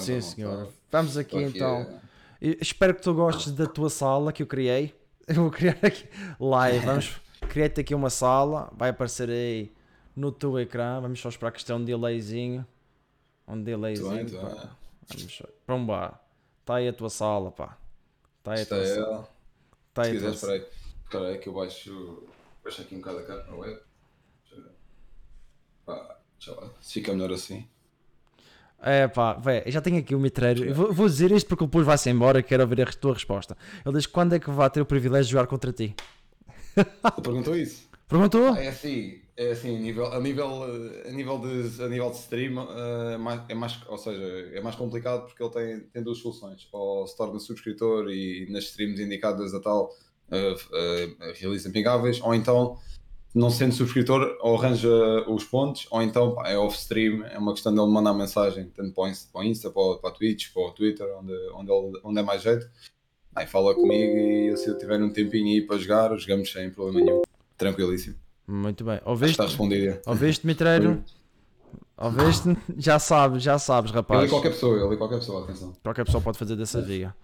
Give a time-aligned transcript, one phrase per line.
[0.00, 0.68] Sim, senhora.
[0.90, 2.00] Vamos aqui aqui, então.
[2.40, 4.94] Eu Espero que tu gostes da tua sala que eu criei.
[5.26, 6.06] Eu vou criar aqui
[6.38, 6.84] live.
[6.84, 7.16] Vamos
[7.48, 8.70] criar-te aqui uma sala.
[8.76, 9.72] Vai aparecer aí
[10.14, 11.00] no teu ecrã.
[11.00, 12.66] Vamos só esperar que isto é um delayzinho.
[13.48, 14.10] Um delayzinho.
[14.10, 14.70] Muito bem, muito bem.
[15.08, 15.44] Vamos só.
[15.66, 16.20] Pumba.
[16.60, 17.78] Está aí a tua sala, pá.
[18.38, 19.28] Está aí a tua é sala.
[19.94, 20.66] Tá Se aí a quiser, tua espera aí.
[21.04, 22.22] Espera aí que eu baixo,
[22.62, 23.22] baixo aqui um bocado a.
[23.22, 23.82] Deixa
[24.52, 24.70] eu ver.
[25.86, 26.70] Pá, deixa lá.
[26.82, 27.66] Fica melhor assim.
[28.86, 30.62] É pá, já tenho aqui o mitreiro.
[30.64, 32.42] Eu Vou, vou dizer isto porque depois vai-se embora.
[32.42, 33.56] Quero ouvir a tua resposta.
[33.84, 35.94] Ele diz: quando é que vai ter o privilégio de jogar contra ti?
[36.76, 36.86] Ele
[37.22, 37.88] perguntou isso.
[38.06, 38.54] Perguntou?
[38.54, 40.64] É assim, é assim, a nível, a nível,
[41.06, 44.76] a nível, de, a nível de stream eh, mais- é mais, ou seja, é mais
[44.76, 46.68] complicado porque ele tem, tem duas soluções.
[46.70, 49.90] Ou se torna subscritor e nas streams indicadas a tal
[50.30, 52.76] eh, eh, realiza amigáveis, ou então
[53.34, 54.88] não sendo subscritor ou arranja
[55.28, 59.04] os pontos, ou então pá, é off-stream, é uma questão dele mandar mensagem, tanto para
[59.04, 61.72] o Insta, para, o Insta, para, o- para a Twitch, para o Twitter, onde, onde,
[61.72, 62.68] ele- onde é mais jeito.
[63.34, 67.00] Aí fala comigo e se eu tiver um tempinho aí para jogar, jogamos sem problema
[67.04, 67.22] nenhum.
[67.58, 68.14] Tranquilíssimo.
[68.46, 69.00] Muito bem.
[69.04, 69.32] Ouviste?
[69.32, 69.98] Está respondido.
[70.06, 71.02] Ouviste, mitreiro?
[71.96, 72.56] Ouviste?
[72.76, 74.24] Já sabes, já sabes, Ele rapaz.
[74.24, 75.72] e qualquer pessoa, ele qualquer pessoa, atenção.
[75.82, 77.14] Qualquer pessoa pode fazer dessa via.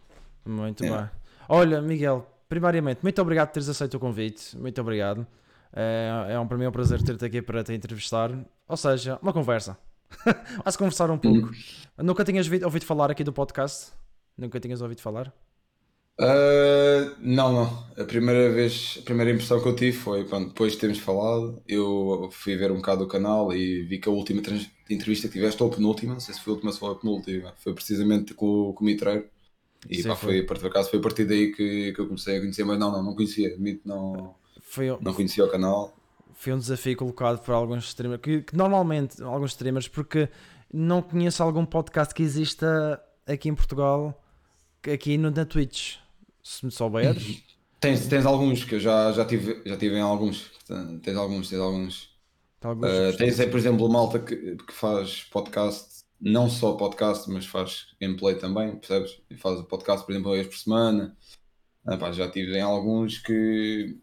[0.45, 0.91] Muito É.
[0.91, 1.11] bem.
[1.49, 4.57] Olha, Miguel, primariamente, muito obrigado por teres aceito o convite.
[4.57, 5.27] Muito obrigado.
[5.73, 8.31] É, é um, para mim é um prazer ter-te aqui para te entrevistar.
[8.69, 9.79] Ou seja, uma conversa.
[10.65, 11.51] Vai-se conversar um pouco.
[11.99, 13.93] Nunca tinhas ouvido, ouvido falar aqui do podcast?
[14.37, 15.33] Nunca tinhas ouvido falar?
[16.19, 17.93] Ah, não, não.
[17.97, 21.63] A primeira vez, a primeira impressão que eu tive foi, pronto, depois de termos falado,
[21.67, 24.43] eu fui ver um bocado o canal e vi que a última
[24.91, 27.55] entrevista que tiveste, ou a penúltima, não sei se foi a última ou a penúltima,
[27.59, 29.27] foi precisamente com, com o Mitreiro.
[29.89, 30.45] E Sim, pá, foi.
[30.47, 32.93] foi, por acaso, foi a partir daí que, que eu comecei a conhecer, mas não,
[32.93, 34.35] não, não conhecia, admito, não,
[34.71, 35.93] Foi, não conhecia o canal.
[36.33, 40.29] foi um desafio colocado por alguns streamers, que, que normalmente, alguns streamers, porque
[40.73, 44.23] não conheço algum podcast que exista aqui em Portugal,
[44.93, 45.97] aqui no, na Twitch.
[46.41, 47.43] Se me souberes.
[47.81, 50.51] Tens, tens alguns que eu já, já, tive, já tive em alguns,
[51.03, 52.11] tens alguns, tens alguns.
[52.61, 57.47] alguns Uh, tens aí, por exemplo, malta que, que faz podcast, não só podcast, mas
[57.47, 59.23] faz gameplay também, percebes?
[59.31, 61.17] E faz o podcast, por exemplo, uma vez por semana.
[61.87, 63.99] Ah, pá, já tive em alguns que,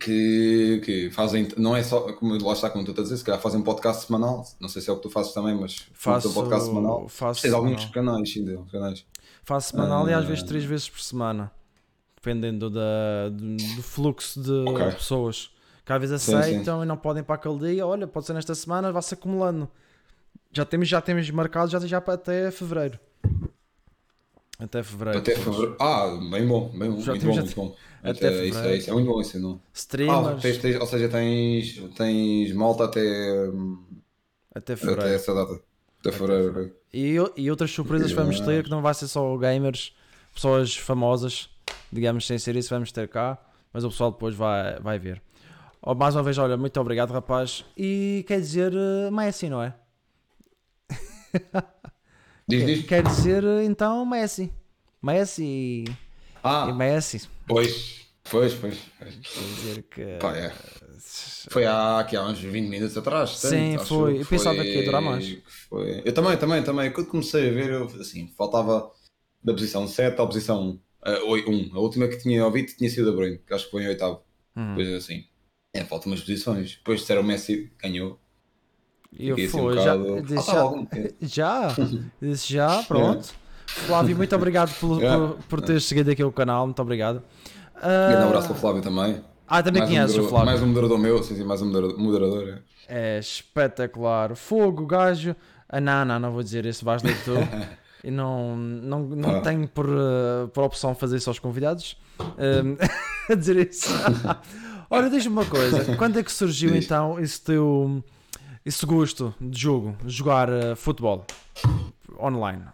[0.00, 3.24] que, que fazem, não é só, como lá está, como tu estás a dizer, se
[3.24, 4.46] calhar fazem podcast semanal.
[4.60, 7.08] Não sei se é o que tu fazes também, mas faço, o teu podcast semanal.
[7.08, 9.04] faço Tens alguns canais, sim, deles, canais.
[9.44, 10.28] Faço semanal e às Ah.
[10.28, 11.50] vezes três vezes por semana,
[12.16, 14.84] dependendo da, do, do fluxo de Ok.
[14.92, 15.50] pessoas
[15.86, 16.38] que às vezes Sim, sim.
[16.38, 17.86] aceitam e não podem para aquele dia.
[17.86, 19.70] Olha, pode ser nesta semana, vai-se acumulando.
[20.52, 22.98] Já temos, já temos marcado já, já para até fevereiro.
[24.58, 25.18] Até fevereiro.
[25.20, 25.76] Até fevereiro.
[25.80, 27.76] Ah, bem bom, bem bom, Já muito bom, já muito bom.
[28.02, 28.78] até Até, isso, é, fevereiro.
[28.78, 29.52] isso é muito bom, isso não.
[29.52, 33.00] Ah, Streamers tens, tens- ou seja, tens, tens malta até,
[34.54, 35.14] até até fevereiro.
[35.14, 35.60] essa data.
[36.00, 36.50] Até fevereiro.
[36.50, 36.72] ok.
[36.92, 39.94] E, e outras surpresas vamos ter, que não vai ser só gamers,
[40.34, 41.50] pessoas famosas,
[41.92, 43.38] digamos, sem ser isso, vamos ter cá,
[43.72, 45.22] mas o pessoal depois vai, vai ver.
[45.82, 47.64] Oh, mais uma vez, olha, muito obrigado, rapaz.
[47.76, 49.74] E quer dizer, eh, Messi, não é?
[52.48, 52.86] Diz, Quer, diz.
[52.86, 54.52] quer dizer, então, Messi.
[55.02, 55.96] Messi e, e
[56.42, 57.28] Ah, Messi.
[57.46, 58.78] pois, pois, pois.
[58.98, 59.14] pois.
[59.14, 60.04] Quer dizer que.
[60.18, 60.52] Pá, é.
[61.50, 63.30] Foi há, aqui há uns 20 minutos atrás.
[63.38, 64.20] Sim, tanto, foi.
[64.20, 65.38] Eu pensava que ia durar mais.
[65.68, 66.02] Foi.
[66.04, 66.90] Eu também, também, também.
[66.92, 68.90] Quando comecei a ver, eu, assim, faltava
[69.42, 71.70] da posição 7 à posição 1.
[71.74, 74.22] A última que tinha ouvido tinha sido a Bruno, que acho que foi em oitavo.
[74.56, 74.74] Hum.
[74.74, 75.24] Depois assim.
[75.74, 76.76] É, faltam umas posições.
[76.78, 78.18] Depois disseram o Messi ganhou.
[79.12, 79.96] E eu um fui, já,
[81.20, 81.76] já, já,
[82.20, 83.28] disse já, pronto.
[83.66, 85.26] Flávio, muito obrigado pelo- Yeah.
[85.34, 87.22] por, por teres seguido aqui o canal, muito obrigado.
[87.74, 89.20] Grande Ah, abraço para o Flávio também.
[89.46, 90.46] Ah, também mais um conheces o moderador- Flávio.
[90.46, 91.66] Mais um moderador meu, sim, sim, mais um
[91.98, 92.48] moderador.
[92.88, 93.16] é.
[93.16, 94.34] É espetacular.
[94.36, 95.34] Fogo, gajo.
[95.68, 97.32] Ah, não, não, não vou dizer isso, vais ler tu.
[98.04, 99.40] E não, não, não Ah.
[99.40, 101.96] tenho por, eh, por opção fazer isso aos convidados.
[103.28, 103.88] A dizer isso.
[104.88, 105.96] Ora, diz-me uma coisa.
[105.96, 106.84] Quando é que surgiu Diz.
[106.84, 108.02] então esse teu
[108.64, 111.24] esse gosto de jogo, jogar eh, futebol
[112.20, 112.64] online?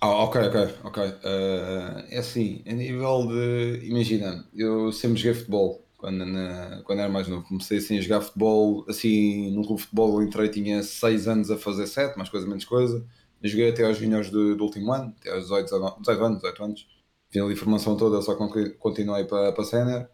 [0.00, 1.02] Ah, ok, ok, ok.
[1.22, 3.86] Eh, é assim, a nível de.
[3.86, 7.46] Imagina, eu sempre joguei futebol quando, na- quando era mais novo.
[7.46, 11.56] Comecei assim a jogar futebol, assim, num clube de futebol entrei, tinha 6 anos a
[11.56, 13.04] fazer 7, mais coisa, menos coisa.
[13.42, 16.38] Eu joguei até aos juniors do, do último ano, até aos 18, 19, 18 anos,
[16.38, 16.86] 18 anos.
[17.30, 18.34] Fiz ali a formação toda, só
[18.78, 20.08] continuei para, para sénior.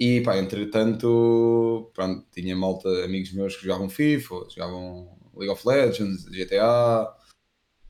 [0.00, 6.24] E pá, entretanto, pronto, tinha malta, amigos meus que jogavam FIFA, jogavam League of Legends,
[6.24, 7.14] GTA,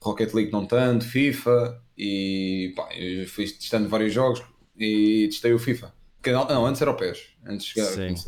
[0.03, 4.43] Rocket League não tanto, FIFA, e pá, eu fui testando vários jogos
[4.77, 5.95] e testei o FIFA.
[6.21, 7.29] Que não, não, antes era o PES.
[7.47, 7.73] Antes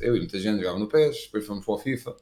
[0.00, 2.16] eu e muita gente jogava no PES, depois fomos para o FIFA.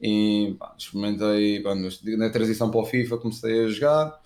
[0.00, 4.22] E pá, experimentei, pá, na transição para o FIFA comecei a jogar.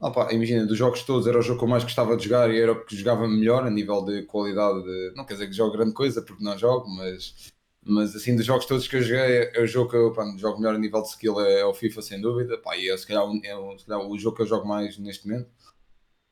[0.00, 2.58] Opa, imagina, dos jogos todos era o jogo que eu mais gostava de jogar e
[2.58, 4.82] era o que jogava melhor a nível de qualidade.
[4.82, 5.12] De...
[5.14, 7.52] Não quer dizer que jogo grande coisa, porque não jogo, mas,
[7.84, 10.58] mas assim, dos jogos todos que eu joguei, é o jogo que eu pronto, jogo
[10.58, 12.56] melhor a nível de skill é, é o FIFA, sem dúvida.
[12.56, 15.28] Pá, e é se calhar, é, se calhar o jogo que eu jogo mais neste
[15.28, 15.50] momento.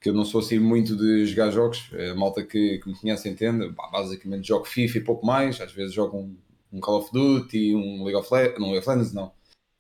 [0.01, 3.29] Que eu não sou assim muito de jogar jogos, a malta que, que me conhece
[3.29, 3.71] entende.
[3.75, 6.37] Pá, basicamente jogo FIFA e pouco mais, às vezes jogo um,
[6.73, 9.33] um Call of Duty, um League of Legends, não League of Legends, não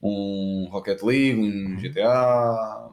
[0.03, 2.91] um Rocket League, um GTA,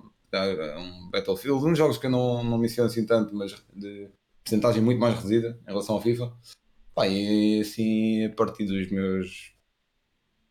[0.78, 4.10] um Battlefield, uns jogos que eu não, não menciono assim tanto, mas de
[4.44, 6.32] porcentagem muito mais reduzida em relação ao FIFA.
[6.94, 9.54] Pá, e assim, a partir dos meus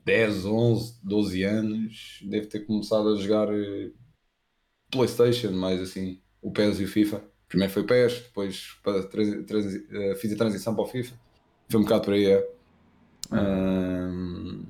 [0.05, 3.91] 10, 11, 12 anos, devo ter começado a jogar eh,
[4.91, 7.25] PlayStation, mais assim, o PES e o FIFA.
[7.49, 8.79] Primeiro foi o PES, depois
[9.91, 11.15] eh, fiz a transição para o FIFA.
[11.69, 12.27] Foi um bocado por aí.
[12.27, 12.49] É.
[13.33, 14.65] Um...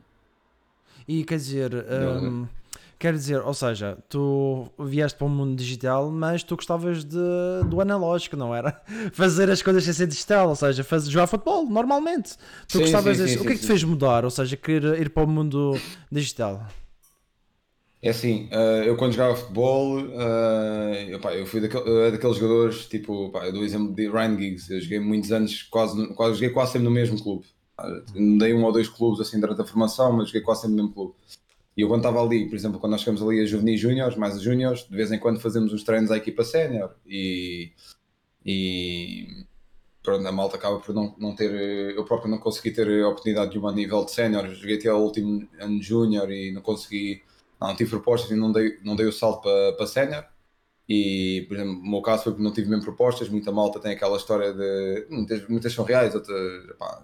[1.09, 2.47] E quer dizer, um,
[3.05, 7.19] Quer dizer, ou seja, tu vieste para o mundo digital, mas tu gostavas de,
[7.69, 8.83] do analógico, não era?
[9.13, 12.33] Fazer as coisas sem ser digital, ou seja, fazer, jogar futebol normalmente.
[12.67, 14.25] Tu sim, gostavas sim, sim, O que é que te fez mudar?
[14.25, 15.79] Ou seja, querer ir para o mundo
[16.11, 16.67] digital?
[18.01, 23.53] É assim, uh, eu quando jogava futebol, uh, eu, fui daquele, daqueles jogadores, tipo, eu
[23.53, 26.87] dou o exemplo de Ryan Giggs, eu joguei muitos anos, quase, quase, joguei quase sempre
[26.87, 27.45] no mesmo clube.
[27.79, 30.85] Uh, dei um ou dois clubes assim durante a formação, mas joguei quase sempre no
[30.85, 31.15] mesmo clube.
[31.77, 34.37] E eu quando estava ali, por exemplo, quando nós chegamos ali a juvenis júniores, mais
[34.37, 37.73] a júniores, de vez em quando fazemos uns treinos à equipa sénior e,
[38.47, 39.45] e
[40.03, 41.51] pronto, a malta acaba por não, não ter,
[41.97, 45.49] eu próprio não consegui ter oportunidade de um nível de sénior, joguei até ao último
[45.59, 47.23] ano júnior e não consegui,
[47.61, 50.25] não, tive propostas e não dei, não dei o salto para, para sénior.
[50.89, 53.29] E, por exemplo, no meu caso foi porque não tive mesmo propostas.
[53.31, 55.07] Muita malta tem aquela história de.
[55.09, 56.37] Muitas, muitas são reais, outras,
[56.79, 57.03] pá,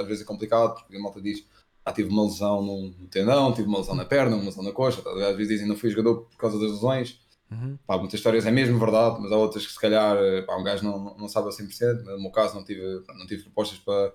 [0.00, 1.44] às vezes é complicado, porque a malta diz
[1.88, 5.02] ah, tive uma lesão no tendão, tive uma lesão na perna, uma lesão na coxa,
[5.02, 5.10] tá?
[5.10, 7.20] às vezes dizem não fui jogador por causa das lesões.
[7.50, 7.78] Uhum.
[7.86, 10.84] Pá, muitas histórias é mesmo verdade, mas há outras que se calhar pá, um gajo
[10.84, 12.04] não, não sabe a 100%.
[12.04, 14.12] No meu caso, não tive, não tive propostas para.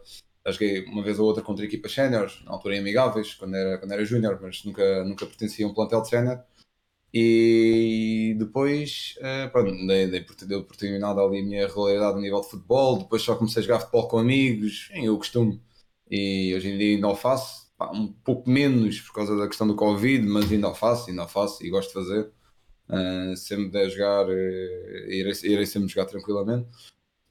[0.51, 3.91] Joguei uma vez ou outra contra equipas séniores, na altura em amigáveis, quando era, quando
[3.93, 6.43] era júnior, mas nunca, nunca pertencia a um plantel de sénior.
[7.13, 12.49] E depois, uh, pronto, dei, dei, dei oportunidade ali a minha realidade a nível de
[12.49, 12.99] futebol.
[12.99, 15.61] Depois só comecei a jogar futebol com amigos, em eu costumo,
[16.09, 19.67] e hoje em dia ainda o faço pá, um pouco menos por causa da questão
[19.67, 22.31] do Covid, mas ainda o faço, ainda o faço e gosto de fazer.
[22.89, 26.67] Uh, sempre de jogar, uh, irei, irei sempre jogar tranquilamente.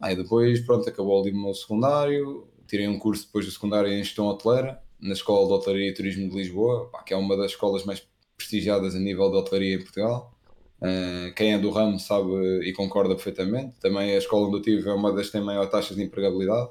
[0.00, 4.02] Aí depois, pronto, acabou ali o meu secundário, tirei um curso depois do secundário em
[4.02, 7.52] gestão hoteleira, na Escola de Hotelaria e Turismo de Lisboa, pá, que é uma das
[7.52, 8.06] escolas mais
[8.36, 10.36] prestigiadas a nível de hotelaria em Portugal.
[10.80, 12.30] Uh, quem é do ramo sabe
[12.64, 13.76] e concorda perfeitamente.
[13.78, 16.70] Também a escola onde eu tive é uma das que tem maior taxa de empregabilidade,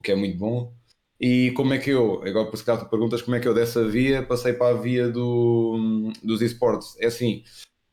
[0.00, 0.77] o que é muito bom.
[1.20, 3.54] E como é que eu, agora por se calhar tu perguntas como é que eu
[3.54, 6.96] dessa via passei para a via do, dos esportes.
[7.00, 7.42] É assim,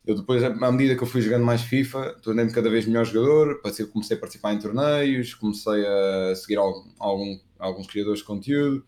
[0.05, 3.59] eu depois, à medida que eu fui jogando mais FIFA, tornei-me cada vez melhor jogador,
[3.91, 8.85] comecei a participar em torneios, comecei a seguir algum, algum, alguns criadores de conteúdo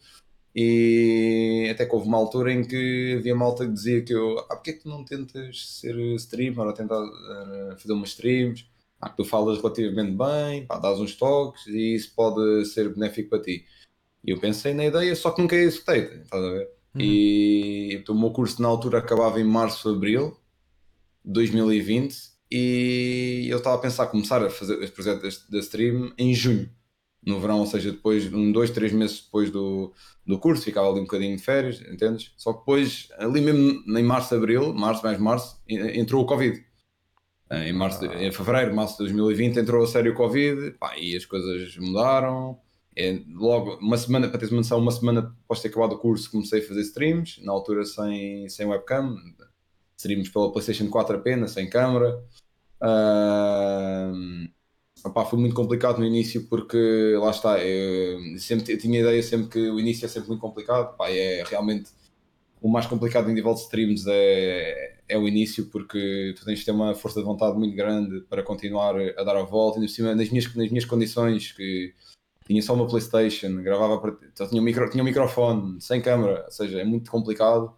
[0.56, 4.56] e até que houve uma altura em que havia malta que dizia que eu, ah,
[4.56, 8.66] porque é que tu não tentas ser streamer ou tentar uh, fazer umas streams?
[9.00, 13.42] Ah, tu falas relativamente bem, pá, dás uns toques e isso pode ser benéfico para
[13.44, 13.66] ti.
[14.28, 16.70] E eu pensei na ideia, só que nunca executei, estás a ver?
[16.94, 17.02] Uhum.
[17.02, 20.38] E então, o meu curso na altura acabava em março, abril
[21.24, 22.16] de 2020
[22.52, 26.70] e eu estava a pensar começar a fazer este projeto da stream em junho,
[27.26, 29.94] no verão, ou seja, depois, um, dois, três meses depois do,
[30.26, 32.34] do curso, ficava ali um bocadinho de férias, entendes?
[32.38, 36.66] Só que depois, ali mesmo em março, abril, março mais março, entrou o Covid.
[37.50, 38.24] Em, março, ah.
[38.24, 42.60] em fevereiro, março de 2020 entrou a sério o Covid pá, e as coisas mudaram
[42.98, 46.32] é, logo, uma semana, para teres uma noção, uma semana após ter acabado o curso,
[46.32, 49.16] comecei a fazer streams, na altura sem, sem webcam,
[49.96, 52.20] streams pela PlayStation 4 apenas, sem câmera.
[52.82, 54.50] Uh,
[55.06, 59.22] opá, foi muito complicado no início porque lá está, eu, sempre, eu tinha a ideia
[59.22, 61.92] sempre que o início é sempre muito complicado, opá, é realmente
[62.60, 66.66] o mais complicado em nível de streams é, é o início porque tu tens de
[66.66, 70.16] ter uma força de vontade muito grande para continuar a dar a volta, e, cima,
[70.16, 71.94] nas, minhas, nas minhas condições que
[72.48, 76.46] tinha só uma Playstation, gravava para, só tinha um, micro, tinha um microfone, sem câmera,
[76.46, 77.76] ou seja, é muito complicado.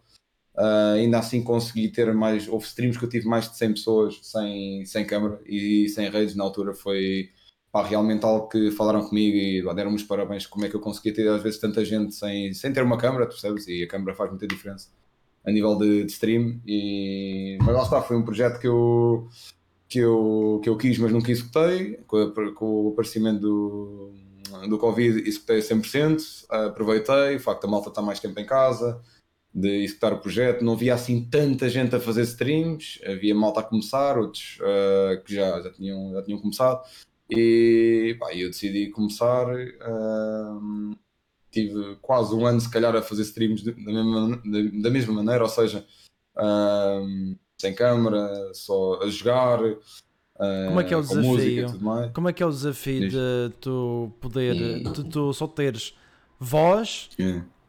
[0.56, 4.20] Uh, ainda assim consegui ter mais, houve streams que eu tive mais de 100 pessoas
[4.22, 7.30] sem, sem câmera e sem redes na altura foi
[7.72, 11.14] pá, realmente algo que falaram comigo e deram-me os parabéns como é que eu conseguia
[11.14, 13.68] ter às vezes tanta gente sem, sem ter uma câmera, percebes?
[13.68, 14.90] E a câmera faz muita diferença
[15.46, 19.30] a nível de, de stream e mas lá está, foi um projeto que eu
[19.88, 24.14] que eu, que eu quis mas nunca executei com, com o aparecimento do
[24.68, 29.02] do Covid executei 100%, aproveitei, o facto da malta estar mais tempo em casa,
[29.54, 30.64] de executar o projeto.
[30.64, 35.34] Não havia assim tanta gente a fazer streams, havia malta a começar, outros uh, que
[35.36, 36.84] já, já, tinham, já tinham começado.
[37.30, 39.48] E pá, eu decidi começar.
[39.54, 40.96] Uh,
[41.52, 44.42] tive quase um ano, se calhar, a fazer streams da mesma,
[44.82, 45.86] da mesma maneira, ou seja,
[46.38, 49.60] uh, sem câmera, só a jogar.
[50.68, 51.68] Como é que é o desafio?
[52.14, 55.94] Como é que é o desafio de tu poder, de tu só teres
[56.40, 57.10] voz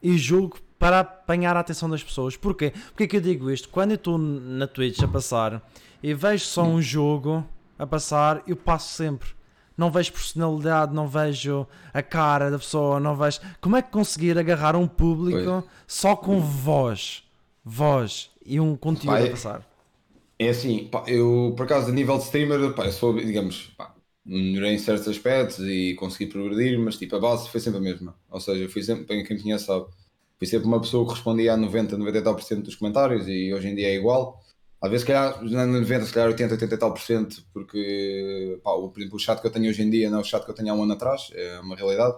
[0.03, 2.37] e jogo para apanhar a atenção das pessoas?
[2.37, 2.73] Porquê?
[2.91, 3.69] Porque é que eu digo isto?
[3.69, 5.63] Quando eu estou na Twitch a passar
[6.03, 7.45] e vejo só um jogo
[7.79, 9.31] a passar, eu passo sempre
[9.77, 13.41] não vejo personalidade, não vejo a cara da pessoa, não vejo.
[13.63, 15.39] Como é que conseguir agarrar um público
[15.87, 17.25] só com voz?
[17.65, 19.70] Voz e um conteúdo a passar?
[20.41, 23.95] É assim, pá, eu por acaso a nível de streamer, pá, eu sou, digamos, pá,
[24.25, 28.17] melhorei em certos aspectos e consegui progredir, mas tipo, a base foi sempre a mesma.
[28.31, 29.85] Ou seja, fui sempre, para quem conhece sabe,
[30.39, 33.89] fui sempre uma pessoa que respondia a 90, 90% dos comentários e hoje em dia
[33.89, 34.43] é igual.
[34.81, 38.59] Às vezes, se calhar, na 90, se calhar 80, 80 e tal por cento, porque,
[38.65, 40.25] pá, o, por exemplo, o chat que eu tenho hoje em dia não é o
[40.25, 42.17] chat que eu tenho há um ano atrás, é uma realidade.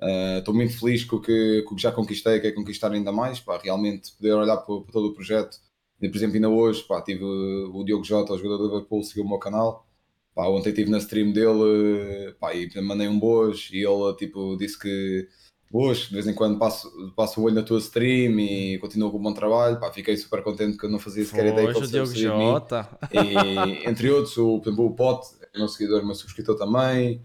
[0.00, 3.10] Uh, estou muito feliz com o, que, com o que já conquistei, quero conquistar ainda
[3.10, 5.58] mais, pá, realmente poder olhar para todo o projeto.
[5.98, 9.28] Por exemplo, ainda hoje, pá, tive o Diogo Jota, o jogador do Liverpool, seguiu o
[9.28, 9.86] meu canal.
[10.34, 14.78] Pá, ontem estive na stream dele, pá, e mandei um boas, e ele, tipo, disse
[14.78, 15.26] que
[15.70, 19.18] boas, de vez em quando passo, passo o olho na tua stream e continuo com
[19.18, 19.80] o bom trabalho.
[19.80, 22.98] Pá, fiquei super contente que eu não fazia sequer ideia que ele Diogo Jota.
[23.12, 27.22] E, entre outros, o, o Pote, meu seguidor, meu subscritor também.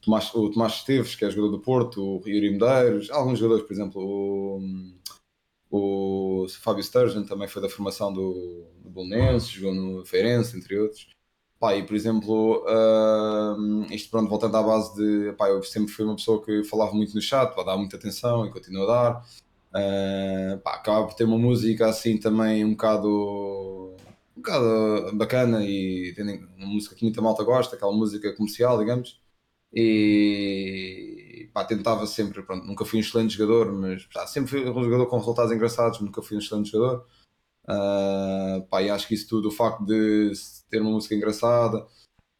[0.00, 3.72] Tomás, o Tomás Esteves, que é jogador do Porto, o Yuri Medeiros, alguns jogadores, por
[3.72, 4.60] exemplo, o,
[5.70, 11.08] o Fábio Sturgeon também foi da formação do, do Bolonense, jogou no Feirense, entre outros.
[11.60, 15.32] Pá, e por exemplo, uh, isto pronto, voltando à base de.
[15.32, 18.46] Pá, eu sempre fui uma pessoa que falava muito no chat, para dar muita atenção
[18.46, 19.26] e continuo a dar.
[19.74, 23.96] Uh, pá, acaba por ter uma música assim também um bocado.
[24.36, 29.20] um bocado bacana e tem uma música que muita malta gosta, aquela música comercial, digamos.
[29.74, 34.84] E pá, tentava sempre, pronto, nunca fui um excelente jogador, mas pá, sempre fui um
[34.84, 37.06] jogador com resultados engraçados, nunca fui um excelente jogador.
[37.64, 40.32] Uh, pá, e acho que isso tudo, o facto de
[40.70, 41.86] ter uma música engraçada,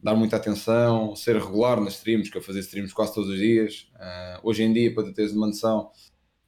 [0.02, 3.90] dar muita atenção, ser regular nas streams, que eu fazia streams quase todos os dias.
[3.94, 5.90] Uh, hoje em dia, para teres uma noção,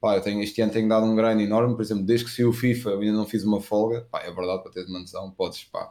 [0.00, 2.49] pá, eu tenho, este ano tenho dado um grande enorme, por exemplo, desde que saiu
[2.49, 5.30] o FIFA eu ainda não fiz uma folga, pá, é verdade, para teres uma noção,
[5.30, 5.90] podes, pá,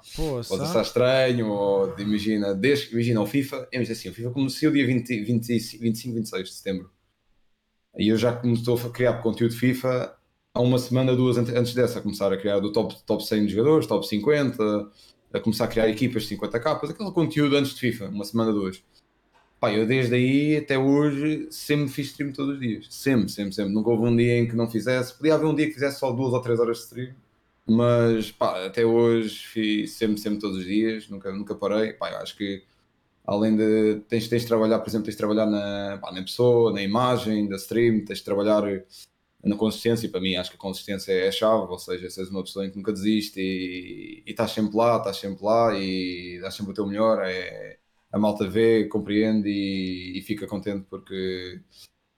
[0.50, 4.86] podes estar estranho, ou imagina, desde, imagina o FIFA, é assim, o FIFA começou dia
[4.86, 6.92] 20, 20, 25, 26 de setembro,
[7.98, 10.16] e eu já começou a criar conteúdo FIFA
[10.54, 13.54] há uma semana, duas antes dessa, a começar a criar do top, top 100 de
[13.54, 14.92] jogadores, top 50,
[15.34, 18.51] a começar a criar equipas de 50 capas, aquele conteúdo antes de FIFA, uma semana,
[18.51, 18.82] duas.
[19.60, 22.88] Pá, eu desde aí até hoje sempre fiz stream todos os dias.
[22.89, 23.74] Sempre, sempre, sempre.
[23.74, 25.13] Nunca houve um dia em que não fizesse.
[25.13, 27.13] Podia haver um dia que fizesse só duas ou três horas de stream.
[27.68, 31.10] Mas pá, até hoje fiz sempre, sempre todos os dias.
[31.10, 31.94] Nunca, nunca parei.
[31.94, 32.63] Pá, acho que
[33.25, 36.74] além de tens, tens de trabalhar, por exemplo, tens de trabalhar na, pá, na pessoa,
[36.74, 38.63] na imagem da stream, tens de trabalhar
[39.44, 42.30] na consistência, para mim acho que a consistência é a chave, ou seja, se és
[42.30, 46.39] uma pessoa em que nunca desiste e, e estás sempre lá, estás sempre lá e
[46.42, 47.78] dás sempre o teu melhor, é,
[48.12, 51.62] a malta vê, compreende e, e, fica contente porque,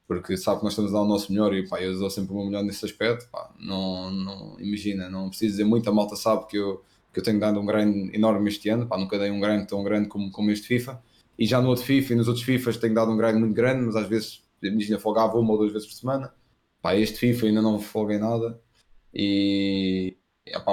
[0.08, 2.34] porque sabe que nós estamos a dar o nosso melhor e pá, eu dou sempre
[2.34, 6.16] o meu melhor nesse aspecto, pá, não, não, imagina, não preciso dizer muito, a malta
[6.16, 6.84] sabe que eu,
[7.14, 9.84] que eu tenho dado um grande enorme este ano, pá, nunca dei um grande tão
[9.84, 11.02] grande como, como este FIFA,
[11.38, 13.86] e já no outro FIFA e nos outros FIFAs tenho dado um grande muito grande,
[13.86, 16.34] mas às vezes, imagina, folgava uma ou duas vezes por semana,
[16.82, 18.60] Pá, este FIFA ainda não folguei nada.
[19.14, 20.18] E,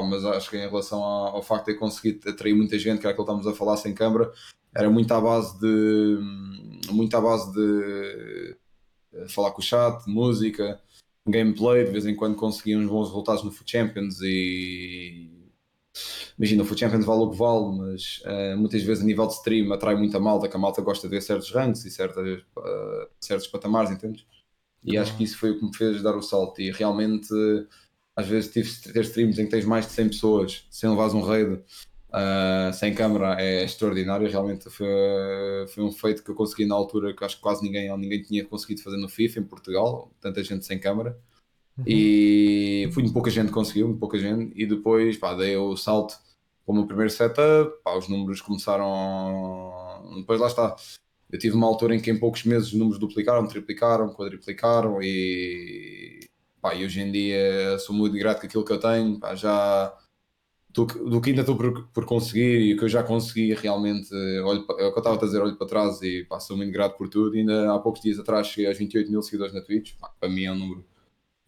[0.08, 3.06] mas acho que em relação ao, ao, facto de ter conseguido atrair muita gente, que
[3.06, 4.32] era aquilo que estamos a falar sem câmara,
[4.74, 6.18] era muito à base de.
[6.90, 8.56] muito à base de
[9.12, 10.80] eh, falar com o chat, música,
[11.26, 15.30] gameplay, de vez em quando conseguia uns bons resultados no Foot Champions e.
[16.38, 19.34] Imagina, o Foot Champions vale o que vale, mas uh, muitas vezes a nível de
[19.34, 23.08] stream atrai muita malta, que a malta gosta de ver certos ranks e certas, uh,
[23.20, 24.24] certos patamares, entendes?
[24.84, 26.60] E acho que isso foi o que me fez dar o salto.
[26.60, 27.28] E realmente,
[28.14, 31.20] às vezes, tive ter streams em que tens mais de 100 pessoas, sem levares um
[31.20, 31.60] raid,
[32.10, 34.28] uh, sem câmera, é extraordinário.
[34.28, 34.86] Realmente foi,
[35.68, 38.44] foi um feito que eu consegui na altura que acho que quase ninguém, ninguém tinha
[38.44, 41.18] conseguido fazer no FIFA, em Portugal, tanta gente sem câmera.
[41.76, 41.84] Uhum.
[41.86, 44.52] E fui pouca gente conseguiu, pouca gente.
[44.54, 46.14] E depois, pá, dei o salto
[46.66, 49.72] para o meu primeiro setup, pá, os números começaram.
[50.16, 50.76] Depois lá está
[51.30, 56.20] eu tive uma altura em que em poucos meses os números duplicaram, triplicaram, quadriplicaram e,
[56.60, 59.18] pá, e hoje em dia sou muito grato com aquilo que eu tenho.
[59.20, 59.94] Pá, já
[60.70, 64.14] do, do, que ainda estou por, por, conseguir e o que eu já consegui realmente,
[64.44, 66.72] olho, é o que eu estava a dizer, olho para trás e pá, sou muito
[66.72, 67.34] grato por tudo.
[67.36, 69.94] E ainda há poucos dias atrás cheguei aos 28 mil seguidores na Twitch.
[69.98, 70.84] Pá, para mim é um número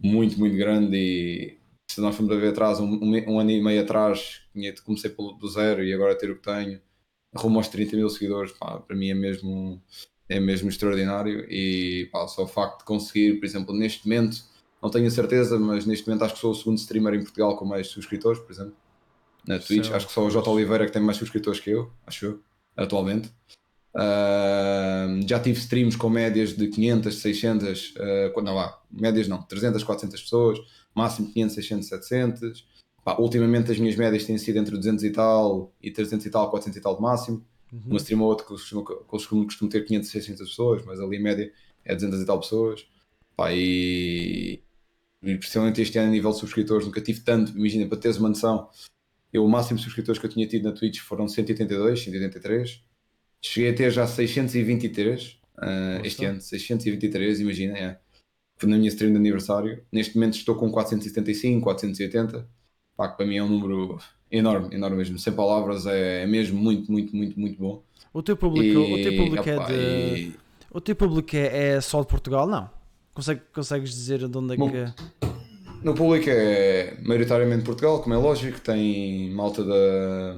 [0.02, 1.60] muito, muito grande e
[1.90, 4.42] se nós formos a ver atrás, um, um, um ano e meio atrás,
[4.84, 6.80] comecei do zero e agora ter o que tenho,
[7.34, 9.82] rumo aos 30 mil seguidores, pá, para mim é mesmo,
[10.28, 11.46] é mesmo extraordinário.
[11.50, 14.38] E pá, só o facto de conseguir, por exemplo, neste momento,
[14.82, 17.56] não tenho a certeza, mas neste momento acho que sou o segundo streamer em Portugal
[17.56, 18.74] com mais subscritores, por exemplo.
[19.50, 20.48] Na Twitch, acho que só o J.
[20.48, 22.40] Oliveira que tem mais subscritores que eu, acho eu,
[22.76, 23.32] atualmente.
[23.92, 29.82] Uh, já tive streams com médias de 500, 600, uh, não vá, médias não, 300,
[29.82, 30.60] 400 pessoas,
[30.94, 32.68] máximo 500, 600, 700.
[33.04, 36.48] Pá, ultimamente as minhas médias têm sido entre 200 e tal e 300 e tal,
[36.48, 37.44] 400 e tal de máximo.
[37.72, 37.82] Uhum.
[37.86, 41.20] Uma stream ou outra que costumo, costumo, costumo ter 500, 600 pessoas, mas ali a
[41.20, 41.52] média
[41.84, 42.86] é 200 e tal pessoas.
[43.34, 44.62] Pá, e,
[45.24, 47.50] e principalmente este ano, a nível de subscritores, nunca tive tanto.
[47.58, 48.68] Imagina, para teres uma noção,
[49.32, 52.82] eu, o máximo de subscritores que eu tinha tido na Twitch foram 182, 183.
[53.42, 57.98] Cheguei a ter já 623 uh, ah, este ano, 623, imagina, é.
[58.58, 59.82] Foi na minha stream de aniversário.
[59.90, 62.46] Neste momento estou com 475, 480.
[62.94, 63.98] Pá, que para mim é um número
[64.30, 65.18] enorme, enorme mesmo.
[65.18, 67.82] Sem palavras, é, é mesmo muito, muito, muito, muito bom.
[68.12, 70.20] O teu público, e, o teu público é opa, é de.
[70.20, 70.34] E...
[70.70, 72.46] O teu público é, é, só de Portugal?
[72.46, 72.68] Não.
[73.14, 75.29] Consegue, consegues dizer de onde é bom, que.
[75.82, 80.36] No público é maioritariamente Portugal, como é lógico, tem malta da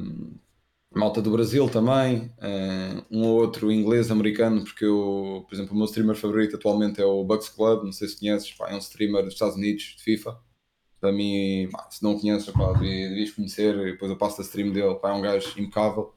[0.94, 5.76] malta do Brasil também, uh, um ou outro inglês, americano, porque eu, por exemplo, o
[5.76, 8.78] meu streamer favorito atualmente é o Bugs Club, não sei se conheces, pá, é um
[8.78, 10.38] streamer dos Estados Unidos, de FIFA.
[11.00, 14.94] Para mim, pá, se não conheces, pá, devias conhecer, depois eu passo a stream dele,
[14.96, 16.14] pá, é um gajo impecável.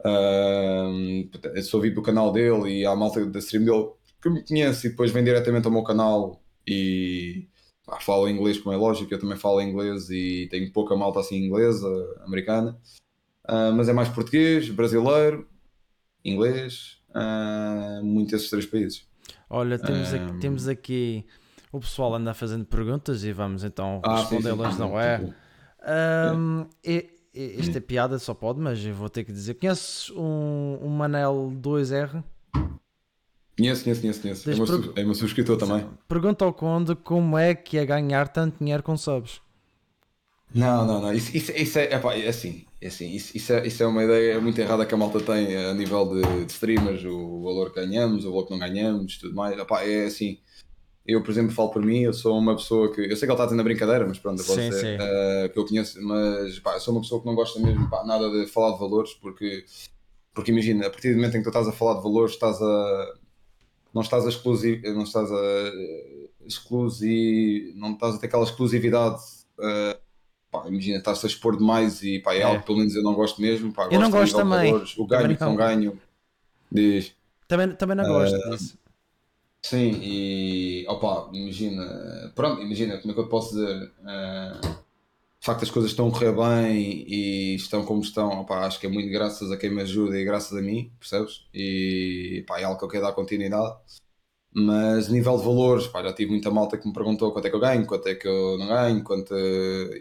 [0.00, 3.90] Uh, eu só vi do canal dele e há malta da stream dele
[4.22, 7.48] que me conhece e depois vem diretamente ao meu canal e
[7.84, 11.36] pá, falo inglês, como é lógico, eu também falo inglês e tenho pouca malta assim
[11.36, 11.88] inglesa,
[12.24, 12.78] americana.
[13.48, 15.46] Uh, mas é mais português, brasileiro,
[16.24, 19.06] inglês, uh, muito esses três países.
[19.50, 21.26] Olha, temos, aqui, ah, temos aqui
[21.70, 25.20] o pessoal anda fazendo perguntas e vamos então ah, respondê-las, não é?
[26.34, 27.10] Um, e,
[27.58, 31.52] esta é piada só pode, mas eu vou ter que dizer: conheces um, um Manel
[31.60, 32.22] 2R?
[33.56, 34.20] Conheço, conheço, conheço.
[34.20, 34.50] conheço.
[34.50, 35.86] É, meu, é meu subscritor também.
[36.08, 39.40] Pergunta ao Conde como é que é ganhar tanto dinheiro com subs.
[40.54, 41.12] Não, não, não.
[41.12, 42.64] Isso, isso, isso é, epá, é assim.
[42.80, 45.56] É assim isso, isso, é, isso é uma ideia muito errada que a malta tem
[45.56, 49.34] a nível de, de streamers, o valor que ganhamos, o valor que não ganhamos, tudo
[49.34, 49.58] mais.
[49.58, 50.38] Epá, é assim.
[51.06, 53.00] Eu, por exemplo, falo por mim, eu sou uma pessoa que.
[53.00, 54.98] Eu sei que ele está tendo a brincadeira, mas pronto, pode sim, ser.
[54.98, 55.04] Sim.
[55.04, 58.04] Uh, que eu conheço, mas pá, eu sou uma pessoa que não gosta mesmo pá,
[58.04, 59.64] nada de falar de valores, porque,
[60.34, 62.60] porque imagina, a partir do momento em que tu estás a falar de valores, estás
[62.60, 63.14] a.
[63.94, 64.92] Não estás a exclusivo.
[64.92, 65.72] Não estás a.
[66.44, 67.78] Exclusivo.
[67.78, 69.22] Não estás a ter aquela exclusividade.
[69.58, 69.96] Uh,
[70.50, 73.02] pá, imagina, estás a expor demais e pá, é, é, algo que pelo menos eu
[73.02, 73.72] não gosto mesmo.
[73.72, 74.72] Pá, eu não gosto também.
[74.72, 76.00] Valores, o ganho que não ganho.
[76.70, 77.14] Diz.
[77.46, 78.78] Também, também não gosto uh, disso.
[79.62, 83.92] Sim, e opa, imagina, pronto, imagina como é que eu posso dizer.
[84.00, 84.83] Uh,
[85.44, 88.46] de facto, as coisas estão a correr bem e estão como estão.
[88.48, 91.46] Acho que é muito graças a quem me ajuda e graças a mim, percebes?
[91.52, 93.76] E é algo que eu quero dar continuidade.
[94.54, 97.60] Mas nível de valores, já tive muita malta que me perguntou quanto é que eu
[97.60, 99.34] ganho, quanto é que eu não ganho, quanto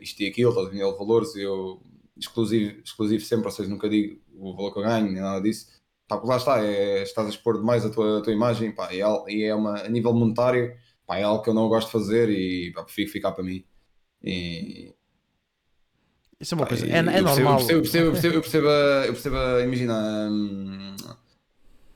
[0.01, 1.82] isto e aquilo, todo nível de valores, eu
[2.15, 5.67] exclusivo, exclusivo sempre, ou seja, nunca digo o valor que eu ganho, nem nada disso.
[6.08, 9.43] Pá, lá está, é, estás a expor demais a tua, a tua imagem, é, e
[9.43, 10.73] é uma, a nível monetário,
[11.10, 13.65] é algo que eu não gosto de fazer e pá, prefiro ficar para mim.
[14.23, 14.95] E,
[16.43, 17.62] isso é uma coisa, é, é normal.
[17.62, 20.95] Eu percebo, eu percebo, eu percebo, eu percebo, imagina, hum,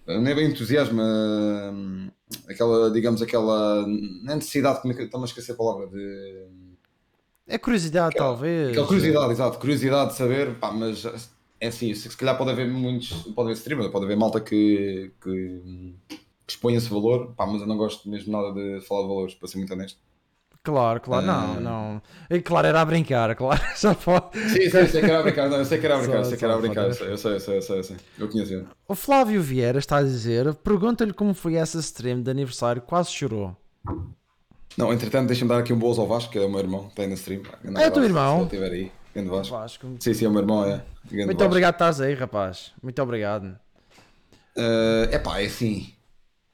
[0.07, 2.10] não é bem entusiasmo, hum,
[2.49, 3.86] aquela, digamos, aquela
[4.23, 6.45] necessidade, como é que estou a esquecer a palavra de.
[7.45, 8.69] É curiosidade, aquela, talvez.
[8.69, 11.05] Aquela curiosidade, exato, curiosidade de saber, pá, mas
[11.60, 15.12] é assim, se, se calhar pode haver muitos, pode haver streamer, pode haver malta que,
[15.21, 15.62] que,
[16.45, 19.36] que expõe esse valor, pá, mas eu não gosto mesmo nada de falar de valores,
[19.36, 19.99] para ser muito honesto.
[20.67, 21.60] Claro, claro, não, ah.
[21.62, 22.01] não.
[22.30, 24.38] E claro, era a brincar, claro, já pode.
[24.38, 26.23] Sim, sei, sei que era a brincar, não, eu sei que era a brincar, só,
[26.25, 27.95] sei que era a brincar, eu sei, eu sei, eu sei, eu sei, eu sei.
[28.19, 28.65] eu conheço.
[28.86, 33.56] O Flávio Vieira está a dizer, pergunta-lhe como foi essa stream de aniversário, quase chorou.
[34.77, 37.08] Não, entretanto, deixa-me dar aqui um boas ao Vasco, que é o meu irmão, tem
[37.08, 37.43] na stream.
[37.77, 38.49] É o teu irmão?
[38.49, 39.56] Se ele estiver aí, grande Vasco.
[39.56, 39.88] Vasco.
[40.01, 40.84] Sim, sim, é o meu irmão, é.
[41.10, 41.43] Muito Vasco.
[41.45, 42.73] obrigado por estás aí, rapaz.
[42.84, 43.58] Muito obrigado.
[44.58, 45.93] É uh, pá, é assim.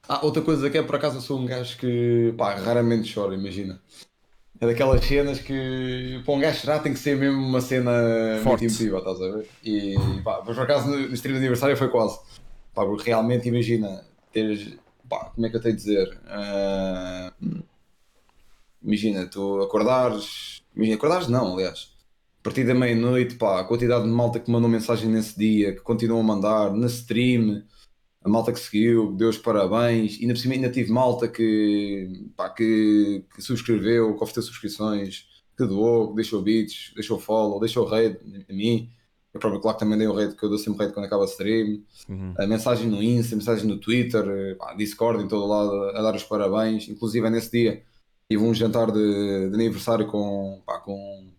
[0.08, 3.34] Ah, outra coisa que é, por acaso, eu sou um gajo que, pá, raramente choro,
[3.34, 3.82] imagina.
[4.60, 7.92] É daquelas cenas que para um gajo chorar tem que ser mesmo uma cena
[8.44, 8.62] Forte.
[8.62, 9.48] muito emotiva, estás a ver?
[9.64, 12.20] E pá, por acaso no, no stream de aniversário foi quase.
[12.74, 14.76] Pá, porque realmente imagina teres.
[15.10, 16.18] Pá, como é que eu tenho de dizer?
[16.26, 17.64] Uh,
[18.82, 20.62] imagina, tu acordares.
[20.76, 21.92] Imagina, acordares não, aliás.
[22.40, 25.82] A partir da meia-noite, pá, a quantidade de malta que mandou mensagem nesse dia, que
[25.82, 27.64] continuam a mandar, na stream,
[28.24, 32.50] a malta que seguiu, deu os parabéns, ainda por cima ainda tive malta que, pá,
[32.50, 38.18] que, que subscreveu, que ofereceu subscrições, que doou, que deixou beats, deixou follow, deixou raid
[38.50, 38.90] a mim.
[39.34, 41.28] Eu próprio, claro, também dei um raid, que eu dou sempre raid quando acaba a
[41.28, 41.84] stream.
[42.08, 42.34] Uhum.
[42.38, 46.16] A mensagem no Insta, mensagem no Twitter, eh, pá, Discord, em todo lado, a dar
[46.16, 46.88] os parabéns.
[46.88, 47.84] Inclusive, é nesse dia
[48.30, 51.30] tive um jantar de, de aniversário com, pá, com,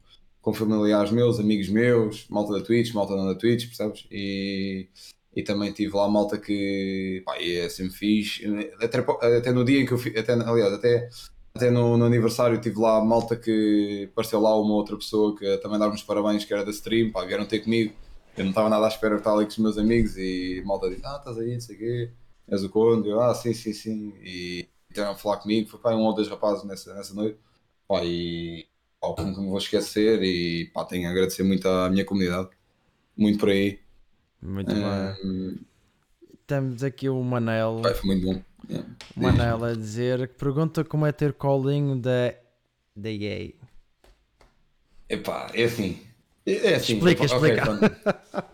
[0.41, 4.07] com familiares meus, amigos meus, malta da Twitch, malta não da Twitch, percebes?
[4.11, 4.89] E,
[5.37, 8.41] e também tive lá malta que pá, é sempre fiz.
[8.81, 8.99] Até,
[9.39, 11.09] até no dia em que eu fiz, até, aliás, até,
[11.55, 15.79] até no, no, aniversário tive lá malta que apareceu lá uma outra pessoa que também
[15.79, 17.95] dar-me os parabéns, que era da stream, pá, vieram ter comigo.
[18.37, 20.89] Eu não estava nada à espera de estar ali com os meus amigos e malta
[20.91, 22.11] disse, ah, estás aí, não sei o quê,
[22.49, 24.13] és o conde, eu, ah, sim, sim, sim.
[24.23, 27.39] E tiveram a falar comigo, foi pá, um ou dois rapazes nessa, nessa noite.
[27.89, 28.67] Pá, e
[29.01, 32.51] pá, nunca me vou esquecer e pá, tenho a agradecer muito à minha comunidade.
[33.17, 33.84] Muito por aí.
[34.45, 35.59] Muito bem.
[36.47, 37.81] Temos aqui o Manel.
[37.83, 38.43] Pá, foi muito bom.
[38.69, 38.89] Yeah.
[39.17, 42.35] O Manel a dizer que pergunta como é ter colinho da,
[42.95, 43.53] da EA.
[45.09, 45.99] Epá, é assim.
[46.47, 46.95] É assim.
[46.95, 47.63] Explica, okay, explica.
[47.63, 48.45] pronto.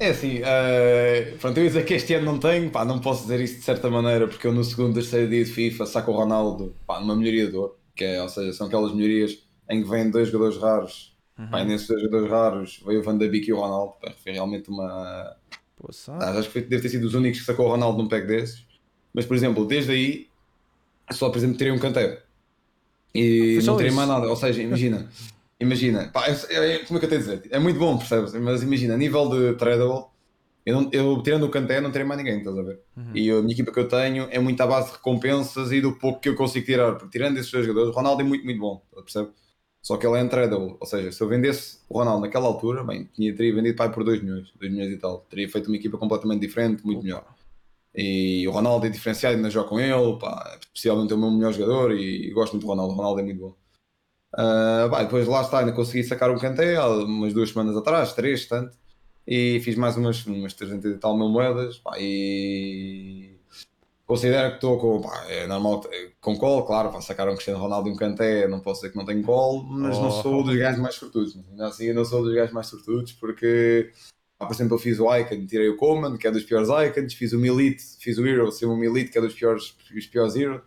[0.00, 3.22] É assim, uh, pronto, eu ia dizer que este ano não tenho, pá, não posso
[3.22, 6.14] dizer isso de certa maneira, porque eu no segundo, terceiro dia de FIFA saco o
[6.16, 9.38] Ronaldo, pá, numa melhoria de ouro, que é, ou seja, são aquelas melhorias
[9.70, 11.48] em que vêm dois jogadores raros, Uhum.
[11.48, 14.32] pá, nesses dois jogadores raros veio o Van de Beek e o Ronaldo, pá, foi
[14.32, 15.36] realmente uma...
[15.76, 16.12] Poxa.
[16.20, 18.64] Ah, acho que deve ter sido os únicos que sacou o Ronaldo num pack desses,
[19.12, 20.28] mas por exemplo, desde aí,
[21.10, 22.18] só por exemplo, terei um canteiro,
[23.14, 23.96] e só não isso?
[23.96, 25.08] mais nada, ou seja, imagina...
[25.62, 27.42] Imagina, pá, é- como é que eu tenho a dizer?
[27.52, 28.32] É muito bom, percebes?
[28.34, 30.06] Mas imagina, a nível de tradable,
[30.66, 32.80] eu, não, eu tirando o Kanté não terei mais ninguém, estás a ver?
[32.96, 33.10] Uhum.
[33.14, 35.92] E a minha equipa que eu tenho é muito à base de recompensas e do
[35.92, 36.94] pouco que eu consigo tirar.
[36.96, 39.30] Porque tirando esses dois jogadores, o Ronaldo é muito, muito bom, percebe?
[39.82, 43.04] Só que ele é untradable, ou seja, se eu vendesse o Ronaldo naquela altura, bem,
[43.12, 45.18] tinha, teria vendido pai por 2 milhões, 2 milhões e tal.
[45.28, 47.24] Teria feito uma equipa completamente diferente, muito melhor.
[47.94, 51.52] E o Ronaldo é diferenciado, ainda jogo com ele, pá, especialmente é o meu melhor
[51.52, 53.56] jogador e, gosto muito do Ronaldo, o Ronaldo é muito bom.
[54.90, 58.46] Pá, depois lá está, ainda consegui sacar um Kanté há umas duas semanas atrás, três,
[58.46, 58.76] tanto,
[59.26, 63.31] e fiz mais umas, umas 300 e tal mil moedas, pá, e
[64.12, 65.82] considero que estou com, pá, é normal,
[66.20, 68.98] com call, claro, para sacar um Cristiano Ronaldo e um Kanté, não posso dizer que
[68.98, 70.22] não tenho call, mas não Oh.
[70.22, 73.90] sou dos gajos mais sortudos, ainda assim não sou dos gajos mais sortudos, porque
[74.38, 77.14] pá, por exemplo, eu fiz o Icon, tirei o Coman, que é dos piores Icons,
[77.14, 80.36] fiz o Milite, fiz o Hero, sem o Milite, que é dos piores, os piores
[80.36, 80.62] Hero.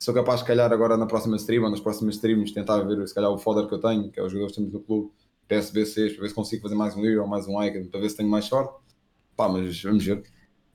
[0.00, 3.14] Sou capaz, se calhar, agora na próxima stream ou nas próximas streams, tentar ver se
[3.14, 5.12] calhar o fodder que eu tenho, que é os jogadores que temos no clube,
[5.46, 8.10] PSBCs, para ver se consigo fazer mais um Hero ou mais um Icon, para ver
[8.10, 8.74] se tenho mais sorte.
[9.36, 10.24] Pá, mas vamos ver.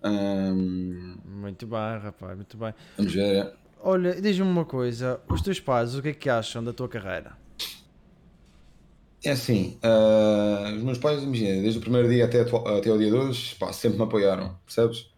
[0.03, 2.73] Ahm, Muito bem, rapaz, muito bem.
[2.97, 3.53] vamos ver, é.
[3.79, 7.35] Olha, diz-me uma coisa: os teus pais, o que é que acham da tua carreira?
[9.23, 13.09] É assim, ah, os meus pais, imagina, desde o primeiro dia até, até o dia
[13.09, 15.09] 2, pá, sempre me apoiaram, percebes?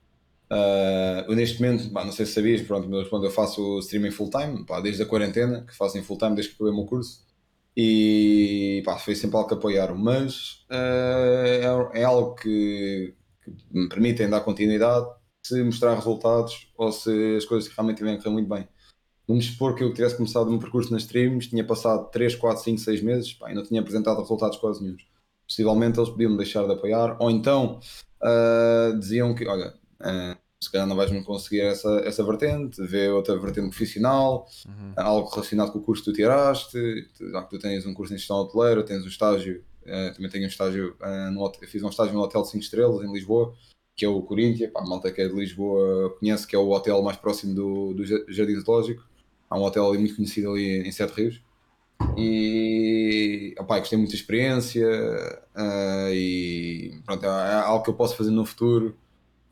[1.28, 4.30] Eu neste momento, pá, não sei se sabias, pronto, mas quando eu faço streaming full
[4.30, 6.86] time, pá, desde a quarentena, que faço em full time desde que acabei o meu
[6.86, 7.24] curso,
[7.76, 13.14] e pá, foi sempre algo que apoiaram, mas ah, é, é algo que,
[13.72, 15.08] que me permitem dar continuidade
[15.46, 18.68] se mostrar resultados ou se as coisas realmente tiverem correr muito bem.
[19.28, 22.64] Vamos supor que eu tivesse começado o meu percurso nas streams, tinha passado 3, 4,
[22.64, 24.98] 5, 6 meses pá, e não tinha apresentado resultados quase nenhum.
[25.48, 27.80] Possivelmente eles podiam me deixar de apoiar, ou então
[28.22, 33.08] ah, diziam que, olha, ah, se calhar não vais me conseguir essa, essa vertente, vê
[33.10, 34.94] outra vertente profissional, Uhum.
[34.98, 36.72] algo relacionado com o curso que tu tiraste,
[37.18, 40.30] tu- já que tu tens um curso em gestão hoteleira, tens um estágio, eh, também
[40.30, 43.54] tenho um estágio, eh, no, fiz um estágio no hotel de 5 estrelas em Lisboa,
[43.96, 47.02] que é o Corinthians, a malta que é de Lisboa conhece que é o hotel
[47.02, 49.04] mais próximo do, do Ja- Jardim Zoológico,
[49.50, 51.42] há um hotel ali muito conhecido ali em Sete Rios,
[52.18, 54.86] e opá, gostei muito da experiência
[55.56, 58.98] eh, e pronto, é, é algo que eu posso fazer no futuro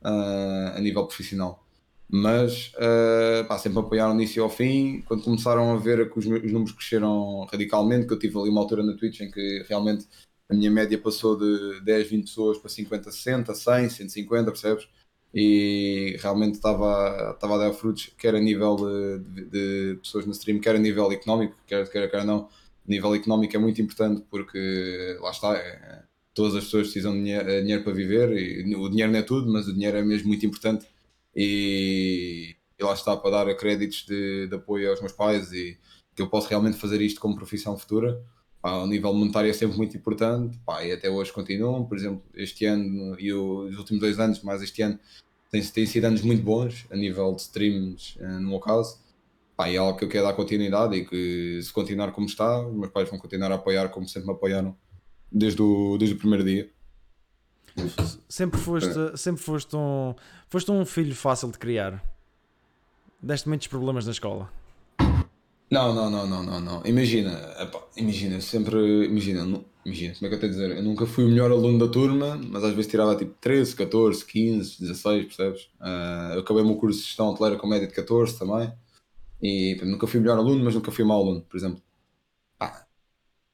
[0.03, 1.66] a nível profissional
[2.10, 5.02] mas eh, pá, sempre apoiaram do início ao fim.
[5.08, 8.62] Quando começaram a ver que os, os números cresceram radicalmente, que eu tive ali uma
[8.62, 10.08] altura na Twitch em que realmente
[10.50, 14.88] a minha média passou de 10, 20 pessoas para 50, 60, 100, 150, percebes?
[15.34, 20.32] E realmente estava estava a dar frutos, quer a nível de, de- de pessoas na
[20.32, 22.46] stream, quer a nível económico, quer quer, quer não.
[22.88, 27.20] A nível económico é muito importante porque lá está, é- todas as pessoas precisam de
[27.20, 30.28] dinheiro, dinheiro para viver e o dinheiro não é tudo, mas o dinheiro é mesmo
[30.30, 30.88] muito importante
[31.38, 35.78] e, e lá está para dar créditos de, de apoio aos meus pais e
[36.15, 38.19] que eu posso realmente fazer isto como profissão futura.
[38.60, 41.86] Pá, ao nível monetário é sempre muito importante pá, e até hoje continuam.
[41.86, 45.00] Por exemplo, este ano e o- os últimos dois anos, mais este ano,
[45.52, 49.00] têm, sido anos muito bons a nível de streams, eh, no meu caso.
[49.56, 52.91] Pá, é algo que eu quero dar continuidade e que se continuar como está, meus
[52.91, 54.76] pais vão continuar a apoiar como sempre me apoiaram
[55.32, 56.71] desde o, desde o primeiro dia.
[58.27, 60.13] Sempre foste, sempre foste um,
[60.47, 62.03] foste um filho fácil de criar.
[63.21, 64.49] Deste muitos problemas na escola.
[65.69, 66.81] Não, não, não, não, não, não.
[66.85, 70.77] Imagina, epá, imagina, sempre, imagina, não- imagina, como é que eu tenho a dizer?
[70.77, 74.23] Eu nunca fui o melhor aluno da turma, mas às vezes tirava tipo 13, 14,
[74.25, 75.69] 15, 16, percebes?
[75.79, 78.71] Ah, eu acabei o meu curso de gestão hoteleira com média de 14 também.
[79.41, 81.81] E nunca fui o melhor aluno, mas nunca fui mau aluno, por exemplo.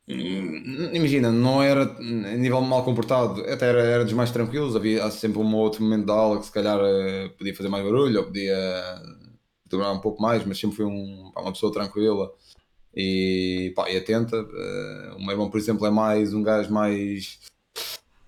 [0.08, 2.02] Hum, imagina, não era a
[2.38, 4.76] nível mal comportado, até era, era dos mais tranquilos.
[4.76, 7.84] Havia sempre um ou outro momento da aula que se calhar eh, podia fazer mais
[7.84, 9.02] barulho ou podia
[9.66, 12.32] demorar um pouco mais, mas sempre fui um, pá, uma pessoa tranquila
[12.96, 14.36] e, pá, e atenta.
[14.38, 17.40] Eh, o meu irmão, por exemplo, é mais um gajo mais.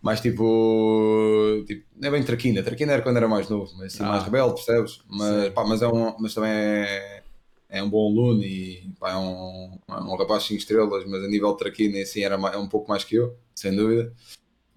[0.01, 1.83] Mais tipo, tipo.
[1.95, 2.63] Não é bem traquina.
[2.63, 5.01] Traquina era quando era mais novo, mas assim, mais Ah, rebelde, percebes?
[5.09, 7.14] Mas, pá, mas, é um, mas também é,
[7.77, 11.27] é um bom aluno e pá, é, um, é um rapaz 5 estrelas, mas a
[11.27, 14.13] nível de traquina assim, era ma- é um pouco mais que eu, sem dúvida.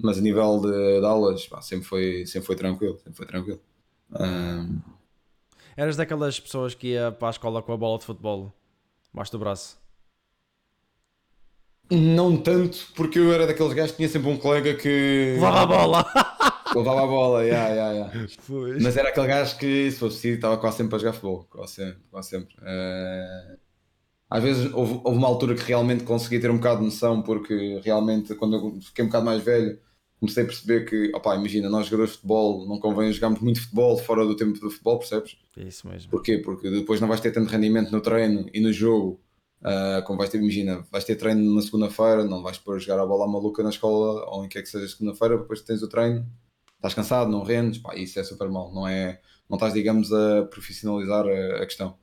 [0.01, 2.97] Mas a nível de, de aulas, pá, sempre, foi, sempre foi tranquilo.
[2.99, 3.61] Sempre foi tranquilo.
[4.15, 4.79] Ahm,
[5.77, 8.53] Eras daquelas pessoas que ia para a escola com a bola de futebol,
[9.13, 9.79] baixo do braço.
[11.91, 15.67] não tanto, porque eu era daqueles gajos que tinha sempre um colega que Levava a
[15.67, 16.05] bola!
[16.75, 18.29] levava a bola, yeah, yeah, yeah.
[18.47, 18.83] Pois.
[18.83, 21.47] Mas era aquele gajo que, se fosse preciso, estava quase sempre a jogar futebol.
[21.51, 22.55] Quase sempre, quase sempre.
[22.63, 23.57] Eh,
[24.31, 27.81] às vezes houve, houve uma altura que realmente consegui ter um bocado de noção, porque
[27.83, 29.79] realmente, quando eu fiquei um bocado mais velho,
[30.21, 33.97] comecei a perceber que, opá, imagina, nós jogadores de futebol, não convém jogarmos muito futebol
[33.97, 35.37] fora do tempo do futebol, percebes?
[35.57, 36.11] É Isso mesmo.
[36.11, 36.39] Porquê?
[36.39, 39.21] Porque depois não vais ter tanto rendimento no treino e no jogo.
[39.63, 43.07] ah, como vais ter, imagina, vais ter treino na segunda-feira, não vais pôr jogar a
[43.07, 45.89] bola à maluca na escola ou em que é que seja segunda-feira, depois tens o
[45.89, 46.27] treino,
[46.79, 50.45] estás cansado, não rendes, pá, isso é super mal, não é, não estás, digamos, a
[50.45, 51.97] profissionalizar a, a questão.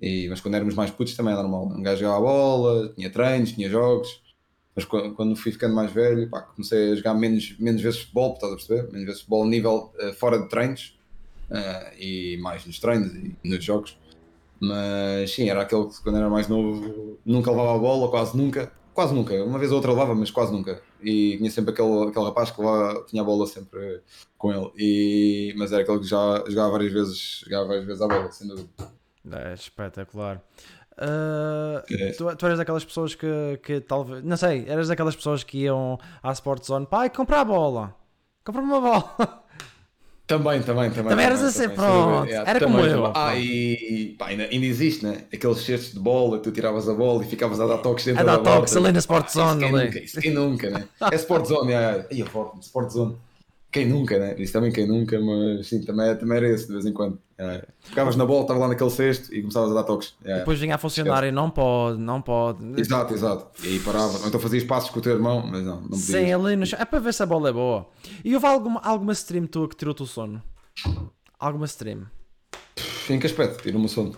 [0.00, 3.10] E, mas quando éramos mais putos também é normal, um gajo jogava a bola, tinha
[3.10, 4.22] treinos, tinha jogos,
[4.76, 8.34] mas quando, quando fui ficando mais velho, pá, comecei a jogar menos, menos vezes futebol,
[8.34, 8.92] estás a perceber?
[8.92, 10.96] Menos vezes futebol nível ah, fora de treinos,
[11.50, 13.98] ah, e mais nos treinos e nos jogos.
[14.60, 18.72] Mas sim, era aquele que quando era mais novo nunca levava a bola, quase nunca.
[18.98, 20.82] Quase nunca, uma vez ou outra levava, mas quase nunca.
[21.00, 24.00] E tinha sempre aquele, aquele rapaz que levava, tinha a bola sempre
[24.36, 24.72] com ele.
[24.76, 28.48] E, mas era aquele que já jogava várias vezes, jogava várias vezes a bola, sem
[28.48, 28.68] dúvida.
[29.30, 30.42] É espetacular.
[30.96, 32.10] Ah, É.
[32.10, 34.24] tu, tu eras daquelas pessoas que, que talvez.
[34.24, 36.84] Não sei, eras daquelas pessoas que iam à Sport Zone.
[36.84, 37.94] Pai, comprar a bola.
[38.44, 39.14] Compra uma bola.
[40.28, 41.08] Também, também, também.
[41.08, 42.26] Também eras assim, pronto.
[42.28, 43.06] Yeah, Era como eu.
[43.14, 45.24] Ah, e pá, ainda, ainda existe, né?
[45.32, 48.24] Aqueles cestos de bola, tu tiravas a bola e ficavas a dar toques dentro A
[48.24, 48.56] dar da bola.
[48.58, 50.84] toques ali na Sport Zone, Isso quem nunca, isso quem nunca, né?
[51.10, 52.04] É Sport Zone, yeah.
[52.10, 53.16] Ia forte, Sport Zone.
[53.70, 54.34] Quem nunca, né?
[54.38, 57.18] Isso também quem nunca, mas sim, também, também era esse de vez em quando.
[57.38, 57.66] Yeah.
[57.80, 60.14] Ficavas na bola, estava lá naquele cesto e começavas a dar toques.
[60.22, 60.38] Yeah.
[60.40, 62.80] Depois vinha a funcionar e não pode, não pode.
[62.80, 63.46] Exato, exato.
[63.62, 64.26] E aí parava.
[64.26, 66.04] Então fazias passos com o teu irmão, mas não, não podias.
[66.06, 66.78] Sim, ali no chão.
[66.80, 67.86] É para ver se a bola é boa.
[68.24, 70.42] E houve alguma, alguma stream tua que tirou-te o sono?
[71.38, 72.06] Alguma stream?
[73.10, 73.62] Em que aspecto?
[73.62, 74.16] Tira-me o sono.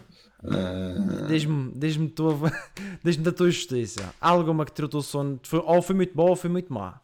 [1.28, 2.52] Diz-me diz-me tua-
[3.04, 4.14] diz-me da tua justiça.
[4.20, 5.38] Há alguma que tirou-te o sono?
[5.42, 7.00] Foi- ou foi muito boa ou foi muito má?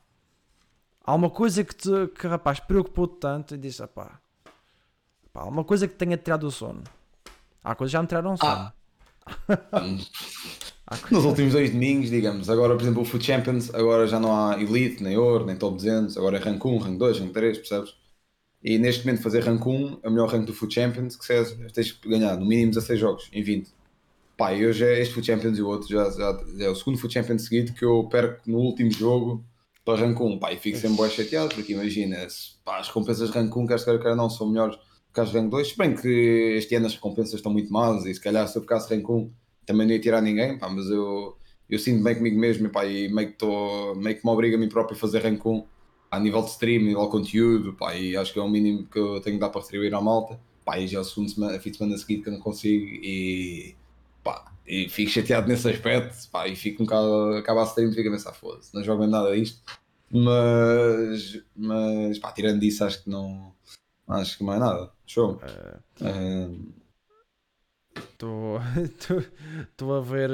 [1.07, 1.89] Há uma coisa que, te,
[2.19, 4.21] que rapaz, preocupou-te tanto e disse: pá,
[5.33, 6.83] pá, uma coisa que tenha tirado o sono.
[7.63, 8.73] Há coisas que já me tiraram o sono.
[10.89, 14.21] Há coisas- Nos últimos dois domingos, digamos, agora por exemplo o Food Champions, agora já
[14.21, 17.33] não há Elite, nem Ouro, nem Top 200, agora é Rank 1, Rank 2, Rank
[17.33, 17.95] 3, percebes?
[18.63, 21.73] E neste momento fazer Rank 1 é o melhor rank do Food Champions, que se
[21.73, 23.69] tens que ganhar no mínimo 16 jogos em 20.
[24.37, 26.75] Pá, e hoje é este Food Champions e o outro, já, já, já é o
[26.77, 29.45] segundo Food Champions seguido que eu perco no último jogo
[29.87, 30.39] para Rank 1.
[30.39, 32.27] Pá, e fico sempre bem chateado, porque imagina,
[32.65, 34.77] pá, as recompensas de Rank 1, quer se quer, quer não, são melhores
[35.15, 38.13] que as Rank 2, se bem que este ano as recompensas estão muito más e
[38.13, 39.31] se calhar se eu ficasse Rank 1
[39.65, 41.37] também não ia tirar ninguém, pá, mas eu,
[41.71, 44.61] eu sinto bem comigo mesmo pá, e meio que, tô, meio que me obriga a
[44.61, 45.65] mim próprio a fazer rank 1
[46.11, 48.87] a nível de stream, a nível de conteúdo, pá, e acho que é o mínimo
[48.87, 50.39] que eu tenho que dar para retribuir à malta.
[50.65, 52.85] Pá, e já é o segundo semana, fim de semana seguinte que eu não consigo
[52.85, 53.75] e,
[54.23, 57.95] pá, e fico chateado nesse aspecto, pá, e fico um bocado, acaba a stream e
[57.95, 59.61] fico a pensar, foda-se, não jogo nada disto,
[60.11, 63.53] mas, mas pá, tirando disso acho que não,
[64.09, 65.41] acho que mais nada, show.
[68.13, 68.59] Estou
[69.97, 70.31] a ver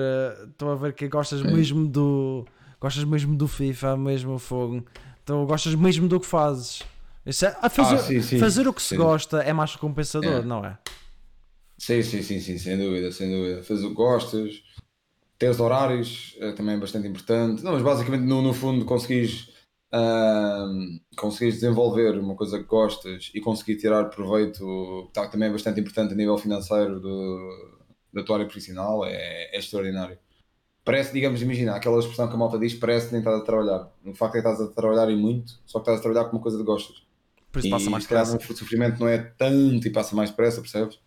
[0.49, 2.47] estou a ver que gostas mesmo do
[2.81, 4.85] gostas mesmo do FIFA mesmo fogo
[5.25, 6.83] tu gostas mesmo do que fazes
[7.27, 8.39] é- ah, fazer, Ah, sim, sim.
[8.39, 8.97] fazer o que se Sim.
[8.97, 10.43] gosta é mais recompensador É.
[10.43, 10.79] não é
[11.83, 13.61] Sim, sim, sim, sim, sem dúvida, sem dúvida.
[13.65, 14.63] Fazer o que gostas,
[15.37, 17.65] ter os horários é também bastante importante.
[17.65, 19.53] Não, mas basicamente no, no fundo conseguires,
[19.91, 25.81] ahm, conseguires desenvolver uma coisa que gostas e conseguir tirar proveito, tá, também é bastante
[25.81, 27.81] importante a nível financeiro do,
[28.13, 30.17] da tua área profissional, é, é extraordinário.
[30.85, 33.93] Parece, digamos, imagina, aquela expressão que a malta diz, parece que nem estás a trabalhar.
[34.05, 36.37] No facto é que estás a trabalhar e muito, só que estás a trabalhar com
[36.37, 37.03] uma coisa que gostas.
[37.51, 40.31] por isso passa mais se calhar pressa o sofrimento não é tanto e passa mais
[40.31, 41.01] depressa, percebes?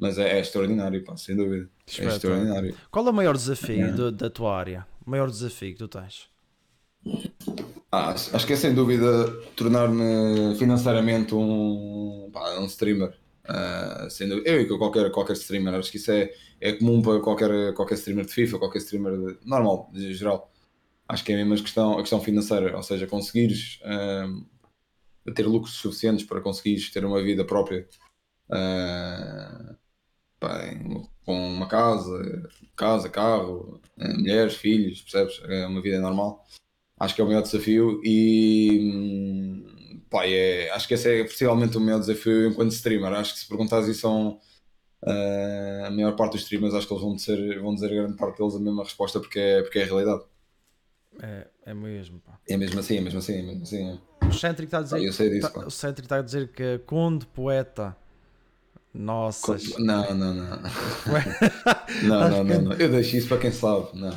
[0.00, 1.68] Mas é, é extraordinário, pá, sem dúvida.
[1.98, 2.74] É extraordinário.
[2.90, 3.92] Qual é o maior desafio É.
[3.92, 4.86] do- da tua área?
[5.06, 6.28] O maior desafio que tu tens?
[7.92, 13.12] Ah, acho que é sem dúvida tornar-me financeiramente um, pá, um streamer.
[14.10, 14.48] Sem dúvida.
[14.48, 18.24] Eu e qualquer, qualquer streamer, acho que isso é, é comum para qualquer, qualquer streamer
[18.26, 20.52] de FIFA, qualquer streamer de- normal, de geral.
[21.08, 24.28] Acho que é mesmo a questão, a questão financeira, ou seja, conseguires ah,
[25.34, 27.88] ter lucros suficientes para conseguires ter uma vida própria
[28.52, 29.74] ah,
[30.40, 30.60] pá,
[31.24, 35.40] com uma casa, casa, carro, ah, mulheres, filhos, percebes?
[35.44, 36.44] É uma vida normal
[37.00, 41.76] acho que é o maior desafio e hum, pá, é, acho que esse é possivelmente
[41.78, 43.14] o maior desafio enquanto streamer.
[43.14, 44.38] Acho que se perguntares isso a, um,
[45.06, 48.16] ah, a maior parte dos streamers, acho que eles vão dizer, vão dizer a grande
[48.18, 50.22] parte deles a mesma resposta porque é, porque é a realidade.
[51.22, 52.38] É, é mesmo, pá.
[52.46, 53.90] É mesmo assim, é mesmo assim, é mesmo assim.
[53.90, 54.26] é.
[54.26, 57.96] O Centric está a dizer, disso, tá- o Centric está a dizer que Conde Poeta.
[58.92, 59.78] Nossas.
[59.78, 60.58] Não, não, não.
[62.02, 62.72] Não, não, não, não.
[62.72, 63.88] Eu deixo isso para quem sabe.
[63.94, 64.10] Não.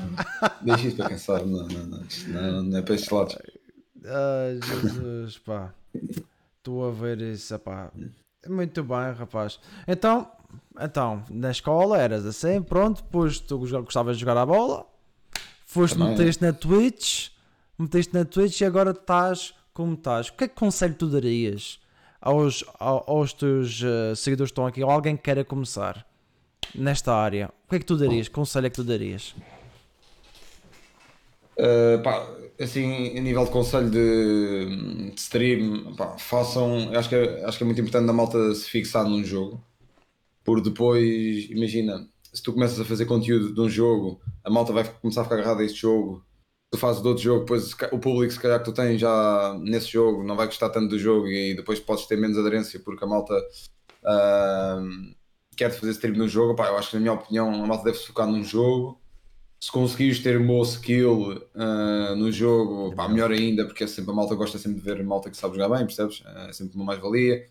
[0.62, 1.45] Deixo isso para quem sabe.
[1.49, 2.03] Não, não, não.
[2.27, 3.38] Não, não é para estes lados.
[4.05, 5.73] Ai, Jesus, pá.
[6.57, 7.91] Estou a ver isso, pá.
[8.47, 9.59] Muito bem, rapaz.
[9.88, 10.27] Então,
[10.79, 14.86] então, na escola eras assim, pronto, depois tu gostavas de jogar a bola,
[15.65, 16.12] foste, Também.
[16.17, 17.29] meteste na Twitch,
[17.77, 20.29] meteste na Twitch e agora estás como estás.
[20.29, 21.79] O que é que conselho tu darias
[22.23, 26.05] aos, ao- aos teus eh, seguidores que estão aqui, ou alguém que queira começar
[26.73, 27.49] nesta área?
[27.65, 28.27] O que é que tu darias?
[28.29, 29.36] Que conselho é que tu darias?
[31.55, 32.27] Uh, pá,
[32.59, 36.89] assim, a nível de conselho de, de stream, pá, façam.
[36.97, 39.63] Acho que, é, acho que é muito importante a malta se fixar num jogo,
[40.43, 44.83] porque depois, imagina, se tu começas a fazer conteúdo de um jogo, a malta vai
[45.01, 46.25] começar a ficar agarrada a este jogo.
[46.73, 49.88] Tu fazes de outro jogo, depois o público, se calhar, que tu tens já nesse
[49.91, 53.07] jogo, não vai gostar tanto do jogo e depois podes ter menos aderência porque a
[53.07, 53.33] malta
[54.03, 54.81] ah,
[55.55, 56.55] quer fazer stream num jogo.
[56.55, 58.99] Pá, eu acho que, na minha opinião, a malta deve se focar num jogo
[59.63, 64.12] se conseguires ter um bom skill ah, no jogo, pá, melhor ainda, porque é sempre
[64.12, 66.21] a malta gosta sempre de ver malta que sabe jogar bem, percebes?
[66.25, 67.47] Ah, É sempre uma mais-valia.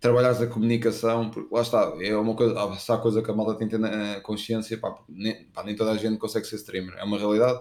[0.00, 3.68] Trabalhares a comunicação, porque lá está, é uma coisa, há coisa que a malta tem
[3.68, 7.04] que ter na consciência, pá, nem, pá, nem toda a gente consegue ser streamer, é
[7.04, 7.58] uma realidade.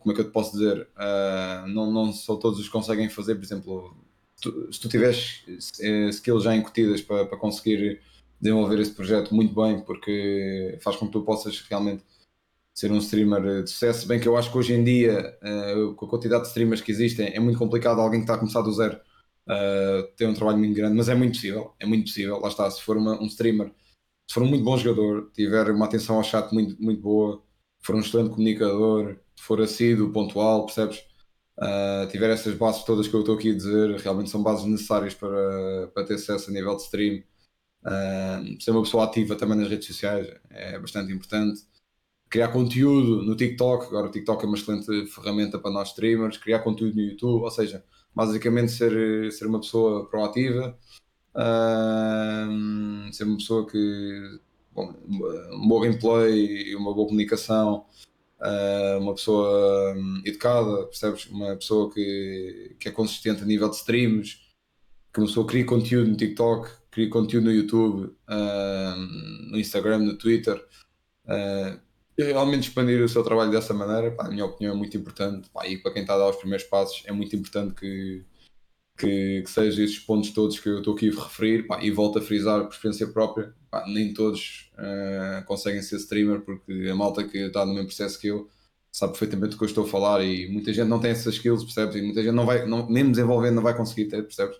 [0.00, 0.88] Como é que eu te posso dizer?
[0.96, 3.96] Ah, não, não só todos os conseguem fazer, por exemplo,
[4.40, 5.44] tu- se tu tiveres
[5.80, 8.00] eh, skills já incutidas para, para conseguir
[8.40, 12.02] desenvolver esse projeto muito bem, porque faz com que tu possas realmente
[12.74, 16.06] ser um streamer de sucesso, bem que eu acho que hoje em dia, eh, com
[16.06, 18.72] a quantidade de streamers que existem, é muito complicado alguém que está a começar do
[18.72, 18.98] zero
[19.48, 22.70] eh, ter um trabalho muito grande, mas é muito possível, é muito possível, lá está,
[22.70, 23.72] se for uma- um streamer,
[24.28, 27.42] se for um muito bom jogador, tiver uma atenção ao chat muito, muito boa,
[27.82, 31.02] for um excelente comunicador, for assíduo, pontual, percebes?
[31.58, 35.12] Uh, tiver essas bases todas que eu estou aqui a dizer, realmente são bases necessárias
[35.12, 37.22] para, para ter sucesso a nível de stream.
[37.82, 41.62] Uh, ser uma pessoa ativa também nas redes sociais é bastante importante.
[42.30, 46.38] Criar conteúdo no TikTok, agora o TikTok é uma excelente ferramenta para nós streamers.
[46.38, 50.78] Criar conteúdo no YouTube, ou seja, basicamente ser, ser uma pessoa proativa,
[51.34, 54.40] uh, ser uma pessoa que.
[54.72, 54.94] Bom,
[55.52, 57.84] um bom gameplay e uma boa comunicação,
[58.98, 61.26] uma pessoa um, educada, percebes?
[61.26, 64.38] Uma pessoa que, que é consistente a nível de streams,
[65.12, 70.16] que uma pessoa cria conteúdo no TikTok, cria conteúdo no YouTube, uh, no Instagram, no
[70.16, 70.62] Twitter.
[72.18, 75.48] E realmente expandir o seu trabalho dessa maneira, pá, na minha opinião, é muito importante.
[75.50, 78.22] Pá, e para quem está a dar os primeiros passos, é muito importante que,
[79.00, 81.66] que, que sejam esses pontos todos que eu estou aqui a referir.
[81.66, 86.40] Pá, e volto a frisar por experiência própria: pá, nem todos uh, conseguem ser streamer,
[86.42, 88.48] porque a malta que está no mesmo processo que eu
[88.92, 90.22] sabe perfeitamente do que eu estou a falar.
[90.24, 91.96] E muita gente não tem essas skills, percebes?
[91.96, 94.58] E muita gente não vai, não, mesmo desenvolvendo, não vai conseguir ter, percebes?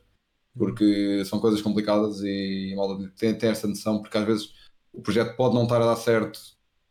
[0.57, 4.55] Porque são coisas complicadas e a malta tem, tem essa noção, porque às vezes
[4.93, 6.41] o projeto pode não estar a dar certo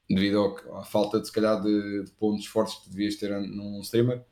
[0.10, 4.24] devido à falta de se calhar de, de pontos fortes que devias ter num streamer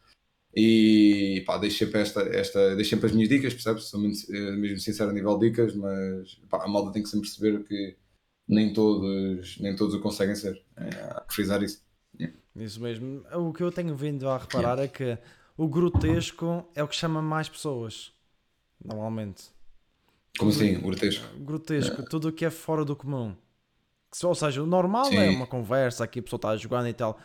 [0.60, 3.84] e pá, deixo sempre, esta, esta, deixo sempre as minhas dicas, percebes?
[3.84, 7.10] Sou muito, eh, mesmo sincero a nível de dicas, mas pá, a malta tem que
[7.10, 7.96] sempre perceber que
[8.48, 10.60] nem todos, nem todos o conseguem ser.
[10.76, 11.86] É, há que frisar isso.
[12.56, 13.24] Isso mesmo.
[13.36, 15.16] O que eu tenho vindo a reparar é que
[15.56, 18.12] o grotesco é o que chama mais pessoas.
[18.84, 19.44] Normalmente.
[20.40, 21.38] Como assim, grotesco?
[21.38, 23.36] Grotesco, tudo o que é fora do comum.
[24.24, 25.36] Ou seja, o normal é Sim.
[25.36, 27.20] uma conversa, aqui a pessoa está jogando e tal.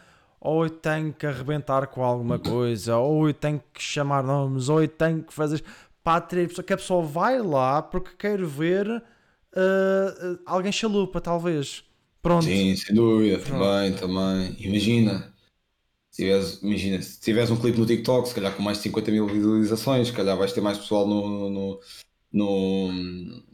[0.44, 4.82] Ou eu tenho que arrebentar com alguma coisa, ou eu tenho que chamar nomes, ou
[4.82, 5.62] eu tenho que fazer.
[6.02, 9.02] Para atrair a pessoa, que a pessoa vai lá porque quer ver
[9.54, 11.84] ah, alguém chalupa, talvez.
[12.22, 12.44] Pronto.
[12.44, 14.56] Sim, sem dúvida, também, também.
[14.60, 15.32] Imagina,
[16.10, 19.10] se tiveres, imagina, se tiveres um clipe no TikTok, se calhar com mais de 50
[19.10, 21.80] mil visualizações, se calhar vais ter mais pessoal no, no,
[22.32, 22.92] no,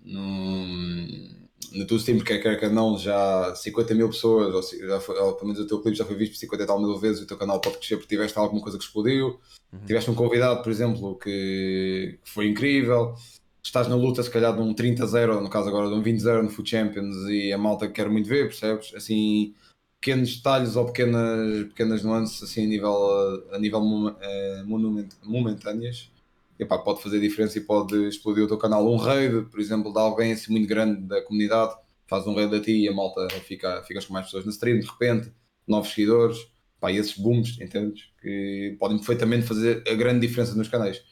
[0.05, 1.38] no,
[1.73, 5.35] no teu stream, quer quer que não, já 50 mil pessoas, ou, já foi, ou
[5.35, 7.27] pelo menos o teu clipe já foi visto por 50 e tal mil vezes, o
[7.27, 9.39] teu canal pode crescer porque tiveste alguma coisa que explodiu,
[9.87, 13.15] tiveste um convidado, por exemplo, que, que foi incrível,
[13.63, 16.51] estás na luta se calhar de um 30-0, no caso agora de um 20-0 no
[16.51, 18.95] Food Champions e a malta quer muito ver, percebes?
[18.95, 19.55] Assim,
[20.01, 26.11] pequenos detalhes ou pequenas, pequenas nuances assim, a nível, a nível eh, monument- momentâneas
[26.59, 28.87] epá, pode fazer diferença e pode explodir o teu canal.
[28.87, 31.75] Um raid, por exemplo, de alguém assim muito grande da comunidade,
[32.07, 34.81] faz um raid a ti e a malta fica, ficas com mais pessoas na stream,
[34.81, 35.33] de repente,
[35.67, 36.39] novos seguidores,
[36.81, 38.11] pá, esses booms, entendes?
[38.21, 41.03] Que podem perfeitamente fazer a grande diferença nos canais.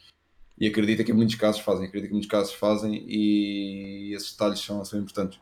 [0.59, 4.59] E acredito que em muitos casos fazem, acredito que muitos casos fazem e esses detalhes
[4.59, 5.39] são, são importantes.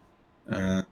[0.48, 0.84] Ah,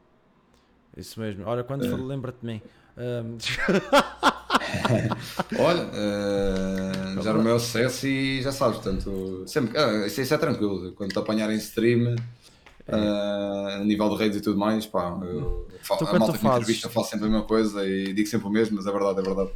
[0.97, 1.45] Isso mesmo.
[1.45, 2.63] Ora, quando for, lembra-te de mim.
[2.97, 3.37] Ahm,
[5.59, 10.39] olha, ah, já no meu sucesso e já sabes, portanto, sempre, ah, isso, isso é
[10.39, 12.17] tranquilo, quando te apanharem stream,
[12.89, 16.89] ah, a nível de redes e tudo mais, pá, eu, a malta que me entrevista
[16.89, 19.51] faz sempre a mesma coisa e digo sempre o mesmo, mas é verdade, é verdade.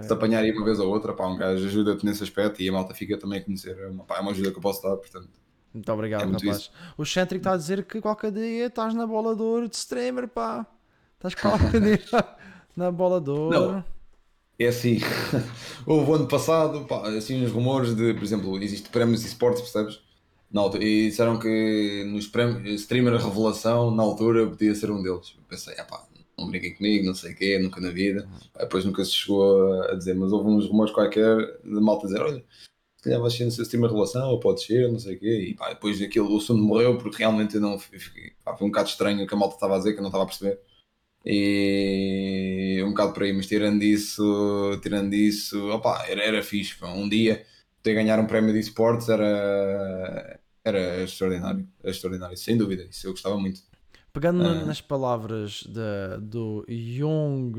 [0.00, 2.72] Se te apanharem uma vez ou outra, pá, um gajo ajuda-te nesse aspecto e a
[2.72, 4.96] malta fica também a conhecer, é uma, pá, é uma ajuda que eu posso dar,
[4.96, 5.28] portanto.
[5.72, 6.70] Muito obrigado, É muito rapaz.
[6.96, 10.28] O Centric está a dizer que qualquer dia estás na bola de ouro de streamer,
[10.28, 10.66] pá.
[11.16, 12.00] Estás qualquer dia
[12.76, 13.72] na bola de ouro.
[13.72, 13.84] Não.
[14.58, 14.98] É assim,
[15.86, 20.00] houve ano passado, pá, assim, uns rumores de, por exemplo, existe prémios e esportes, percebes?
[20.50, 25.34] Na altura, e disseram que nos prémios, streamer revelação, na altura, podia ser um deles.
[25.36, 26.04] Eu pensei, ah pá,
[26.36, 28.28] não brinquem comigo, não sei o quê, nunca na vida.
[28.52, 32.20] Pá, Depois nunca se chegou a dizer, mas houve uns rumores qualquer de malta dizer,
[32.22, 32.44] olha,
[32.96, 35.48] se calhar vais ser no streamer revelação, ou pode ser, não sei o quê.
[35.50, 38.70] E pá, depois daquilo o assunto morreu, porque realmente eu não, fiquei, pá, foi um
[38.70, 40.60] bocado estranho o que a malta estava a dizer, que eu não estava a perceber.
[41.24, 46.74] E um bocado por aí, mas tirando isso, tirando isso, opá, era, era fixe.
[46.76, 46.88] pá.
[46.88, 47.44] Um dia
[47.82, 53.12] ter ganhar um prémio de esportes era, era extraordinário, era extraordinário, sem dúvida, isso eu
[53.12, 53.60] gostava muito.
[54.12, 54.64] Pegando Ah.
[54.64, 57.52] nas palavras de, do Young.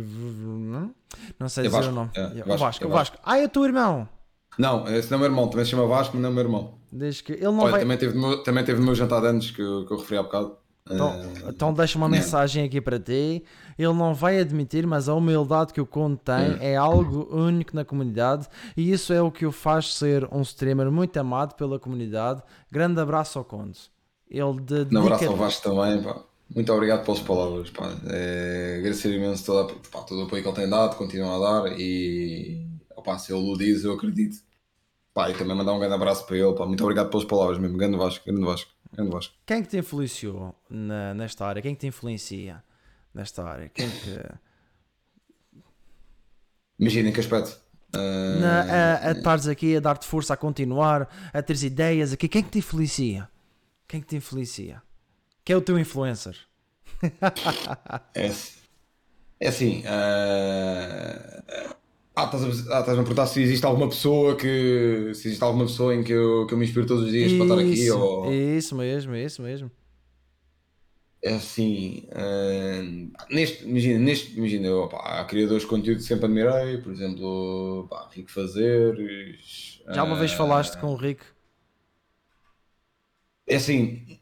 [1.40, 2.12] Não, sei É dizer Vasco, o nome.
[2.16, 2.84] é, É, o Vasco, Vasco.
[2.84, 3.18] é o Vasco.
[3.24, 4.10] Ah, é o teu irmão.
[4.58, 6.36] Não, esse não é o meu irmão, também se chama Vasco, mas não é o
[6.36, 6.80] meu irmão.
[6.92, 7.80] Diz que ele não Olha, vai.
[7.82, 10.18] também, teve meu, também teve no meu jantar de anos que eu, que eu referi
[10.18, 10.58] há bocado.
[10.90, 11.10] Então,
[11.46, 12.24] Ah, então deixa uma yeah.
[12.26, 13.44] mensagem aqui para ti.
[13.78, 17.86] Ele não vai admitir, mas a humildade que o Conde tem é algo único na
[17.86, 22.42] comunidade e isso é o que o faz ser um streamer muito amado pela comunidade.
[22.72, 23.80] Grande abraço ao Conde.
[24.30, 26.24] Ele Um abraço ao Vasco também, pá.
[26.54, 27.94] Muito obrigado pelas palavras, pá.
[28.08, 31.62] É, agradecer imenso toda, a- pá, todo o apoio que ele tem dado, continua a
[31.64, 32.66] dar e
[32.96, 34.38] opá, se ele o diz, eu acredito.
[35.14, 36.66] Pá, e também mandar um grande abraço para ele, pá.
[36.66, 37.78] Muito obrigado pelas palavras mesmo.
[37.78, 39.34] Grande Vasco, grande Vasco, grande Vasco.
[39.46, 41.62] Quem que te influenciou na- nesta área?
[41.62, 42.64] Quem que te influencia
[43.14, 43.70] nesta área?
[43.70, 44.20] Quem que.
[46.80, 47.58] Imagina em que aspecto.
[47.94, 48.00] Ah,
[48.40, 52.28] Na, a, a estares aqui a dar-te força a continuar, a teres ideias aqui.
[52.28, 53.28] Quem que te influencia?
[53.88, 54.82] Quem que te influencia?
[55.44, 56.38] Quem é o teu influencer?
[58.16, 58.32] É,
[59.40, 59.84] é assim.
[59.88, 61.76] ah,
[62.22, 65.12] ah, estás a, ah, estás a perguntar se existe alguma pessoa que.
[65.14, 67.44] Se existe alguma pessoa em que eu, que eu me inspiro todos os dias para
[67.44, 68.34] estar aqui Isso, ou.
[68.34, 69.72] isso mesmo, isso mesmo.
[71.22, 76.26] É assim, ah, neste, imagina, neste, imagina, eu, pá, há criadores de conteúdo que sempre
[76.26, 79.82] admirei, por exemplo, pá, Rico Fazeres.
[79.90, 81.26] Já uma vez ah, falaste com o Rico?
[83.46, 84.19] É assim,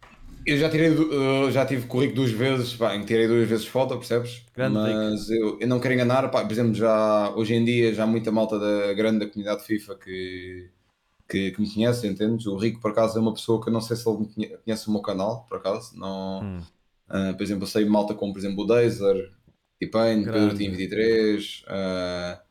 [0.48, 3.68] eu já tirei, eu já tive com o Rico duas vezes, pá, tirei duas vezes
[3.68, 4.44] foto, percebes?
[4.56, 8.04] Grande Mas eu, eu não quero enganar, pá, por exemplo, já, hoje em dia já
[8.04, 10.70] há muita malta da grande da comunidade FIFA que,
[11.28, 12.46] que, que me conhece, entendes?
[12.48, 14.92] O Rico, por acaso, é uma pessoa que eu não sei se ele conhece o
[14.92, 16.42] meu canal, por acaso, não...
[16.42, 16.62] Hum.
[17.10, 19.32] Ah, por exemplo, eu sei malta como, por exemplo, o Dazer,
[19.80, 20.58] T-Pain, Pedro.
[20.58, 22.42] Tim 23, ah,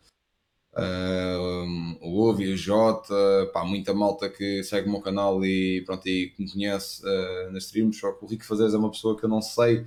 [0.79, 3.15] um, o Uvi, o Jota,
[3.53, 7.51] pá, muita malta que segue o meu canal e, pronto, e que me conhece ah,
[7.51, 9.87] nas streams, só que o Rico Fazeres é uma pessoa que eu não sei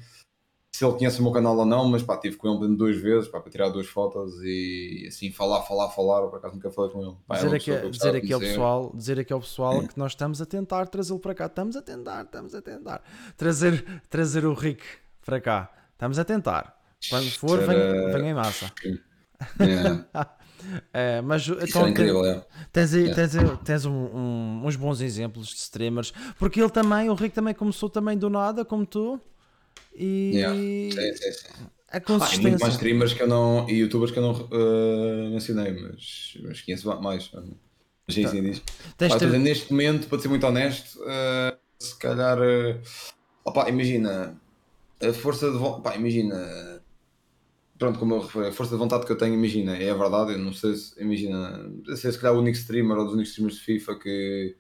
[0.72, 3.28] se ele conhece o meu canal ou não, mas pá, tive com ele duas vezes
[3.28, 7.02] pá, para tirar duas fotos e assim falar, falar, falar, por acaso nunca falei com
[7.02, 7.16] ele.
[7.28, 9.98] Pá, é dizer uma aqui, que dizer aqui ao pessoal, dizer aqui ao pessoal que
[9.98, 11.48] nós estamos a tentar trazê-lo para cá.
[11.48, 13.04] Estamos a tentar, estamos a tentar.
[13.36, 14.86] Trazer, trazer o Rico
[15.26, 15.70] para cá.
[15.94, 16.80] Estamos a tentar.
[17.10, 18.72] Quando for, Será- venha, venha em massa.
[19.60, 20.06] É,
[20.94, 22.46] É, mas isso então, era incrível, é.
[22.72, 23.14] Tens, aí- É.
[23.14, 27.34] tens, aí- tens um- um- uns bons exemplos de streamers, porque ele também, o Rico
[27.36, 29.20] também começou também do nada, como tu,
[29.96, 30.56] e Yeah.
[30.56, 31.48] Sim, sim, sim.
[31.92, 32.70] a Ah, e muito mais consistência.
[32.72, 37.32] streamers que eu não, e youtubers que eu não eh, mencionei, mas, mas conheço mais.
[37.34, 38.62] Mas sim, diz.
[38.98, 42.38] Tens Pá, ter- neste momento, para ser muito honesto, eh, se calhar.
[42.42, 42.80] eh,
[43.44, 44.40] opá, imagina,
[45.02, 45.98] a força de vontade.
[45.98, 46.79] Imagina.
[47.80, 50.34] Pronto, como eu a força de vontade que eu tenho, imagina, é a verdade.
[50.34, 51.02] Eu não sei se.
[51.02, 54.58] Imagina, não sei se calhar o único streamer ou dos únicos streamers de FIFA que,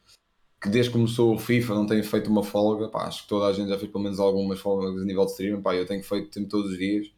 [0.61, 3.47] que desde que começou o FIFA não tenho feito uma folga, pá, acho que toda
[3.47, 6.01] a gente já fez pelo menos algumas folgas a nível de streaming, pá, eu tenho
[6.01, 7.11] feito sempre todos os dias.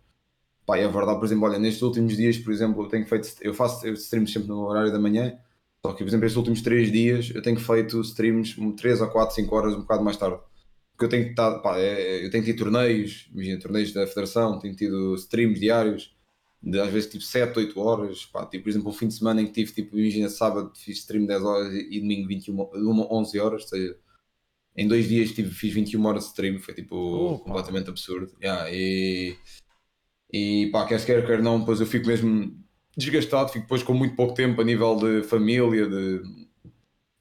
[0.65, 3.53] Pá, é verdade, por exemplo, olha, nestes últimos dias, por exemplo, eu tenho feito, eu
[3.53, 5.37] faço streams sempre no horário da manhã,
[5.85, 9.35] só que, por exemplo, estes últimos 3 dias eu tenho feito streams 3 ou 4,
[9.35, 10.39] 5 horas, um bocado mais tarde.
[11.01, 14.59] Porque eu tenho que estar, pá, é, eu tenho tido torneios, imagina, torneios da Federação,
[14.59, 16.15] tenho tido streams diários,
[16.61, 19.41] de às vezes tipo 7, 8 horas, pá, tipo, por exemplo, um fim de semana
[19.41, 22.69] em que tive, tipo, imagina, sábado fiz stream 10 horas e domingo 21,
[23.11, 23.97] 11 horas, ou seja,
[24.75, 28.31] em dois dias tive, fiz 21 horas de stream, foi tipo oh, completamente absurdo.
[28.39, 29.35] Yeah, e,
[30.31, 32.55] e pá, quer quer, quer não, depois eu fico mesmo
[32.95, 36.21] desgastado, fico depois com muito pouco tempo a nível de família, de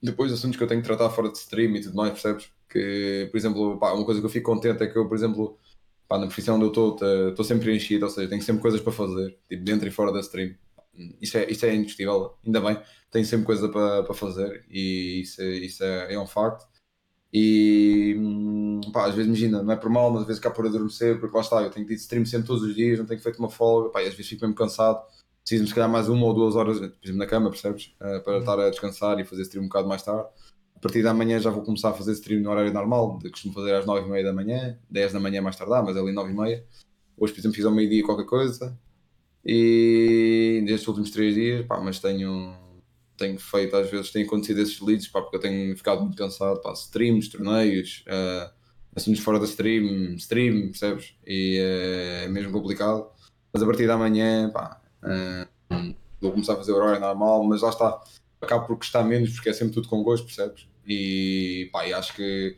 [0.02, 2.59] depois assuntos que eu tenho que tratar fora de stream e tudo mais, percebes?
[2.70, 5.58] Que, por exemplo, pá, uma coisa que eu fico contente é que eu, por exemplo,
[6.08, 6.94] pá, na profissão onde eu estou,
[7.30, 10.20] estou sempre preenchido, ou seja, tenho sempre coisas para fazer, tipo, dentro e fora da
[10.20, 10.54] stream.
[11.20, 12.78] Isso é, isso é indiscutível, ainda bem,
[13.10, 16.68] tenho sempre coisa para, para fazer e isso, é, isso é, é um facto.
[17.32, 18.16] E
[18.92, 21.34] pá, às vezes imagina, não é por mal, mas às vezes cá por adormecer, porque
[21.36, 23.90] lá está, eu tenho tido stream sempre todos os dias, não tenho feito uma folga,
[23.90, 25.00] pá, às vezes fico mesmo cansado,
[25.42, 27.94] preciso-me se calhar mais uma ou duas horas, por exemplo, na cama, percebes?
[28.00, 28.40] Uh, para uhum.
[28.40, 30.28] estar a descansar e fazer stream um bocado mais tarde.
[30.80, 33.74] A partir da manhã já vou começar a fazer stream no horário normal, costumo fazer
[33.74, 36.62] às 9h30 da manhã, 10 da manhã mais tardar, mas ali 9h30.
[37.18, 38.78] Hoje, por exemplo, fiz ao meio-dia qualquer coisa.
[39.44, 42.56] E destes últimos 3 dias, pá, mas tenho,
[43.14, 46.62] tenho feito, às vezes tem acontecido esses leads, pá, porque eu tenho ficado muito cansado,
[46.62, 48.50] pá, streams, torneios, uh,
[48.96, 51.14] assuntos fora da stream, stream, percebes?
[51.26, 53.06] E uh, é mesmo complicado.
[53.52, 57.60] Mas a partir da manhã, pá, uh, vou começar a fazer o horário normal, mas
[57.60, 58.02] lá está,
[58.40, 60.69] acabo por gostar menos, porque é sempre tudo com gosto, percebes?
[60.86, 62.56] E pá, acho que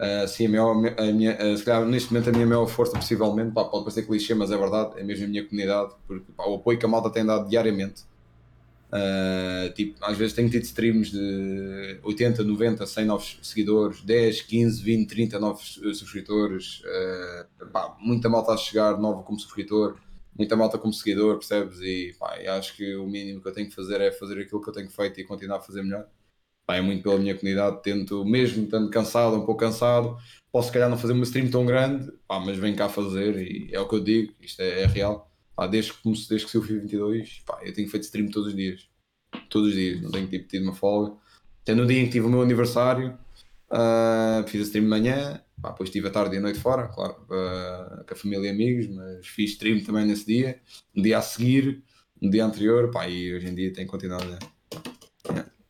[0.00, 2.96] uh, assim, a, maior, a minha, uh, se calhar neste momento a minha maior força
[2.96, 6.44] possivelmente, pá, pode parecer clichê, mas é verdade, é mesmo a minha comunidade, porque pá,
[6.46, 8.08] o apoio que a malta tem dado diariamente.
[8.92, 14.82] Uh, tipo, às vezes tenho tido streams de 80, 90, 100 novos seguidores, 10, 15,
[14.82, 16.82] 20, 30 novos subscritores,
[17.60, 19.96] uh, pá, muita malta a chegar nova como subscritor,
[20.36, 21.78] muita malta como seguidor, percebes?
[21.80, 24.68] E pá, acho que o mínimo que eu tenho que fazer é fazer aquilo que
[24.68, 26.08] eu tenho feito e continuar a fazer melhor
[26.70, 30.16] pá, é muito pela minha comunidade, tento, mesmo estando cansado, um pouco cansado,
[30.52, 33.74] posso se calhar não fazer uma stream tão grande, pá, mas vem cá fazer e
[33.74, 35.28] é o que eu digo, isto é, é real.
[35.56, 38.54] Pá, desde, que, desde que o FIFA 22, pá, eu tenho feito stream todos os
[38.54, 38.88] dias.
[39.48, 41.16] Todos os dias, não tenho tipo, tido uma folga.
[41.62, 43.18] Até no dia em que tive o meu aniversário,
[43.70, 46.86] uh, fiz a stream de manhã, pá, depois estive a tarde e a noite fora,
[46.86, 50.60] claro, uh, com a família e amigos, mas fiz stream também nesse dia.
[50.94, 51.82] No dia a seguir,
[52.22, 54.24] no dia anterior, pá, e hoje em dia tenho continuado.
[54.24, 54.38] Né?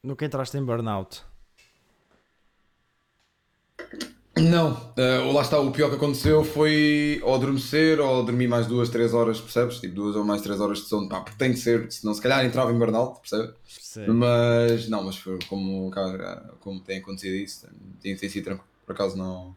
[0.03, 1.22] Nunca entraste em burnout?
[4.38, 8.88] Não, uh, lá está, o pior que aconteceu foi ou adormecer ou dormir mais duas,
[8.88, 9.78] três horas, percebes?
[9.80, 12.22] Tipo, duas ou mais três horas de sono, pá, porque tem que ser, senão se
[12.22, 13.55] calhar entrava em burnout, percebes?
[13.66, 14.07] Sim.
[14.07, 15.90] Mas não, mas foi como,
[16.61, 17.66] como tem acontecido isso,
[18.01, 19.55] tem, tem sido tranquilo, por acaso não,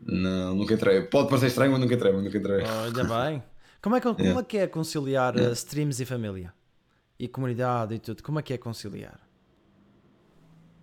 [0.00, 1.02] não, nunca entrei.
[1.02, 2.64] Pode parecer estranho, mas nunca entrei, mas nunca entrei.
[2.64, 3.42] Olha bem.
[3.80, 4.40] Como é que, como yeah.
[4.40, 5.52] é, que é conciliar yeah.
[5.52, 6.52] streams e família?
[7.18, 9.25] E comunidade e tudo, como é que é conciliar?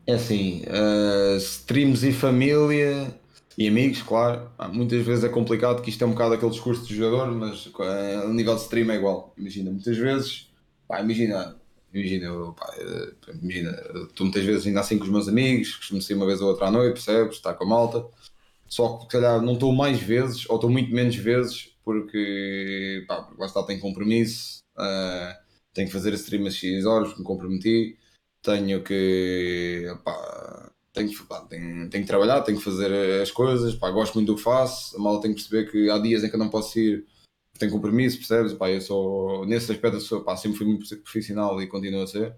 [0.06, 3.18] É assim, uh, streams e família
[3.58, 4.52] e amigos, claro.
[4.74, 8.28] Muitas vezes é complicado, que isto é um bocado aquele discurso do jogador, mas uh,
[8.34, 9.34] nível de stream é igual.
[9.38, 10.52] Imagina, muitas vezes,
[10.88, 11.56] pá, imagina,
[11.94, 13.72] imagina, eu, pá, uh, imagina,
[14.10, 16.68] estou muitas vezes ainda assim com os meus amigos, costumo sair uma vez ou outra
[16.68, 17.38] à noite, percebes?
[17.38, 18.06] Está com a malta.
[18.68, 23.30] Só que, se calhar, não estou mais vezes, ou estou muito menos vezes, porque, pá,
[23.38, 25.34] lá está, tenho compromisso, uh,
[25.74, 27.98] tenho que fazer stream às 6 horas, me comprometi
[28.44, 29.88] tenho que.
[30.94, 34.36] Tenho, pá, tenho, tenho que trabalhar, tenho que fazer as coisas, pá, gosto muito do
[34.36, 36.78] que faço, a mala tem que perceber que há dias em que eu não posso
[36.78, 37.08] ir,
[37.58, 38.54] tenho compromisso, percebes?
[38.54, 42.08] Pá, eu sou, nesse aspecto, eu sou, pá, sempre fui muito profissional e continuo a
[42.08, 42.36] ser.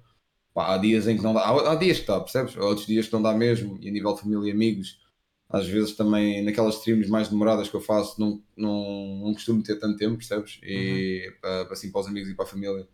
[0.53, 2.55] Pá, há dias em que não dá, há, há dias que dá, percebes?
[2.55, 5.01] Há outros dias que não dá mesmo, e a nível de família e amigos,
[5.49, 9.75] às vezes também naquelas streams mais demoradas que eu faço, não, não, não costumo ter
[9.79, 10.59] tanto tempo, percebes?
[10.63, 11.33] E uhum.
[11.41, 12.87] para, assim, para os amigos e para a família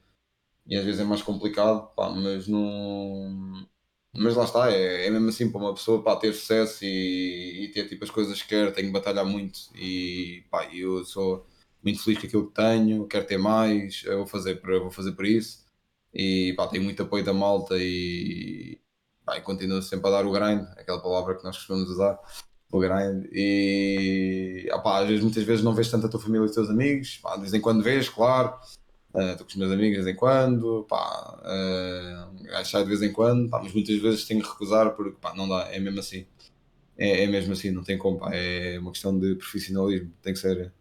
[0.65, 3.67] e às vezes é mais complicado, pá, mas não.
[4.13, 7.67] Mas lá está, é, é mesmo assim para uma pessoa para ter sucesso e, e,
[7.69, 11.47] ter tipo as coisas que quer, tenho que batalhar muito e pá, eu sou
[11.83, 15.25] muito feliz com aquilo que tenho, quero ter mais, vou fazer por, vou fazer por
[15.25, 15.65] isso
[16.13, 18.79] e pá, tenho muito apoio da malta e,
[19.25, 22.19] pá, e continuo sempre a dar o grind, aquela palavra que nós costumamos usar,
[22.71, 26.49] o grind e pá, às vezes muitas vezes não vês tanto a tua família e
[26.49, 28.59] os teus amigos, pá, de vez em quando vês, claro
[29.13, 33.01] Estou uh, com os meus amigos de vez em quando, pá, uh, achar de vez
[33.01, 35.99] em quando, pá, mas muitas vezes tenho que recusar porque pá, não dá, é mesmo
[35.99, 36.25] assim.
[36.97, 40.39] É, é mesmo assim, não tem como, pá, é uma questão de profissionalismo, tem que
[40.39, 40.71] ser.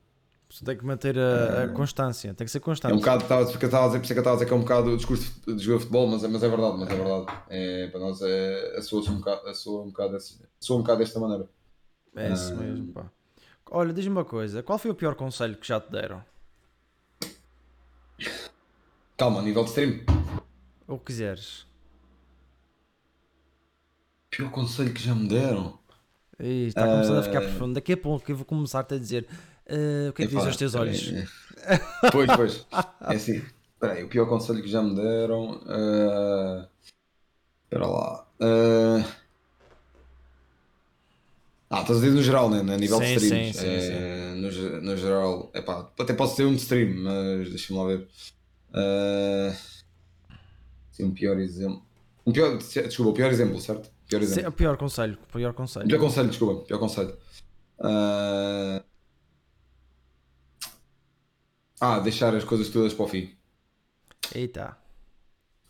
[0.49, 2.93] Tu tem que manter a, a constância, tem que ser É constante.
[2.93, 4.39] um bocado, estava, porque eu estava a dizer, por isso é que eu estava a
[4.39, 6.77] dizer que é um bocado o discurso de jogar futebol, mas, é- mas é verdade,
[6.79, 7.27] mas é verdade.
[7.49, 10.81] É, para nós é, a soa um bocado, a soa um bocado, desse- soa um
[10.81, 11.49] bocado desta maneira.
[12.15, 13.11] É isso mesmo, pá.
[13.71, 16.25] Olha, diz-me uma coisa, qual foi o pior conselho que já te deram?
[19.21, 20.01] Calma, a nível de stream.
[20.89, 21.67] Ou que quiseres?
[24.31, 25.79] Pior conselho que já me deram.
[26.41, 27.75] Ih, está começando a ficar profundo.
[27.75, 29.29] Daqui a pouco eu vou começar-te a dizer
[29.67, 31.13] eh, o que é que dizem os teus olhos.
[31.13, 32.67] é- Pois, pois.
[32.73, 33.43] É assim.
[33.75, 35.61] Espera aí, o pior conselho que já me deram.
[35.69, 36.67] eh,
[37.65, 38.27] Espera lá.
[38.41, 39.05] eh,
[41.69, 42.61] Ah, estás a dizer no geral, né?
[42.61, 43.59] A nível Sim, de streams.
[43.59, 47.51] sim, sim, Eh, No, ge- no geral, epá, até posso ter um de stream, mas
[47.51, 48.09] deixa-me lá ver.
[50.93, 51.83] Sim, um pior exemplo.
[52.27, 53.91] Um pior, desculpa, o pior exemplo, certo?
[54.09, 54.51] Pior Sim, exemplo.
[54.51, 55.89] o pior conselho, o pior conselho.
[55.89, 57.17] Pior conselho, desculpa, pior conselho.
[57.81, 58.85] Ah,
[61.81, 63.35] Ah, deixar as coisas todas para o fim.
[64.35, 64.77] Eita.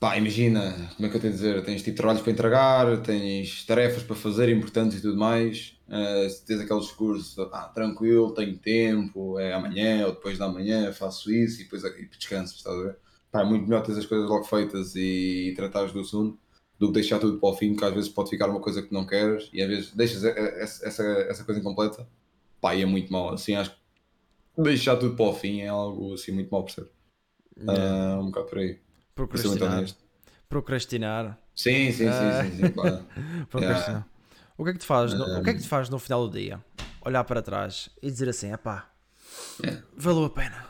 [0.00, 1.62] Pá, imagina, como é que eu tenho a dizer?
[1.62, 5.76] Tens tipo trabalhos para entregar, tens tarefas para fazer importantes e tudo mais.
[5.88, 10.90] Ah, se tens aquele discurso, ah, tranquilo, tenho tempo, é amanhã ou depois da manhã,
[10.92, 12.98] faço isso e depois e descanso, estás a ver?
[13.30, 16.38] Pá, é muito melhor ter as coisas logo feitas e tratares do assunto
[16.78, 18.94] do que deixar tudo para o fim, que às vezes pode ficar uma coisa que
[18.94, 22.08] não queres e às vezes deixas e- e- essa, essa, essa coisa incompleta.
[22.58, 23.34] Pá, e é muito mau.
[23.34, 23.76] Assim, acho que
[24.62, 26.90] deixar tudo para o fim é algo assim muito mau, percebes?
[27.56, 28.14] Yeah.
[28.16, 28.78] Ah, um bocado por aí.
[29.26, 29.84] Procrastinar.
[30.48, 31.38] Procrastinar.
[31.54, 32.42] Sim, sim, Ah.
[32.42, 33.04] sim, sim, sim, claro.
[33.50, 34.06] Procrastinar.
[34.56, 35.12] O que é que te faz?
[35.14, 36.60] no- o que é que te faz no final do dia?
[37.02, 38.90] Olhar para trás e dizer assim, epá,
[39.62, 39.78] É.
[39.96, 40.66] valeu a pena.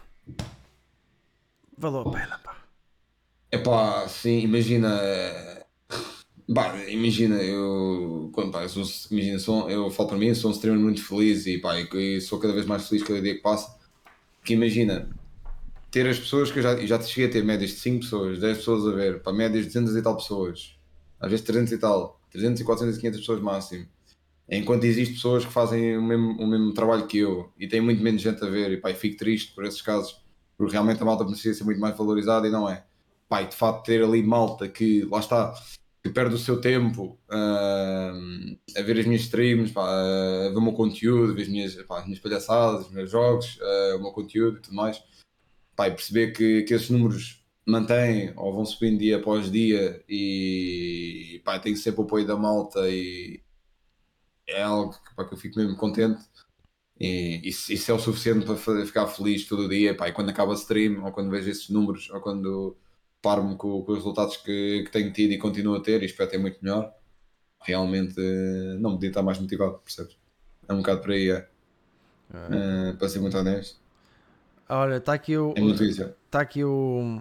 [1.76, 2.56] Valeu a pena, pá.
[3.52, 5.00] Epá, sim, imagina.
[6.54, 8.30] Pá, imagina, eu.
[8.32, 11.02] Quando, pá, eu sou, imagina, sou, eu falo para mim, eu sou um streamer muito
[11.04, 13.76] feliz e, pá, e, e sou cada vez mais feliz cada dia que passa.
[14.38, 15.08] Porque imagina,
[15.90, 18.38] ter as pessoas que eu já, eu já cheguei a ter médias de 5 pessoas,
[18.38, 20.76] 10 pessoas a ver, para médias de 200 e tal pessoas,
[21.18, 23.86] às vezes 300 e tal, 300 e 400 e 500 pessoas máximo.
[24.48, 28.02] Enquanto existem pessoas que fazem o mesmo, o mesmo trabalho que eu e tem muito
[28.02, 30.20] menos gente a ver, e pá, fico triste por esses casos,
[30.56, 32.84] porque realmente a malta precisa ser muito mais valorizada e não é.
[33.28, 35.54] Pá, e de facto ter ali malta que, lá está,
[36.02, 38.12] que perde o seu tempo ah,
[38.76, 42.00] a ver as minhas streams, pá, a ver o meu conteúdo, ver as minhas, pá,
[42.00, 45.00] as minhas palhaçadas, os meus jogos, ah, o meu conteúdo e tudo mais.
[45.80, 51.40] Pá, e perceber que, que esses números mantêm ou vão subindo dia após dia e
[51.42, 53.42] pá, tenho sempre o apoio da malta e
[54.46, 56.20] é algo que, pá, que eu fico mesmo contente.
[57.00, 59.96] E isso, isso é o suficiente para fa- ficar feliz todo o dia.
[59.96, 62.76] Pá, e quando acaba a stream, ou quando vejo esses números, ou quando
[63.22, 66.30] paro-me com, com os resultados que, que tenho tido e continuo a ter, e espero
[66.30, 66.94] ter muito melhor,
[67.62, 70.16] realmente eh, não me podia estar mais motivado, percebes?
[70.68, 71.48] É um bocado por aí, é.
[72.50, 73.78] Eh, para ser muito honesto.
[74.70, 75.52] Olha, está aqui o.
[75.56, 76.14] É é.
[76.26, 77.20] Está aqui o.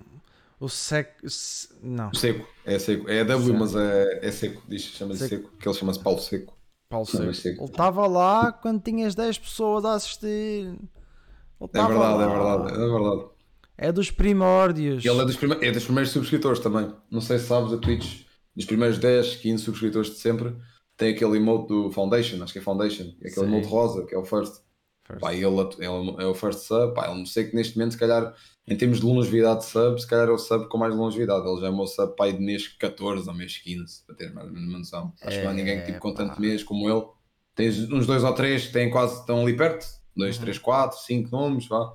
[0.59, 1.09] O sec.
[1.25, 3.09] se- Não, Seco, é seco.
[3.09, 4.61] É W, mas é, é seco.
[4.67, 5.43] Diz, chama-se Seco.
[5.45, 5.57] seco.
[5.57, 6.57] que ele chama-se Paulo Seco.
[6.89, 7.33] Paulo Não, Seco.
[7.33, 7.63] Seco.
[7.63, 10.75] Ele estava lá quando tinhas 10 pessoas a assistir.
[11.61, 12.17] É verdade, é lá.
[12.57, 13.29] verdade, é verdade.
[13.77, 15.05] É dos primórdios.
[15.05, 16.93] Ele é dos, prime- é dos primeiros subscritores também.
[17.09, 18.23] Não sei se sabes, a Twitch,
[18.55, 20.55] dos primeiros 10, 15 subscritores de sempre,
[20.97, 23.53] tem aquele emote do Foundation, acho que é Foundation, é aquele Sim.
[23.53, 24.55] emote rosa, que é o first.
[25.09, 25.21] First.
[25.21, 27.97] Pá, ele, ele é o first sub, pá, ele não sei que neste momento, se
[27.97, 28.31] calhar,
[28.67, 31.47] em termos de longevidade de sub, se calhar é o sub com mais longevidade.
[31.47, 34.31] Ele já é o meu sub pai de mês 14 ou mês 15, para ter
[34.31, 35.13] mais ou menos uma noção.
[35.23, 37.03] Acho que não há ninguém que tipo, com tanto mês como ele.
[37.55, 39.85] Tens uns dois ou três que têm quase, estão ali perto,
[40.15, 40.41] dois, Uhum.
[40.43, 41.91] três, quatro, cinco nomes, vá.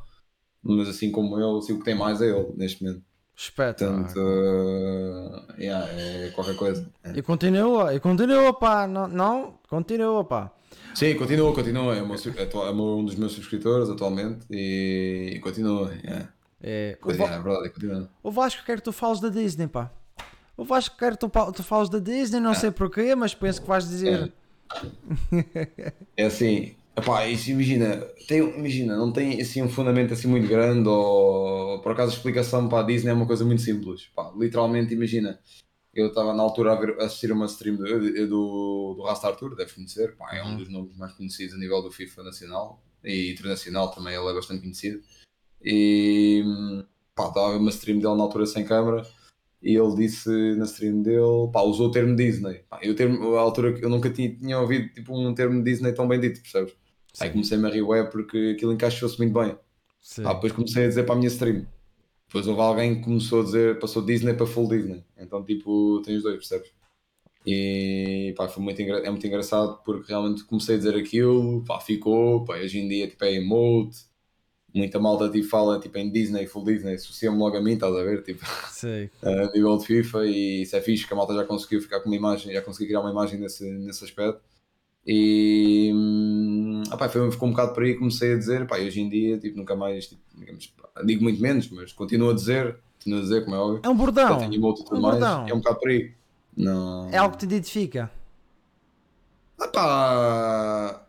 [0.62, 3.03] Mas assim como ele, assim, o que tem mais é ele, neste momento.
[3.37, 4.05] Espetáculo.
[4.05, 6.91] Portanto, uh, yeah, é qualquer coisa.
[7.03, 7.12] É.
[7.17, 8.87] E continua, e continua, pá.
[8.87, 10.53] Não, não, continua, pá.
[10.95, 11.97] Sim, continua, continua.
[11.97, 15.93] É, atu- é um dos meus subscritores atualmente e, continua.
[16.05, 16.29] Yeah.
[16.62, 18.09] É, o, Va- é verdade, continua.
[18.22, 19.91] o Vasco quer que tu fales da Disney, pá.
[20.57, 23.68] O Vasco quer que tu, tu fales da Disney, não sei porquê, mas penso que
[23.68, 24.33] vais dizer.
[26.16, 27.97] É assim, epá, isso imagina,
[28.29, 32.68] tem, imagina, não tem assim um fundamento assim muito grande ou por acaso a explicação
[32.68, 34.09] para a Disney é uma coisa muito simples.
[34.14, 35.39] Pá, literalmente, imagina,
[35.95, 37.84] eu estava na altura a, ver, a assistir uma stream do,
[38.28, 40.57] do, do Rasta Arthur, deves conhecer, pá, é um Uhum.
[40.57, 44.62] dos nomes mais conhecidos a nível do FIFA nacional e internacional também, ele é bastante
[44.62, 45.01] conhecido.
[45.62, 46.42] E
[47.14, 49.07] pá, estava a ver uma stream dele na altura sem câmera
[49.62, 52.64] e ele disse na stream dele, pá, usou o termo Disney.
[52.68, 55.92] Pá, eu, termo, a altura que eu nunca tinha, tinha ouvido tipo, um termo Disney
[55.92, 56.74] tão bem dito, percebes?
[57.20, 59.57] Aí comecei-me a rir web porque aquilo encaixou-se muito bem.
[60.03, 60.24] Sim.
[60.26, 61.64] Ah, depois comecei a dizer para a minha stream.
[62.27, 65.05] Depois houve alguém que começou a dizer, passou Disney para full Disney.
[65.16, 66.72] Então, tipo, tem os dois, percebes?
[67.47, 72.45] E pá, foi muito é muito engraçado porque realmente comecei a dizer aquilo, pá, ficou,
[72.45, 73.99] pá, hoje em dia tipo, é emote
[74.75, 78.03] muita malta tipo, fala tipo, em Disney, full Disney, associa-me logo a mim, estás a
[78.03, 78.22] ver?
[78.22, 79.09] Tipo, Sei.
[79.22, 82.09] a nível de FIFA e isso é fixe, que a malta já conseguiu ficar com
[82.09, 84.43] uma imagem, já conseguiu criar uma imagem nesse, nesse aspecto.
[85.07, 85.93] E
[86.95, 89.38] hum, opá, foi, ficou um bocado por aí comecei a dizer, pá, hoje em dia
[89.38, 93.22] tipo, nunca mais, tipo, digamos, pá, digo muito menos, mas continuo a dizer, continuo a
[93.22, 93.82] dizer, como é óbvio.
[93.82, 94.38] É um bordão.
[94.38, 95.49] Tenho tudo um mais, bordão.
[95.49, 96.12] é um bocado por aí.
[96.57, 97.11] Não.
[97.12, 98.11] É algo que te identifica.
[99.61, 101.07] Ah, pá,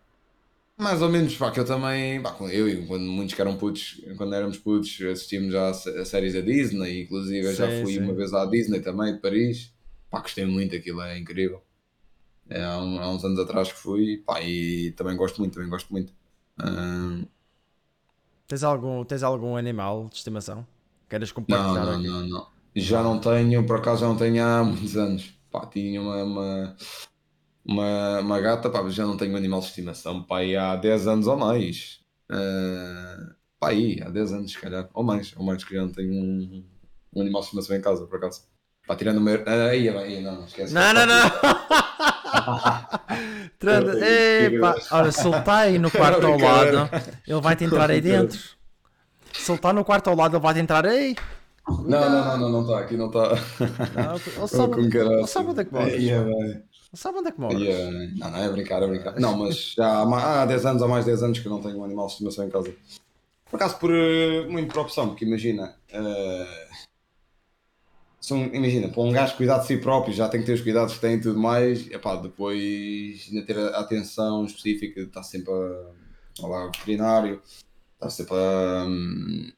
[0.78, 4.02] mais ou menos, pá, que eu também, pá, eu e quando muitos que eram putos,
[4.18, 7.82] quando éramos putos, assistimos já a, sé- a séries da Disney, inclusive eu já Sim,
[7.82, 8.00] fui sim.
[8.00, 9.74] uma vez à Disney também, de Paris,
[10.12, 11.64] pá, gostei muito, aquilo é incrível.
[12.50, 15.70] É, há, um- há uns anos atrás que fui, pá, e também gosto muito, também
[15.70, 16.14] gosto muito.
[16.60, 17.24] Ahn,
[18.48, 20.66] Tens algum, tens algum animal de estimação?
[21.10, 22.08] Queres não, compartilhar não, aqui?
[22.08, 22.48] não, não.
[22.76, 25.34] Já não tenho, por acaso já não tenho há muitos anos.
[25.52, 26.76] Pá, tinha uma, uma,
[27.66, 31.28] uma, uma gata, pá, já não tenho um animal de estimação, pá, há 10 anos
[31.28, 32.02] ou mais.
[32.30, 35.92] Ah, pá, aí, há 10 anos, se calhar, ou mais, ou mais, que já não
[35.92, 36.66] tenho um,
[37.16, 38.44] um animal de estimação em casa, por acaso.
[38.88, 39.42] Pá, tirando o meu.
[39.48, 40.74] Ah, aí, aí, não, não, esquece.
[40.74, 41.16] Não, não, não!
[44.46, 46.90] Epá, que- olha, se ele está aí no quarto ao lado,
[47.28, 48.40] ele vai-te entrar aí dentro.
[49.34, 51.16] Se ele está no quarto ao lado, ele vai-te entrar aí.
[51.68, 53.30] Não, não, não, não, não está, aqui não está.
[53.30, 55.94] Não, ele sabe, ele onde é que moras.
[55.94, 56.64] É bem.
[56.94, 57.62] sabe onde é que moras.
[57.62, 59.20] É, Não, não, é brincar, é brincar.
[59.20, 61.80] Não, mas já há, há 10 anos ou mais 10 anos que eu não tenho
[61.80, 62.72] um animal de estimação em casa.
[63.50, 66.48] Por acaso, por, eh, muito por opção, porque imagina, eh,
[68.26, 70.96] são, imagina, para um gajo cuidar de si próprio, já tem que ter os cuidados
[70.96, 76.48] que tem e tudo mais, epá, depois ainda ter a atenção específica, está sempre a,
[76.48, 77.40] lá ao veterinário,
[77.94, 79.52] está sempre a, hum,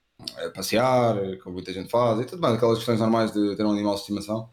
[0.46, 3.72] a passear, como muita gente faz, e tudo mais, aquelas questões normais de ter um
[3.72, 4.50] animal de estimação.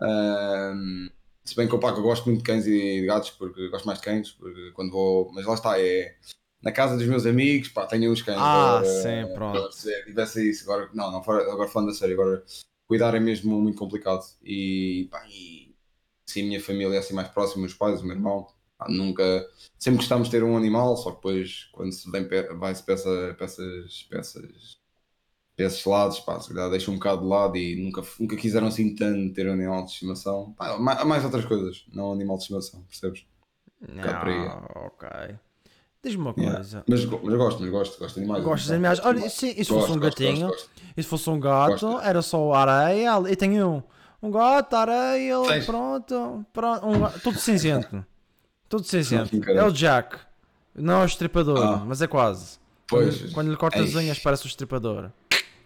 [0.00, 1.10] Hum,
[1.44, 3.68] se bem que eu, pá, que eu gosto muito de cães e de gatos, porque
[3.68, 5.30] gosto mais de cães, porque quando vou.
[5.32, 6.14] Mas lá está, é
[6.62, 8.38] na casa dos meus amigos, pá, tenho os cães.
[8.38, 9.56] Ah, agora, sim, pronto.
[9.56, 12.44] agora, Se tivesse isso, agora, não, não, agora falando a sério, agora
[12.86, 14.22] cuidar é mesmo muito complicado.
[14.42, 15.74] E, pá, e
[16.26, 18.46] sim, a minha família é assim mais próxima, os pais, o meu irmão,
[18.78, 19.24] pá, nunca.
[19.78, 22.28] Sempre gostamos de ter um animal, só que depois, quando se vem,
[22.58, 24.78] vai-se peça, peças, peças
[25.58, 28.94] esses lados, pá, se calhar deixam um bocado de lado e nunca, nunca quiseram assim
[28.94, 30.52] tanto ter um animal de estimação.
[30.52, 33.26] Pá, ma- mais, outras coisas, não um animal de estimação, percebes?
[34.02, 34.48] aí.
[34.50, 35.38] Não, ok.
[36.06, 36.54] Diz-me uma Yeah.
[36.56, 36.84] coisa.
[36.88, 38.44] Mas, gosto, mas gosto, gosto de animais.
[38.44, 39.00] Gostas de Então, animais?
[39.04, 40.46] Olha, e se gosto, fosse um gosto, gatinho?
[40.48, 40.70] gosto, gosto.
[40.96, 43.10] E se fosse um gato, era só areia.
[43.28, 43.82] Eu tenho um.
[44.28, 45.66] Um gato, areia, Tens?
[45.66, 46.46] pronto.
[46.52, 48.04] pronto um tudo cinzento.
[48.68, 49.30] Tudo cinzento.
[49.48, 50.18] É o Jack.
[50.74, 51.76] Não é o estripador, Ah.
[51.86, 52.58] mas é quase.
[52.88, 53.16] Pois.
[53.20, 55.10] Quando, quando lhe corta as unhas, parece o estripador.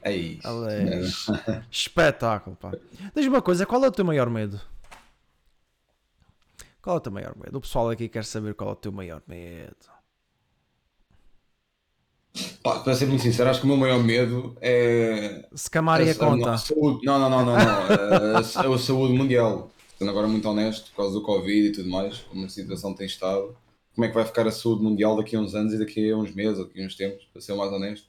[0.05, 1.01] Ei, Ele é
[1.73, 2.73] espetáculo, pá.
[3.15, 4.61] Diz-me uma coisa, qual é o teu maior medo?
[6.83, 7.57] Qual é o teu maior medo?
[7.57, 9.77] O pessoal aqui quer saber qual é o teu maior medo.
[12.63, 15.47] Pá, para ser muito sincero, acho que o meu maior medo é.
[15.55, 16.53] Se camar a a- conta.
[16.53, 17.05] a saúde.
[17.05, 18.37] Não, não, não, não, não.
[18.37, 18.39] A,
[18.75, 19.71] a saúde mundial.
[19.99, 23.07] Sendo agora muito honesto, por causa do Covid e tudo mais, como a situação tem
[23.07, 23.55] estado,
[23.95, 26.17] como é que vai ficar a saúde mundial daqui a uns anos e daqui a
[26.17, 28.07] uns meses ou daqui a uns tempos, para ser mais honesto?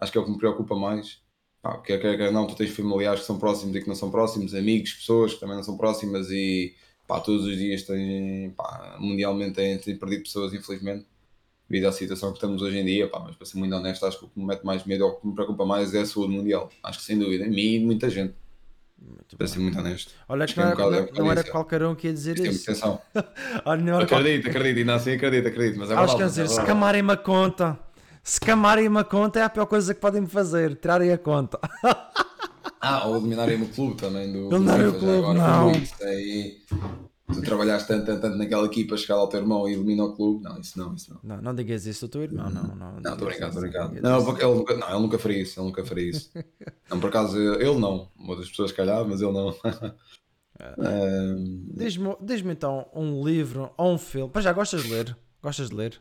[0.00, 1.18] Acho que é o que me preocupa mais.
[1.62, 4.10] Pá, quer quer quer não, tu tens familiares que são próximos e que não são
[4.10, 6.74] próximos, amigos, pessoas que também não são próximas e
[7.06, 11.04] pá, todos os dias têm, pá, mundialmente têm perdido pessoas, infelizmente,
[11.68, 13.08] devido à situação que estamos hoje em dia.
[13.08, 15.10] Pá, mas para ser muito honesto, acho que o que me mete mais medo ou
[15.12, 16.70] o que me preocupa mais é a saúde mundial.
[16.82, 18.34] Acho que sem dúvida, a mim e muita gente,
[19.00, 19.54] Muito para bem.
[19.54, 20.12] ser muito honesto.
[20.28, 21.50] Olha Acho que é não um era, é não, não era isso.
[21.52, 22.70] qualquer um que ia dizer Tem isso.
[22.70, 23.00] atenção.
[23.64, 24.20] Olha, não era qual...
[24.20, 26.66] Acredito, acredito, não, sim, acredito, acredito, mas é Acho que dizer, é se verdade.
[26.68, 27.78] camarem uma conta,
[28.24, 31.58] se camarem uma conta é a pior coisa que podem fazer, tirarem a conta.
[32.80, 34.50] Ah, ou eliminarem o clube também do.
[34.54, 35.72] Eliminarem o clube, agora, não.
[35.74, 36.58] foi Isso aí,
[37.28, 40.42] tu trabalhaste tanto, tanto, tanto naquela equipa, chegar ao teu irmão e elimina o clube.
[40.44, 41.20] Não, isso não, isso não.
[41.36, 42.74] Não, não digas isso ao teu irmão, não.
[42.74, 44.02] Não, Não, estou brincando, estou brincando.
[44.02, 46.30] Não, porque ele, nunca- não, ele nunca faria isso, ele nunca faria isso.
[46.90, 48.08] Não, por acaso, ele não.
[48.26, 49.54] Outras pessoas, se calhar, mas ele não.
[50.58, 54.30] Ahm, Diz-me diz-me então um livro ou um filme.
[54.32, 55.16] Pois já gostas de ler?
[55.42, 56.00] Gostas de ler?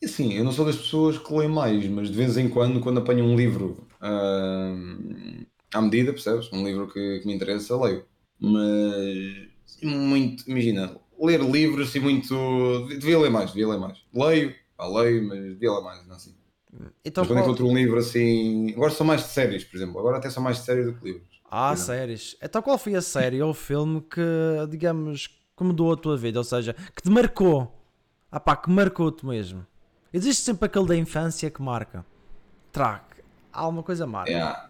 [0.00, 2.80] E assim, eu não sou das pessoas que leem mais, mas de vez em quando,
[2.80, 6.50] quando apanho um livro ahm, à medida, percebes?
[6.52, 8.06] Um livro que, que me interessa, leio.
[8.38, 9.49] Mas
[9.86, 12.86] muito, imagina, ler livros assim muito.
[12.88, 13.98] Devia ler mais, devia ler mais.
[14.12, 16.34] Leio, pá, leio, mas devia ler mais, não assim.
[17.04, 18.72] Então mas quando qual- encontro um livro assim.
[18.74, 19.98] Agora são mais de séries, por exemplo.
[19.98, 21.40] Agora até são mais de séries do que livros.
[21.50, 21.76] Ah, Não.
[21.76, 22.36] séries.
[22.42, 24.20] Então qual foi a série ou o filme que,
[24.70, 26.38] digamos, que mudou a tua vida?
[26.38, 27.76] Ou seja, que te marcou?
[28.30, 29.66] Ah pá, que marcou-te mesmo.
[30.12, 32.06] Existe sempre aquele da infância que marca.
[32.70, 33.04] Track.
[33.52, 34.30] Alguma coisa marca.
[34.30, 34.68] Yeah.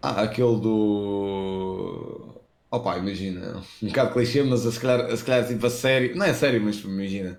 [0.00, 2.41] Ah, aquele do.
[2.72, 6.32] Opa, imagina, um bocado clichê, mas se calhar, se calhar tipo a série, não é
[6.32, 7.38] série, mas imagina,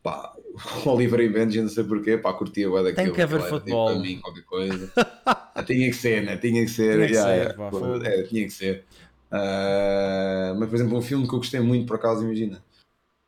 [0.00, 0.32] pá,
[0.86, 2.94] o Oliver e Benji, não sei porquê, pá, curtia o daquilo.
[2.94, 3.90] Tem que haver tipo, futebol.
[3.90, 4.92] para mim, qualquer coisa.
[5.26, 6.36] Ah, tinha que ser, né?
[6.36, 6.94] Tinha que ser.
[6.94, 7.70] Tinha que yeah, ser, yeah.
[7.70, 8.84] Pô, é, tinha que ser.
[9.28, 12.64] Ah, mas, por exemplo, um filme que eu gostei muito, por acaso, imagina.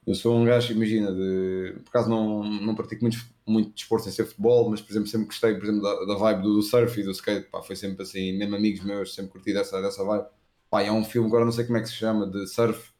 [0.06, 1.74] Eu sou um gajo, imagina, de.
[1.84, 5.26] Por acaso não, não pratico muito, muito desporto sem ser futebol, mas, por exemplo, sempre
[5.26, 8.04] gostei, por exemplo, da, da vibe do, do surf e do skate, pá, foi sempre
[8.04, 10.26] assim, mesmo amigos meus, sempre curti dessa, dessa vibe.
[10.72, 12.92] Pá, há um filme, agora não sei como é que se chama, de surf,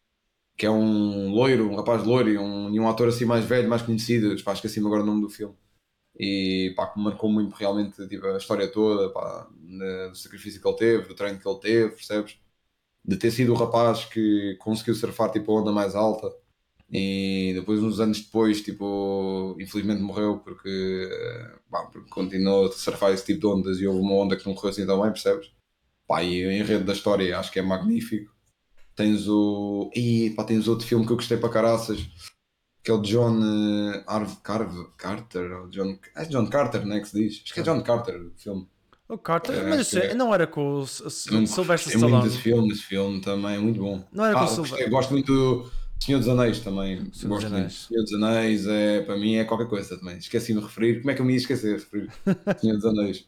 [0.59, 3.69] que é um loiro, um rapaz loiro e um, e um ator assim mais velho,
[3.69, 5.57] mais conhecido, pá, esqueci-me agora o nome do filme.
[6.19, 9.49] E pá, que me marcou muito realmente tipo, a história toda, pá,
[10.11, 12.39] do sacrifício que ele teve, do treino que ele teve, percebes?
[13.05, 16.33] De ter sido o rapaz que conseguiu surfar tipo, a onda mais alta
[16.91, 20.69] e depois, uns anos depois, tipo, infelizmente morreu porque,
[21.13, 21.59] eh,
[21.93, 24.71] porque continuou a surfar esse tipo de ondas e houve uma onda que não correu
[24.71, 25.53] assim tão bem, percebes?
[26.13, 28.31] Pá, e o enredo da história acho que é magnífico.
[28.95, 29.91] Tens o.
[29.97, 31.99] E pá, tens outro filme que eu gostei para caraças,
[32.85, 37.09] que é o John eh, Arv, Carve, Carter, John, é John Carter, não é que
[37.09, 37.41] se diz?
[37.43, 38.69] Acho que é John Carter o filme.
[39.09, 40.13] O Carter, É, mas é.
[40.15, 42.25] não era com o Sylvester gostei muito Stallone.
[42.29, 44.05] desse filme, esse filme também, muito bom.
[44.13, 44.91] Não era com Ah, o gostei- Sylvester.
[44.91, 46.97] gosto muito do Senhor dos Anéis também.
[46.97, 47.55] Senhor dos gosto muito.
[47.57, 47.87] Anéis.
[47.89, 50.19] Senhor dos Anéis é, para mim é qualquer coisa também.
[50.19, 51.01] Esqueci-me de referir.
[51.01, 52.11] Como é que eu me ia esquecer de referir?
[52.61, 53.27] Senhor dos Anéis.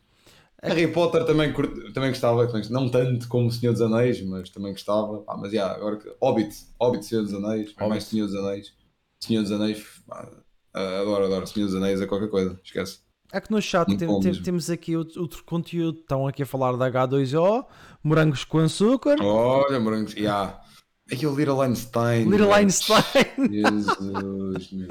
[0.69, 1.53] Harry Potter também,
[1.93, 5.23] também gostava, também- não tanto como o Senhor dos Anéis, mas também gostava.
[5.29, 6.09] Ah, mas já, agora que.
[6.23, 8.05] Hobbit, Hobbit, Senhor dos Anéis, é mais Hobbit.
[8.05, 8.73] Senhor dos Anéis.
[9.21, 11.47] Senhor dos Anéis, ah, adoro, adoro.
[11.47, 12.99] Senhor dos Anéis é qualquer coisa, esquece.
[13.33, 15.99] É que no chat tem- tem- temos aqui outro, conteúdo.
[16.01, 17.65] Estão aqui a falar da H2O,
[18.03, 20.61] morangos com açúcar, Olha, morangos, já.
[21.11, 22.29] Aquele Little Einstein.
[22.31, 22.53] Little.
[22.53, 23.05] Einstein.
[23.51, 24.89] Jesus, meu.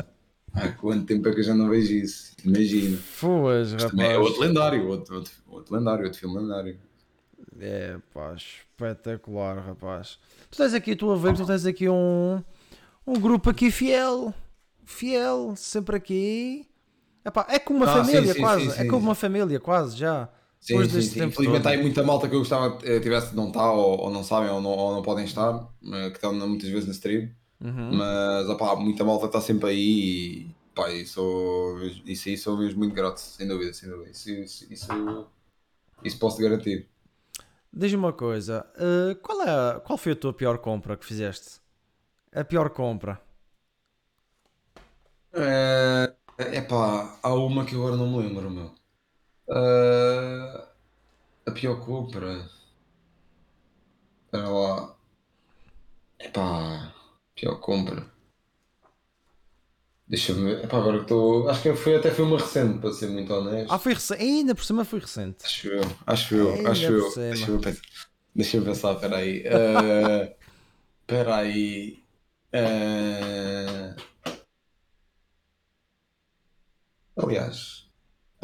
[0.54, 2.32] Há quanto tempo é que eu já não vejo isso?
[2.46, 2.98] Imagina.
[2.98, 4.28] Fuas, Também é rapaz.
[4.28, 6.78] outro lendário, outro, outro, outro lendário, outro filme lendário.
[7.60, 10.18] É pá, espetacular, rapaz.
[10.50, 12.42] Tu tens aqui, tu a ver, tu tens aqui um,
[13.06, 14.34] um grupo aqui fiel,
[14.86, 16.68] fiel, sempre aqui.
[17.26, 18.64] Epá, é como uma Ah, sim, família, sim, quase.
[18.66, 18.88] sim, é sim.
[18.88, 20.30] como uma família, quase já.
[20.60, 21.20] Sim, Depois sim, deste sim.
[21.20, 21.72] tempo Infelizmente todo.
[21.72, 24.50] há aí muita malta que eu gostava eh, tivesse não está ou, ou não sabem
[24.50, 27.30] ou não, ou não podem estar, eh, que estão muitas vezes na stream.
[27.62, 27.96] Uhum.
[27.98, 32.94] Mas opá, muita malta está sempre aí e pá, isso, isso aí sou mesmo muito
[32.96, 34.12] grato, sem dúvida, sem dúvida.
[34.12, 35.28] Isso, isso, isso,
[36.04, 36.88] isso posso te garantir.
[37.72, 41.60] Diz-me uma coisa, eh, qual, é, qual foi a tua pior compra que fizeste?
[42.32, 43.20] A pior compra?
[45.34, 48.72] É epá, há uma que eu agora não me lembro, meu.
[49.50, 50.68] Ah,
[51.48, 52.50] a pior compra.
[54.26, 54.96] Espera lá.
[56.20, 56.93] Epá,
[57.36, 58.06] pior compra.
[60.08, 60.66] Deixa-me ver.
[60.66, 61.50] Epá, agora que estou.
[61.50, 63.72] Acho que foi, até foi uma recente, para ser muito honesto.
[63.72, 65.44] Ah, foi recente, ainda por cima foi recente.
[65.46, 67.12] Acho eu, acho eu, Ainda acho eu.
[67.12, 67.30] cima.
[67.30, 67.82] Deixa eu pensar.
[68.36, 69.44] Deixa eu pensar, espera aí.
[69.48, 70.34] Ah,
[71.02, 72.04] Espera aí.
[72.54, 73.96] Ah,
[77.16, 77.83] Aliás,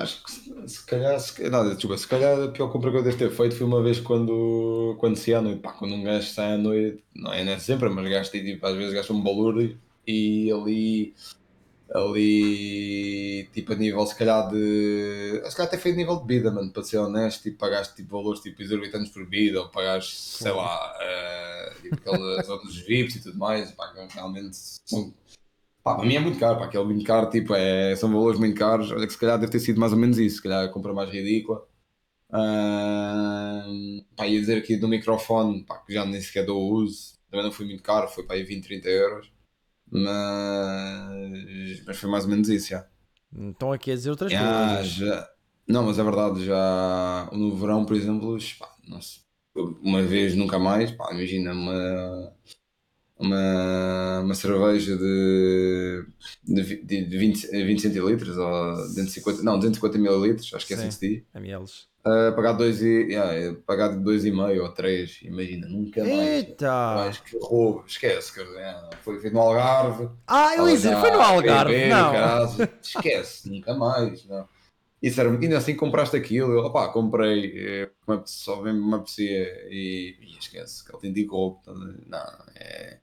[0.02, 3.18] acho que se, calhar, se, nada, desculpa, se calhar a pior compra que eu devo
[3.18, 6.54] ter feito foi uma vez quando, quando se à noite, pá, quando um gajo sai
[6.54, 9.78] à noite, não é, não é sempre, mas gasto tipo, às vezes gasta um balúrdio
[10.08, 11.14] e ali,
[11.94, 16.52] ali, tipo a nível se calhar de, se calhar até foi a nível de bebida,
[16.52, 20.52] mano, para ser honesto, tipo, pagaste tipo valores tipo exorbitantes por bebida, ou pagaste, sei
[20.52, 25.14] lá, eh, tipo aquelas outros VIPs e tudo mais, pá, realmente são
[25.90, 28.56] Pá, para mim é muito caro, pá, aquele muito caro, tipo, é, são valores muito
[28.56, 28.92] caros.
[28.92, 30.94] Olha que se calhar deve ter sido mais ou menos isso, se calhar a compra
[30.94, 31.66] mais ridícula.
[32.32, 37.44] Ahm, pá, ia dizer aqui do microfone, pá, que já nem sequer dou uso, também
[37.44, 39.32] não foi muito caro, foi para aí 20, 30 euros.
[39.92, 42.88] Mas, mas foi mais ou menos isso, já.
[43.36, 44.88] Estão aqui a dizer outras coisas.
[44.88, 45.28] já.
[45.68, 49.22] Não, mas é verdade, já no verão, por exemplo, pá, nossa,
[49.56, 52.34] uma vez nunca mais, pá, imagina uma,
[53.20, 56.06] uma, uma cerveja de,
[56.44, 60.94] de, de 20, 20 centilitros ou 250, não, 250 mililitros, acho que é assim que
[60.94, 61.24] se diz.
[61.36, 61.90] MLs.
[62.00, 66.18] Uh, pagar dois e, yeah, é, pagar dois e meio ou três, imagina, nunca mais.
[66.18, 66.72] Eita!
[66.96, 70.10] Mais que roubo, esquece, dizer, é, foi feito no Algarve.
[70.26, 71.90] Ah, eu ia dizer, foi no Algarve.
[71.90, 72.14] Não.
[72.14, 74.26] caralho, esquece, nunca mais.
[74.26, 74.48] Não.
[75.02, 79.68] Isso era, ainda assim compraste aquilo, eu, opá, comprei, eh, apete- só bem me apetecia
[79.70, 81.02] e, e esquece, que ele
[81.68, 82.04] a ver?
[82.08, 83.00] Não, é,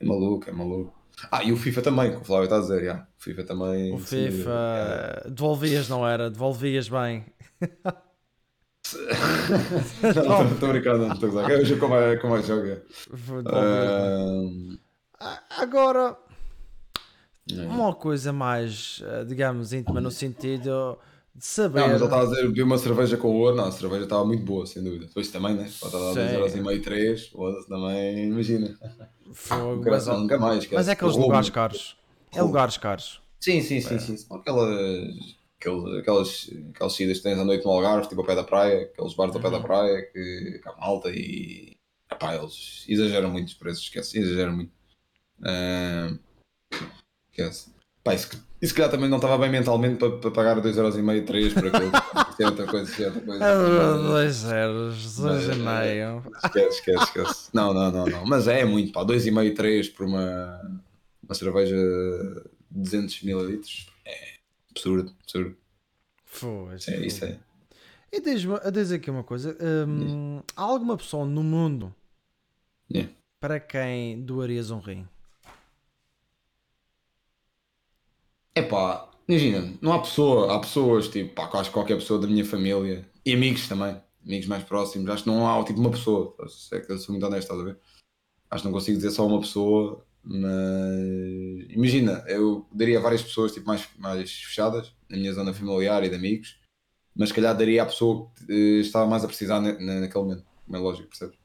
[0.00, 0.94] é maluco, é maluco.
[1.30, 3.06] Ah, e o FIFA também, que o Flávio está a dizer, já.
[3.18, 3.94] o FIFA também.
[3.94, 5.22] O FIFA.
[5.30, 6.28] Devolvias, não era?
[6.30, 7.24] Devolvias bem.
[7.60, 8.04] é.
[10.28, 11.50] Não, estou brincando, não estou a gozar.
[11.50, 12.42] Eu jogo como é, como é é.
[13.42, 14.80] Bem.
[15.18, 16.16] Ah, Agora,
[17.50, 17.62] é.
[17.62, 20.98] uma coisa mais, eh, digamos, íntima no sentido
[21.34, 21.80] de saber.
[21.80, 24.04] Não, mas ele estava a dizer, bebi uma cerveja com o ouro, não, a cerveja
[24.04, 25.06] estava muito boa, sem dúvida.
[25.06, 25.64] Depois também, né?
[25.80, 26.20] Pode estar a dar Sim.
[26.20, 28.78] 2 euros e meio, 3, foda-se também, imagina.
[29.32, 30.58] Fogo, Nunca, mas, nunca mais.
[30.58, 30.74] esquece.
[30.74, 31.26] mas é aqueles Roubo.
[31.28, 31.96] lugares caros.
[32.32, 33.20] É lugares caros.
[33.40, 34.16] Sim, sim, sim, sim.
[34.16, 34.68] São aquelas,
[35.60, 38.82] aquelas, aquelas, aquelas saídas que tens à noite no Algarve, tipo ao pé da praia,
[38.84, 41.74] aqueles bares ao pé da praia, que, que há malta e.
[42.10, 44.72] Epá, eles exageram muito os preços, esquece, exageram muito.
[45.42, 46.14] Ah,
[47.30, 47.70] esquece.
[48.02, 48.30] Pá, isso,
[48.64, 51.92] isso se calhar também não estava bem mentalmente para, para pagar 2,5€, 3 por aquilo.
[52.30, 53.44] Isso é outra coisa, isso é outra coisa.
[53.44, 56.22] Ah, Dois zeros, dois e meio.
[56.44, 57.48] Esquece, esquece, esquece.
[57.52, 58.24] Não, não, não, não.
[58.26, 59.04] Mas é muito, pá.
[59.04, 60.78] 2,5, 3 por uma,
[61.22, 63.60] uma cerveja de 200 ml.
[64.06, 64.34] É
[64.70, 65.56] absurdo, absurdo.
[66.24, 66.90] Foda-se.
[66.90, 67.38] É, isso é.
[68.10, 69.56] E diz-me, diz aqui uma coisa:
[69.86, 71.94] hum, há alguma pessoa no mundo
[72.94, 73.06] É.
[73.40, 75.06] para quem doarias um rim?
[78.54, 82.44] É pá, imagina, não há pessoa, há pessoas, tipo, pá, quase qualquer pessoa da minha
[82.44, 86.34] família e amigos também, amigos mais próximos, acho que não há tipo uma pessoa,
[86.72, 87.78] é que eu sou muito honesto, estás a ver?
[88.50, 93.66] Acho que não consigo dizer só uma pessoa, mas imagina, eu daria várias pessoas tipo,
[93.66, 96.58] mais, mais fechadas, na minha zona familiar e de amigos,
[97.16, 100.24] mas se calhar daria à pessoa que eh, estava mais a precisar na, na- naquele
[100.24, 101.38] momento, como é lógico, percebes?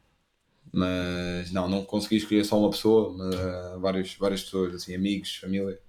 [0.74, 5.36] Mas não, não consegui escolher só uma pessoa, mas eh, várias, várias pessoas, assim, amigos,
[5.38, 5.80] família,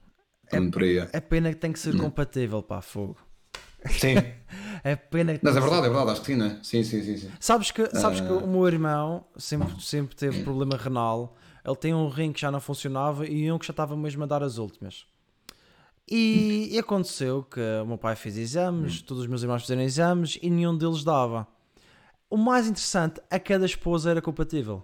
[0.51, 0.98] também por aí.
[0.98, 1.09] é.
[1.12, 1.98] É pena que tem que ser Hum.
[1.98, 3.16] compatível, pá, fogo.
[3.88, 4.14] Sim,
[4.84, 6.59] É pena que mas é verdade, é verdade, acho que sim, né?
[6.62, 7.30] Sim, sim, sim, sim.
[7.40, 8.26] Sabes que, sabes Ah.
[8.26, 11.36] que o meu irmão sempre, sempre teve problema renal.
[11.64, 14.26] Ele tem um rim que já não funcionava e um que já estava mesmo a
[14.26, 15.07] dar as últimas.
[16.11, 20.38] E, e aconteceu que o meu pai fez exames, todos os meus irmãos fizeram exames
[20.42, 21.46] e nenhum deles dava.
[22.28, 24.82] O mais interessante é que cada esposa era compatível.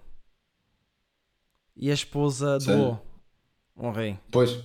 [1.75, 2.79] E a esposa Sério?
[2.79, 3.05] doou
[3.75, 4.17] um rim.
[4.31, 4.57] Pois,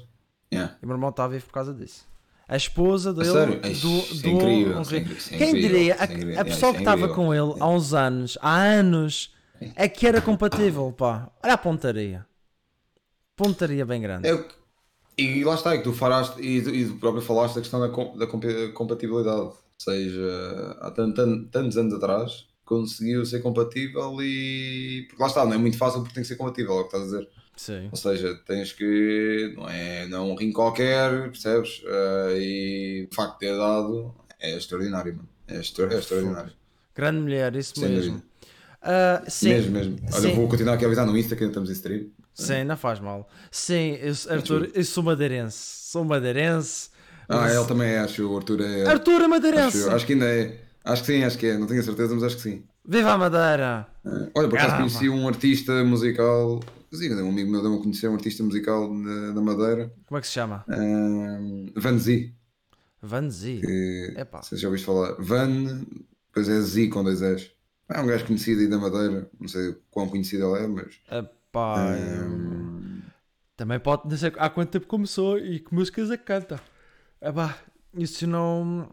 [0.53, 0.77] yeah.
[0.81, 2.07] E o meu irmão está vivo por causa disso.
[2.49, 3.61] A esposa dele sério?
[3.61, 6.41] do, é doou incrível, um é incrível, é Quem diria, a, incrível.
[6.41, 9.35] a pessoa que estava com ele há uns anos, há anos,
[9.75, 11.31] é que era compatível, pá.
[11.43, 12.27] Olha a pontaria.
[13.37, 14.29] Pontaria bem grande.
[14.37, 14.63] Que-
[15.19, 17.87] e lá está, é que tu falaste e, e tu próprio falaste da questão da,
[17.89, 19.41] da compa- compatibilidade.
[19.41, 25.07] Ou seja, há tan- tan- tantos anos atrás conseguiu ser compatível e.
[25.09, 26.97] Porque lá está, não é muito fácil porque tem que ser compatível, é o que
[26.97, 27.29] estás a dizer.
[27.63, 27.89] Sim.
[27.93, 29.53] Ou seja, tens que.
[29.57, 31.81] Não é, não é um rim qualquer, percebes?
[31.87, 35.29] Ah, e o facto de ter dado é extraordinário, mano.
[35.47, 36.53] É, extra- é extraordinário.
[36.93, 38.15] Grande mulher, isso Sem mesmo.
[38.15, 38.27] dúvida.
[38.83, 39.49] Ah, sim.
[39.51, 39.97] Mesmo, mesmo.
[40.13, 40.35] Olha, Sim.
[40.35, 42.07] vou continuar aqui a avisar no Insta que ainda estamos em stream.
[42.35, 43.29] Sim, não faz mal.
[43.49, 45.57] Sim, eu, Arthur, eu sou madeirense.
[45.93, 46.91] Sou madeirense.
[47.29, 48.27] Ah, ele também é, acho.
[48.29, 48.87] O Arthur é.
[48.89, 49.89] Arthur é Acho, madeirense.
[49.89, 50.61] acho que ainda é.
[50.85, 51.57] Acho que sim, acho que é.
[51.57, 52.65] Não tenho certeza, mas acho que sim.
[52.85, 53.87] Viva a Madeira!
[54.35, 56.61] Olha, por acaso conheci um artista musical.
[56.93, 60.21] Sim, um amigo meu deu-me a conhecer um artista musical na, na Madeira, Como é
[60.21, 60.65] que se chama?
[60.69, 62.33] um, Van Z.
[63.01, 63.61] Vanzi.
[63.61, 64.39] Que, Epá.
[64.39, 65.15] não sei se já ouviste falar.
[65.19, 65.85] Van,
[66.29, 67.51] depois é Z com dois S.
[67.89, 69.29] É um gajo conhecido aí da Madeira.
[69.41, 71.01] Não sei quão conhecido ele é, mas.
[71.11, 73.01] Epá, um,
[73.57, 76.61] Também pode não sei há quanto tempo começou e que músicas é que canta.
[77.21, 77.59] Epá,
[77.95, 78.89] isso não.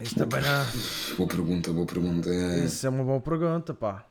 [0.00, 1.16] Isso também não.
[1.16, 2.30] boa pergunta, boa pergunta.
[2.30, 2.64] É.
[2.64, 4.06] Isso é uma boa pergunta, pá.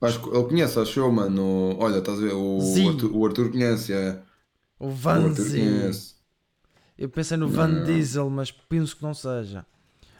[0.00, 1.76] Acho que ele conhece a show, mano.
[1.78, 2.34] Olha, estás a ver?
[2.34, 2.88] O, Z.
[2.88, 4.20] Arthur, o Arthur conhece, é.
[4.78, 6.14] O O conhece.
[6.96, 9.66] Eu pensei no Van Diesel, mas penso que não seja.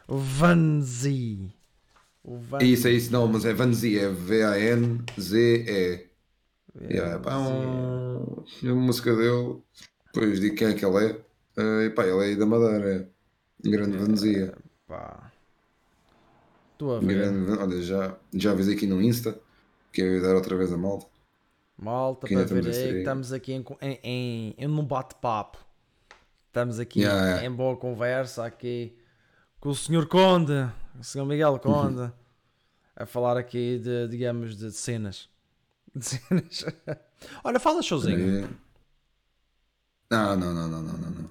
[0.09, 1.55] O Vanzi.
[2.23, 2.59] O Van...
[2.61, 6.09] É isso, é isso, não, mas é Vanzi, é V-A-N-Z-E.
[6.81, 9.63] Yeah, pá, é um, é uma música dele,
[10.13, 11.21] depois digo quem é que ele é.
[11.57, 13.09] Eh, e pá, ele é da Madeira,
[13.65, 13.71] é.
[13.71, 14.55] grande Vanzia.
[14.87, 15.33] Pá.
[16.73, 17.07] Estou a ver.
[17.07, 19.39] Grande, olha, já, já avisei aqui no Insta,
[19.93, 21.07] que é avisar outra vez a malta.
[21.77, 25.59] Malta, Que para ver aí que estamos aqui em, em, em, em um bate-papo.
[26.47, 27.47] Estamos aqui Yeah, yeah.
[27.47, 28.97] em boa conversa aqui
[29.59, 30.07] com o Sr.
[30.07, 30.53] Conde,
[30.99, 31.25] o Sr.
[31.25, 32.13] Miguel Conde, Uhum.
[32.95, 35.29] a falar aqui de, digamos, de cenas.
[35.95, 36.65] De cenas.
[37.43, 38.45] Olha, fala sozinho.
[38.45, 38.49] Eh,
[40.11, 41.11] Não, não, não, não, não, não.
[41.11, 41.31] não.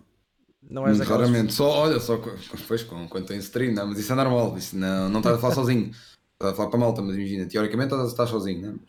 [0.73, 1.29] Não és Muito aquelas...
[1.29, 4.57] raramente, só, olha, só depois com, quando estou em stream, não, mas isso é normal,
[4.57, 5.91] isso não, não estás a falar sozinho,
[6.33, 8.79] estás a falar para a malta, mas imagina, teoricamente estás, estás sozinho, né?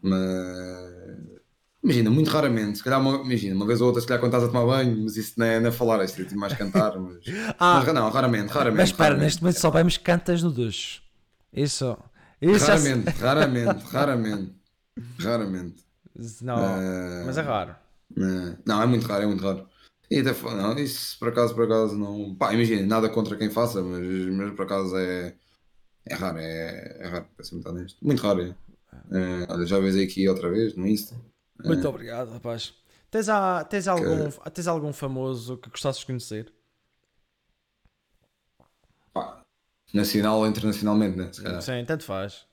[0.00, 0.20] mas, mas
[1.82, 4.44] imagina, muito raramente, se calhar, uma, imagina, uma vez ou outra, se calhar quando estás
[4.44, 7.16] a tomar banho, mas isso não é, não é falar, é tipo mais cantar, mas,
[7.58, 8.76] Ah, mas não, raramente, raramente.
[8.78, 11.00] mas espera, raramente, neste momento só vemos cantas no duche.
[11.52, 11.96] Isso.
[12.40, 14.54] Isso se- Raramente, raramente, raramente,
[15.18, 15.84] raramente.
[16.42, 17.74] Não, Eh, mas é raro.
[18.16, 19.66] É, Não, é muito raro, é muito raro.
[20.10, 22.34] E até, não, isso por acaso, por acaso não.
[22.34, 24.02] Pá, imagina, nada contra quem faça, mas,
[24.34, 25.34] mas por acaso é.
[26.10, 27.98] É raro, é, é raro, para ser muito honesto.
[28.02, 28.54] Muito raro, é.
[29.10, 31.14] É, olha, já avisei aqui outra vez no Insta.
[31.62, 32.74] Muito obrigado, rapaz.
[33.10, 36.52] Tens, a, tens, algum, tens algum famoso que gostasses de conhecer?
[39.12, 39.42] Pá,
[39.92, 41.30] nacional ou internacionalmente, né?
[41.32, 41.62] Se calhar.
[41.62, 42.46] Sim, tanto faz.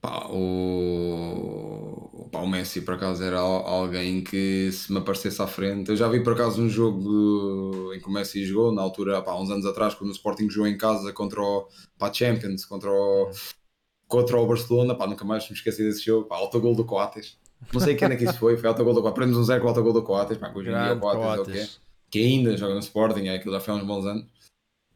[0.00, 1.93] Pá, o.
[2.34, 5.90] Pá, o Messi, por acaso, era al- alguém que se me aparecesse à frente.
[5.90, 9.36] Eu já vi, por acaso, um jogo em que o Messi jogou, na altura, pá,
[9.36, 13.30] uns anos atrás, quando o Sporting jogou em casa contra o pá, Champions, contra o,
[14.08, 14.96] contra o Barcelona.
[14.96, 16.26] Pá, nunca mais me esqueci desse jogo.
[16.26, 17.38] Pá, autogol do Coates.
[17.72, 19.14] Não sei quem é que isso foi, foi autogol do Coates.
[19.16, 20.36] Prendemos um zero com o autogol do Coates.
[20.36, 21.80] Pá, que hoje em dia o Coates é o é Coates.
[22.10, 24.26] que ainda joga no Sporting, é aquilo já foi há uns bons anos.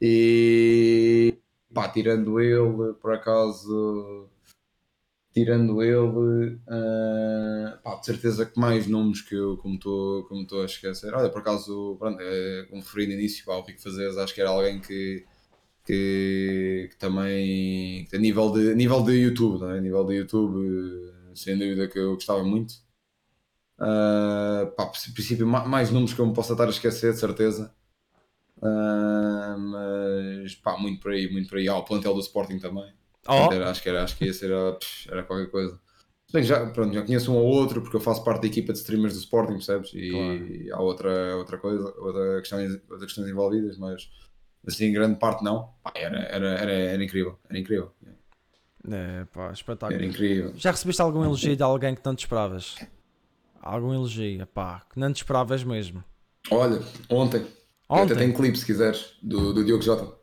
[0.03, 1.39] E
[1.73, 4.29] pá, tirando ele, por acaso,
[5.45, 10.65] tirando ele, ah, pá, de certeza que mais nomes que eu, como estou como a
[10.65, 11.15] esquecer.
[11.15, 14.41] Olha, por acaso, pronto, é, como referi no início, pá, o Rico Fazeres, acho que
[14.41, 15.25] era alguém que,
[15.85, 19.79] que, que também, que a nível de, nível de YouTube, não é?
[19.79, 22.75] A nível de YouTube, sem dúvida que eu gostava muito.
[23.81, 27.73] Uh, pá, princípio, ma- mais números que eu me possa estar a esquecer, de certeza.
[28.59, 31.69] Uh, mas pá, muito por aí, muito por aí.
[31.69, 32.93] Ah, o plantel do Sporting também.
[33.29, 35.79] Oh, Era- acho que era, acho que esse era, era qualquer coisa.
[36.33, 38.79] Bem já, pronto, já conheço um ou outro, porque eu faço parte da equipa de
[38.81, 39.91] streamers do Sporting, percebes?
[39.95, 44.11] E há outra, outra coisa, outra questões, outras questões envolvidas, mas
[44.67, 45.73] assim, grande parte não.
[45.83, 47.93] Pá, era, era, era, era incrível, era incrível.
[48.91, 49.95] é, pá, espetáculo.
[50.01, 50.53] Era incrível.
[50.57, 52.77] Já recebeste algum elogio de alguém que não te esperavas?
[53.61, 56.05] Algum elogio, pá, que não te esperavas mesmo.
[56.51, 57.47] Olha, ontem, eu
[58.03, 58.17] até Ontem?
[58.17, 60.18] tenho clipe se quiseres, do, do Diogo Jota.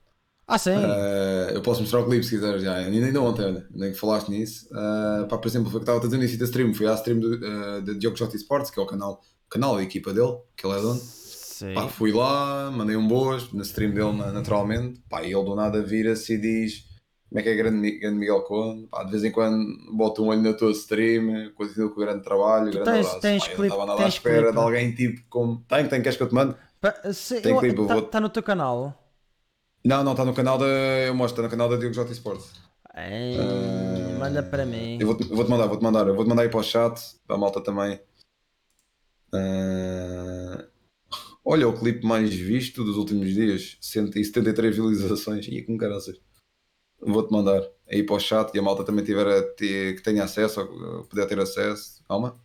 [0.47, 0.75] Ah, sim.
[0.75, 4.29] Uh, eu posso mostrar o clipe se quiseres já, ainda, ontem, olha, nem que falaste
[4.29, 4.67] nisso.
[4.71, 6.87] Uh, pá, por exemplo, foi o que estava a dizer no início da stream, fui
[6.87, 10.13] à stream do, uh, de Diogo Jota Sports, que é o canal, canal da equipa
[10.13, 10.99] dele, que ele é dono.
[10.99, 11.73] sim.
[11.73, 15.55] Pá, fui lá, mandei um boas na stream dele na- naturalmente, pá, e ele do
[15.55, 16.83] nada vira-se e diz
[17.27, 19.65] como é que é grande, grande Miguel Conde, pá, de vez em quando
[19.95, 23.19] bota um olho na tua stream, continua com o grande trabalho, grande tens- abraço.
[23.21, 25.65] tens Pá, eu clipe- não estava nada à espera de alguém tipo como.
[25.67, 26.55] Tem, tem, queres que eu te mande?
[26.83, 29.01] Está eu tá no teu canal?
[29.85, 30.65] Não, não, está no canal da.
[30.65, 32.51] Eu mostro, está no canal da Diogo Jota Sports.
[32.95, 34.97] Ei, Ah, manda para mim.
[34.99, 37.39] Eu vou-te vou-te mandar, vou-te mandar, eu vou-te mandar aí para o chat, para a
[37.39, 37.99] malta também.
[39.31, 40.65] Ah,
[41.45, 45.47] olha o clipe mais visto dos últimos dias, 173 visualizações.
[45.47, 46.19] E com caraças.
[46.99, 50.23] Vou-te mandar aí para o chat e a malta também tiver a ter, que tenha
[50.23, 52.03] acesso, ou puder ter acesso.
[52.07, 52.35] Calma.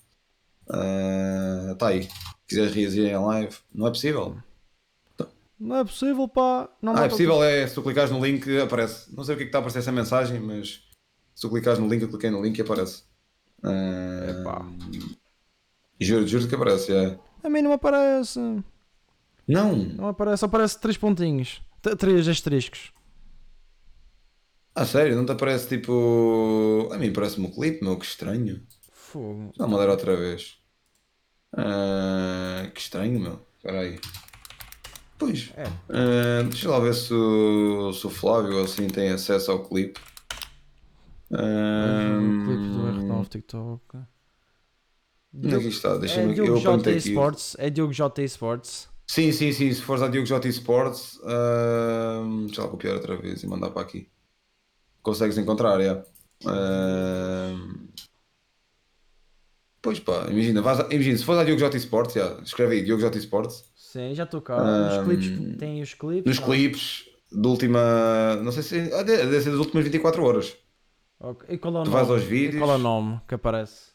[1.72, 2.02] Está aí.
[2.02, 2.10] Se
[2.46, 4.36] quiseres reagir em live, não é possível.
[5.60, 6.68] Não é possível, pá.
[6.80, 9.14] Não Ah, é possível, é se tu clicares no link aparece.
[9.14, 10.82] Não sei o que é que está a aparecer essa mensagem, mas
[11.34, 13.04] se tu clicares no link, eu cliquei no link e aparece.
[13.62, 14.66] Ah, Epá.
[16.00, 17.18] Juro, juro que aparece, é.
[17.44, 18.40] A mim não aparece.
[19.46, 19.76] Não!
[19.76, 21.60] Não aparece, aparece três pontinhos.
[21.82, 22.92] T- Três asteriscos.
[24.74, 26.88] Ah, sério, não te aparece tipo.
[26.92, 28.62] A mim parece-me o clipe, meu, que estranho.
[28.92, 29.52] Fogo.
[29.58, 30.56] Não, mandar outra vez.
[31.54, 33.44] Ah, que estranho, meu.
[33.58, 33.98] Espera aí.
[35.20, 35.52] Pois.
[35.54, 35.64] É.
[35.90, 40.00] Ah, deixa lá ver se o, se o Flávio assim tem acesso ao clipe.
[41.30, 43.98] Ah, O clipe do R9 TikTok.
[45.32, 45.90] Onde é está?
[45.90, 46.98] É Deixa-me Diogo eu J aqui.
[47.10, 47.54] Sports.
[47.58, 48.88] É Diogo J Sports.
[49.06, 49.72] Sim, sim, sim.
[49.72, 53.82] Se fores a Diogo J Sports, ahm, deixa lá copiar outra vez e mandar para
[53.82, 54.08] aqui.
[55.02, 56.02] Consegues encontrar, é.
[56.46, 57.88] Ahm,
[59.82, 63.00] Pois pá, imagina, a- imagina, se fores a Diogo J Sports, já, escreve aí Diogo
[63.00, 63.64] J Sports.
[63.92, 64.56] Sim, já estou cá.
[64.56, 65.56] Ahm, Os clipes.
[65.58, 66.24] Tem os clipes.
[66.26, 66.46] Nos não?
[66.46, 68.36] clipes de última.
[68.36, 68.92] Não sei se.
[68.94, 70.56] ah, Deve ser das últimas 24 horas.
[71.18, 71.46] Ok.
[71.50, 71.96] E qual é o Tu nome?
[71.96, 72.58] vais aos E vídeos.
[72.58, 73.89] qual é o nome que aparece?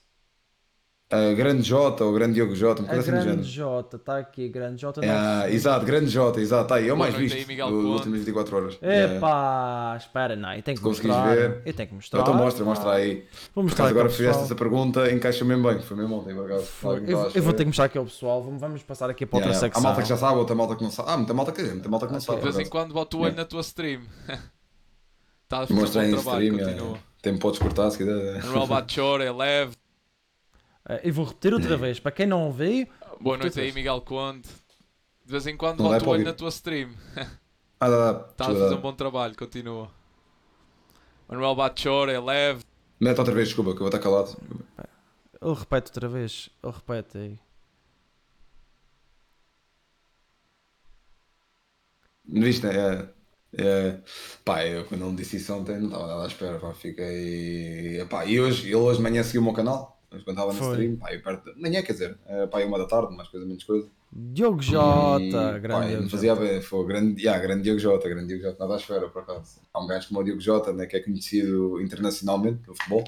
[1.12, 3.48] Ah, grande J ou Grande Diogo J, uma A coisa assim do Grande.
[3.48, 4.50] J, está aqui.
[4.50, 5.02] Grande J.
[5.08, 8.58] Ah, exato, Grande J, exato, tá aí, é o mais visto aí, Miguel últimas 24
[8.58, 8.78] horas.
[8.82, 9.16] É.
[9.18, 10.52] Epá, espera, não.
[10.52, 11.36] Eu tenho que conseguires mostrar.
[11.36, 11.62] ver.
[11.64, 12.22] Eu tenho que mostrar.
[12.22, 13.24] Então mostra, mostra aí.
[13.54, 14.46] Vou mostrar agora fizeste pessoal.
[14.46, 15.80] essa pergunta, encaixa mesmo bem.
[15.80, 16.66] Foi mesmo ontem, por acaso.
[16.66, 16.96] Foi.
[16.96, 18.44] Alguém Eu, a eu vou ter que mostrar aqui ao pessoal.
[18.44, 19.82] Vamos, vamos passar aqui para outra Yeah, secção.
[19.82, 21.10] Há malta que já sabe, outra malta que não sabe.
[21.12, 22.40] Ah, muita malta que muita malta que não sabe.
[22.40, 24.02] De vez em quando bota o olho na tua stream.
[25.44, 26.68] Está a fazer um Mostra aí bom em trabalho, stream.
[26.68, 26.98] continua.
[27.22, 28.44] Tempo podes cortar se quiser.
[28.44, 29.74] Manuel Bachor é leve.
[31.04, 32.00] Eu vou repetir outra vez.
[32.00, 32.88] Para quem não ouviu,
[33.20, 33.72] Boa noite aí?
[33.72, 34.48] Miguel Conde.
[35.26, 36.92] De vez em quando para o olho na tua stream.
[37.78, 38.28] Ah, dá, dá.
[38.30, 38.76] Está a fazer dá.
[38.78, 39.92] um bom trabalho, continua.
[41.28, 42.64] Manuel Bachor é leve.
[43.02, 44.38] Mete outra vez, desculpa, que eu vou estar calado.
[45.42, 46.50] ele repete outra vez.
[46.64, 47.40] Ele repete aí.
[52.24, 52.74] Viste, né?
[52.74, 53.10] É,
[53.58, 54.00] é,
[54.44, 58.04] pá, eu quando ele me disse isso ontem não estava nada à espera, pá, fiquei.
[58.10, 60.72] Pá, e hoje, ele hoje de manhã seguiu o meu canal, hoje quando estava no
[60.72, 61.54] stream, pá, eu perto.
[61.54, 63.88] de- Manhã, quer dizer, é, pá, uma da tarde, mais coisa, menos coisa.
[64.12, 66.42] Diogo E, J, pá, grande não Diogo fazia J.
[66.48, 69.60] bem, foi grande, yeah, grande Diogo Jota, grande Diogo Jota, nada à espera, por acaso.
[69.74, 73.04] Há um gajo como o Diogo Jota, né, que é conhecido internacionalmente no futebol.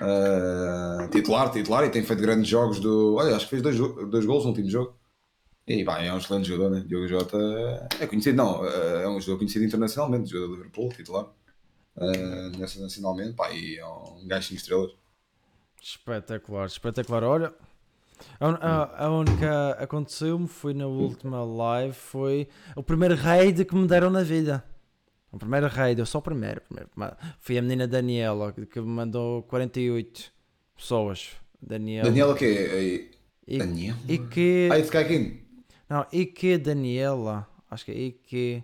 [0.00, 3.14] Ah, titular, titular, e tem feito grandes jogos do.
[3.14, 3.76] Olha, acho que fez dois,
[4.10, 4.94] dois gols no último jogo.
[5.66, 6.84] E pá, é um excelente jogador, né?
[6.86, 7.38] Diogo Jota
[8.00, 11.26] é conhecido, não, é um jogador conhecido internacionalmente, jogador do Liverpool, titular.
[12.58, 14.90] Nessa nacionalmente, pá, e é um gajo 5 estrelas.
[15.88, 17.22] Espetacular, espetacular.
[17.24, 17.52] Olha,
[18.40, 23.86] a, a- a única aconteceu-me foi na última live, foi o primeiro raid que me
[23.86, 24.64] deram na vida.
[25.30, 26.62] O primeiro raid, eu sou o primeiro.
[26.62, 26.88] primeiro.
[27.38, 30.32] Foi a menina Daniela que me mandou 48
[30.74, 31.32] pessoas.
[31.60, 32.08] Daniela.
[32.08, 32.44] Daniela que
[33.46, 33.58] é?
[33.58, 33.98] Daniela?
[34.08, 34.68] e que.
[34.72, 35.42] Ah, Sky King.
[35.88, 37.46] Não, e que Daniela.
[37.70, 38.62] Acho que é e que.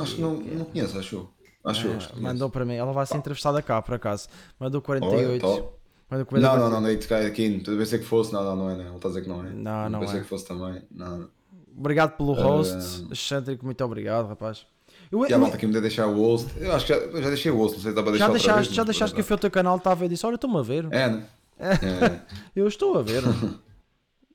[0.00, 1.28] Acho que não, não conheço, acho.
[1.64, 1.88] Acho.
[1.88, 2.74] Ah, acho que mandou para mim.
[2.74, 4.28] Ela vai ser entrevistada cá, por acaso.
[4.60, 5.06] Mandou conheço.
[5.08, 5.46] 48.
[5.46, 5.77] Olha,
[6.10, 6.40] Mandou 48.
[6.40, 7.62] Não, não, não, não é King.
[7.62, 8.32] Tu pensei que fosse.
[8.32, 8.74] Não, não, não é.
[8.76, 8.84] Não.
[8.86, 9.50] Ele está a dizer que não é.
[9.50, 10.22] Não, não pensei é.
[10.22, 10.82] que fosse também.
[10.90, 11.28] Não, não.
[11.76, 12.74] Obrigado pelo host.
[12.76, 13.12] Ah.
[13.12, 14.66] Excêntrico, muito obrigado, rapaz.
[15.12, 16.48] Eu, E a eu- malta aqui me deve deixar o host.
[16.58, 18.26] Eu acho que já, eu já deixei o host, não sei se dá para deixar
[18.26, 20.34] já deixaste, vez, já deixaste que eu fui ao teu canal, estava e disse: Olha,
[20.34, 20.86] estou-me a ver.
[20.90, 21.26] É, né?
[21.58, 22.20] É.
[22.56, 23.22] Eu estou a ver.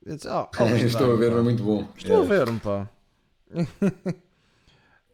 [0.05, 1.87] Eu disse, "Oh, oh, Estou a ver, é muito bom.
[1.97, 2.45] Estou a Yeah.
[2.45, 2.89] ver-me, pá.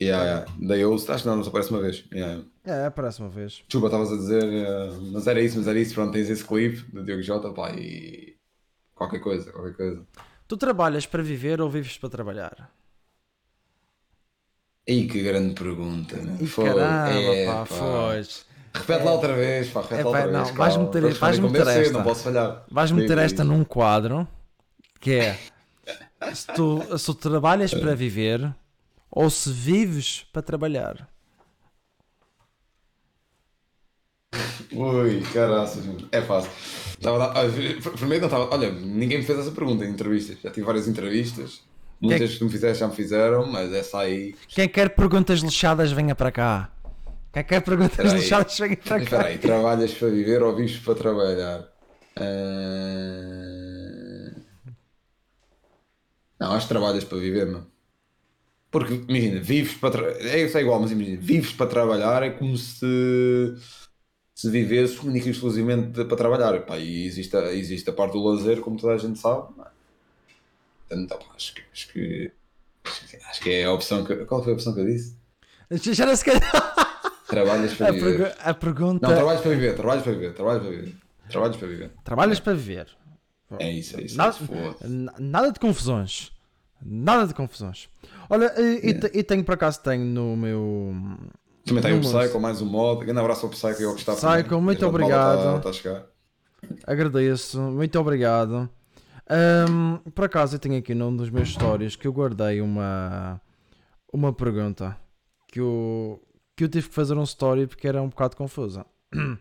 [0.02, 0.46] Yeah, yeah.
[0.58, 2.06] Dei host, acho que não, só aparece uma vez.
[2.14, 2.42] Yeah.
[2.70, 3.64] É, parece uma vez.
[3.68, 5.94] Desculpa, estavas a dizer, eh, mas era isso, mas era isso.
[5.96, 8.36] Pronto, tens esse clipe do Diogo Jota, pá, e
[8.94, 10.06] qualquer coisa, qualquer coisa.
[10.48, 12.72] Tu trabalhas para viver ou vives para trabalhar?
[14.88, 16.38] Ih, que grande pergunta, né?
[16.42, 18.22] E Foi, caramba, é, pá, foi.
[18.74, 20.58] Repete lá outra vez, pá, repete É, lá pá, outra não, vez.
[20.58, 21.92] vais meter- vais meter esta.
[21.94, 22.66] Não posso falhar.
[22.72, 24.28] Vais meter esta num quadro
[25.00, 25.38] que é
[26.34, 28.54] se tu, se tu trabalhas para viver
[29.12, 31.08] ou se vives para trabalhar.
[34.72, 36.52] Ui, caraças, é fácil.
[36.98, 37.50] Estava a dar- ah,
[37.98, 38.54] Primeiro não estava.
[38.54, 40.38] Olha, ninguém me fez essa pergunta em entrevistas.
[40.44, 41.62] Já tive várias entrevistas.
[42.02, 44.34] Muitas que me fizeste já me fizeram, mas essa aí.
[44.48, 46.72] Quem quer perguntas lixadas, venha para cá.
[47.34, 48.20] Quem quer perguntas Espera aí.
[48.20, 49.04] lixadas, venha para cá.
[49.04, 51.68] Espera aí, trabalhas para viver ou vives para trabalhar?
[52.16, 52.24] Ah,
[56.40, 57.68] Não, acho que trabalhas para viver, mano.
[58.72, 60.20] Porque, imagina, vives para trabalhar.
[60.26, 62.86] É isso é igual, mas imagina, vives para trabalhar é como se.
[64.40, 66.62] Se vivesses única e exclusivamente para trabalhar.
[66.66, 69.48] Pá, e existe a, existe a parte do lazer, como toda a gente sabe.
[69.60, 69.66] é?
[70.88, 72.32] Portanto, pá, acho, que, acho, que,
[73.30, 73.50] acho que.
[73.52, 74.16] é a opção que.
[74.26, 75.18] Qual foi a opção que eu disse?
[75.94, 76.24] Já não se.
[77.28, 78.18] Trabalhas para A, viver.
[78.18, 79.08] pergu- a pergunta.
[79.08, 80.96] Não, trabalhas para viver, trabalhas para viver, trabalhas para viver.
[81.30, 81.92] Trabalhas para viver.
[82.06, 82.88] Trabalhas para viver.
[83.60, 84.16] É isso, é isso.
[84.18, 84.38] Nada,
[84.82, 84.88] é
[85.22, 86.32] nada de confusões.
[86.82, 87.90] Nada de confusões.
[88.30, 90.96] Olha, e, te- e tenho por acaso tenho no meu.
[91.66, 92.24] Também tem o Números.
[92.24, 93.06] Psycho, mais um mod.
[93.06, 94.18] Grande abraço ao Psycho e ao Gustavo.
[94.18, 94.64] Psycho, também.
[94.64, 95.68] muito obrigado.
[95.68, 96.06] A chegar.
[96.86, 98.70] Agradeço, muito obrigado.
[99.30, 103.40] Ahm, por acaso eu tenho aqui num dos meus stories que eu guardei uma
[104.12, 104.98] uma pergunta
[105.48, 106.22] que eu,
[106.56, 108.86] que eu tive que fazer um story porque era um bocado confusa.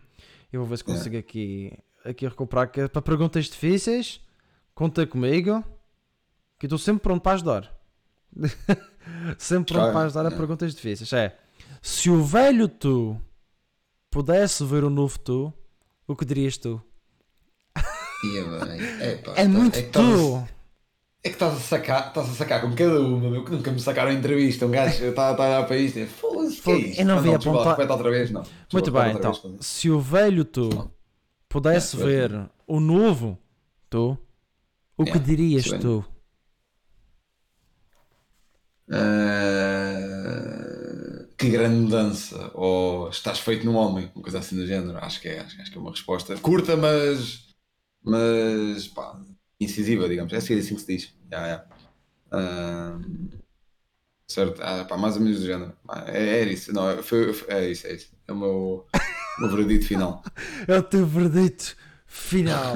[0.51, 1.71] Eu vou ver se consigo aqui,
[2.03, 4.19] aqui recuperar que é para perguntas difíceis.
[4.73, 5.63] Conta comigo
[6.57, 7.79] que eu estou sempre pronto para ajudar.
[9.37, 10.35] sempre pronto para ajudar a é.
[10.35, 11.13] perguntas difíceis.
[11.13, 11.37] É
[11.81, 13.19] se o velho tu
[14.11, 15.53] pudesse ver o novo tu,
[16.07, 16.81] o que dirias tu?
[18.99, 20.47] É, É tá- muito é a- tu.
[21.21, 23.79] É que estás a sacar, estás a sacar com cada uma, meu, que nunca me
[23.81, 24.65] sacaram em entrevista.
[24.65, 27.01] Um gajo está está a olhar para isto e foda-se, que é isto?
[27.01, 28.43] eu não vi apontar- outra vez, não.
[28.71, 30.89] Muito bem, então, se o velho tu
[31.49, 33.37] pudesse É, ver o novo
[33.89, 34.17] tu,
[34.97, 36.05] o que É, dirias tu?
[38.91, 39.78] Ah,
[41.39, 42.51] que grande mudança.
[42.53, 44.97] Ou estás feito num homem, uma coisa assim do género.
[44.99, 47.47] Acho que é, acho, acho que é uma resposta curta, mas.
[48.03, 48.87] Mas.
[48.89, 49.19] pá,
[49.59, 50.33] incisiva, digamos.
[50.33, 51.13] É assim, que se diz.
[51.31, 51.65] Já, já.
[52.31, 52.99] Ah,
[54.27, 54.61] certo?
[54.61, 55.73] Ah, pá, mais ou menos do género.
[55.87, 56.73] Ah, É, é isso.
[56.73, 58.09] Não, é- foi, foi- é isso, é isso.
[58.27, 58.85] É o meu,
[59.37, 60.23] o meu veredito final.
[60.67, 61.75] É o teu verdito
[62.05, 62.75] final.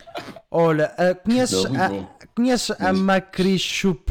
[0.50, 2.92] Olha, ah, conheces, Não, a, conheces a.
[2.92, 4.10] Macri Chup...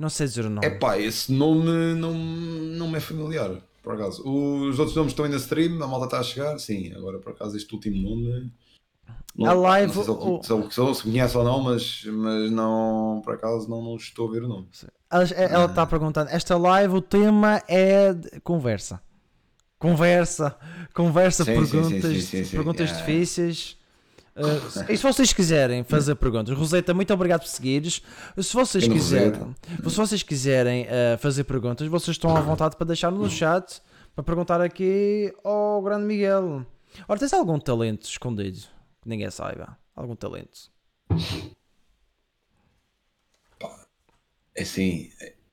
[0.00, 0.66] Não sei dizer o nome.
[0.66, 3.50] É pá, esse nome não, não me é familiar,
[3.82, 4.22] por acaso.
[4.26, 6.90] Os outros nomes estão ainda stream, a malta está a chegar, sim.
[6.94, 8.50] Agora, por acaso, este último nome.
[9.46, 10.04] A live, Não sei
[10.40, 14.26] se ele, o- se conhece ou não, mas, mas não, por acaso, não, não estou
[14.28, 14.68] a ver o nome.
[15.10, 16.30] Ela ela está perguntando.
[16.30, 19.02] Esta live, o tema é conversa.
[19.78, 20.56] Conversa,
[20.94, 23.04] conversa, Sim, perguntas, sim, sim, perguntas Yeah.
[23.06, 23.76] difíceis.
[24.36, 28.02] Uh, e se vocês quiserem fazer perguntas, Roseta, muito obrigado por seguires.
[28.38, 32.86] Se vocês Eu quiserem, se vocês quiserem uh, fazer perguntas, vocês estão à vontade para
[32.86, 33.82] deixar no chat
[34.14, 36.64] para perguntar aqui ao grande Miguel.
[37.08, 38.60] Ora, tens algum talento escondido
[39.02, 39.78] que ninguém saiba?
[39.94, 40.70] Algum talento?
[44.54, 45.10] É assim,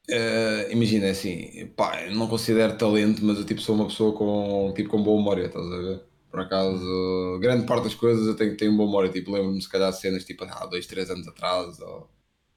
[0.10, 4.74] eh, imagina, é assim, pá, não considero talento, mas eu tipo, sou uma pessoa com,
[4.76, 6.02] tipo, com boa memória, estás a ver?
[6.30, 9.92] Por acaso, grande parte das coisas eu tenho, tenho boa memória, tipo, lembro-me se calhar
[9.92, 12.10] de cenas tipo há dois, três anos atrás, ou...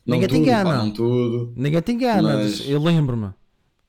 [0.06, 0.76] Não Ninguém te tudo, pá, engana.
[0.84, 1.52] não tudo.
[1.56, 3.30] Ninguém te engana, Mas- eu lembro-me.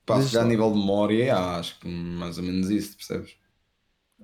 [0.06, 3.34] Pá, já a nível de memória, acho que mais ou menos isso, percebes?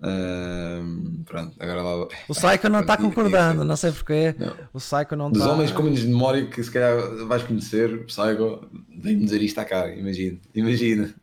[0.02, 2.08] Ahm, pronto, agora lá.
[2.28, 4.34] O Psycho não está concordando, não sei porquê.
[4.38, 4.54] Não.
[4.72, 5.52] O Psycho não Dos está.
[5.52, 9.92] homens com menos memória que se calhar vais conhecer, Psycho, vem-me dizer isto à cara,
[9.94, 11.14] imagina, imagina.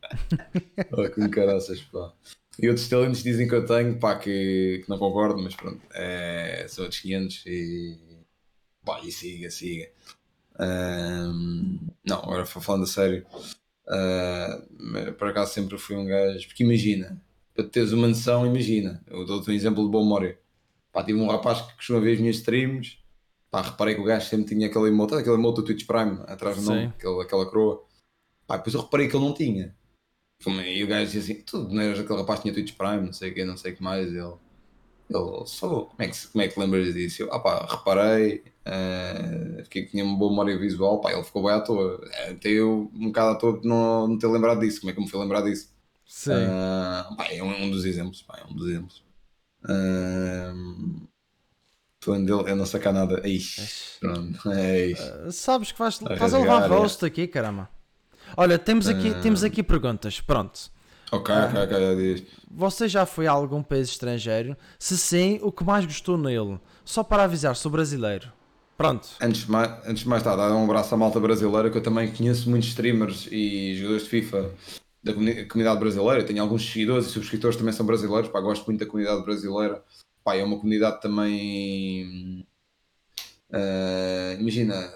[0.92, 2.12] oh, que caraças, pá.
[2.62, 6.66] E outros talentos dizem que eu tenho, pá, que, que não concordo, mas pronto, é,
[6.70, 7.98] são outros 500 e
[8.84, 9.90] pá, e siga, siga.
[10.58, 13.26] Ahm, não, agora falando a sério,
[14.80, 17.22] mas por acaso sempre fui um gajo, porque imagina,
[17.54, 20.40] para teres uma noção, imagina, eu dou-te um exemplo de boa memória.
[20.94, 23.00] Pá, tive um rapaz que costuma ver as minhas streams,
[23.52, 26.58] pá, reparei que o gajo sempre tinha aquele emote, aquele emote do Twitch Prime atrás
[26.58, 26.88] do nome, Sim.
[26.88, 27.84] aquele, aquela coroa.
[28.48, 29.76] Pá, depois eu reparei que ele não tinha.
[30.44, 33.06] Como- E o gajo dizia assim: Tu não eras aquele rapaz que tinha Twitch Prime,
[33.06, 34.08] não sei o que, não sei o que mais.
[34.10, 34.20] Ele,
[35.10, 37.24] ele sou, como é que, como é que lembras disso?
[37.24, 41.44] Eu, ah pá, reparei, eh, fiquei que tinha uma boa memória visual, pá, ele ficou
[41.44, 42.02] bem à toa.
[42.30, 44.82] Até eu, um bocado à toa, não, não ter lembrado disso.
[44.82, 45.70] Como é que eu me fui lembrar disso?
[46.06, 46.32] Sim.
[46.34, 49.04] Ah, pá, é um, um dos exemplos, pá, é um dos exemplos.
[49.68, 51.08] Um,
[52.00, 53.28] falando dele, eu não sacar nada.
[53.28, 55.32] Ixi, pronto, é isso.
[55.32, 56.68] Sabes que vais, estás a levar é.
[56.68, 57.75] roast aqui, caramba.
[58.38, 59.20] Olha, temos aqui, Ah.
[59.22, 60.20] temos aqui perguntas.
[60.22, 60.72] Pronto.
[61.12, 62.24] Ok, ok, ok, já diz.
[62.52, 64.58] Você já foi a algum país estrangeiro?
[64.80, 66.60] Se sim, o que mais gostou nele?
[66.84, 68.32] Só para avisar, sou brasileiro.
[68.78, 69.08] Pronto.
[69.22, 71.84] Antes de mais, antes de mais tá, dar um abraço à malta brasileira, que eu
[71.84, 74.52] também conheço muitos streamers e jogadores de FIFA
[75.02, 76.24] da comuni- comunidade brasileira.
[76.24, 78.30] Tenho alguns seguidores e subscritores também são brasileiros.
[78.30, 79.82] Pá, gosto muito da comunidade brasileira.
[80.24, 82.46] Pá, é uma comunidade também.
[83.54, 84.92] ah, imagina,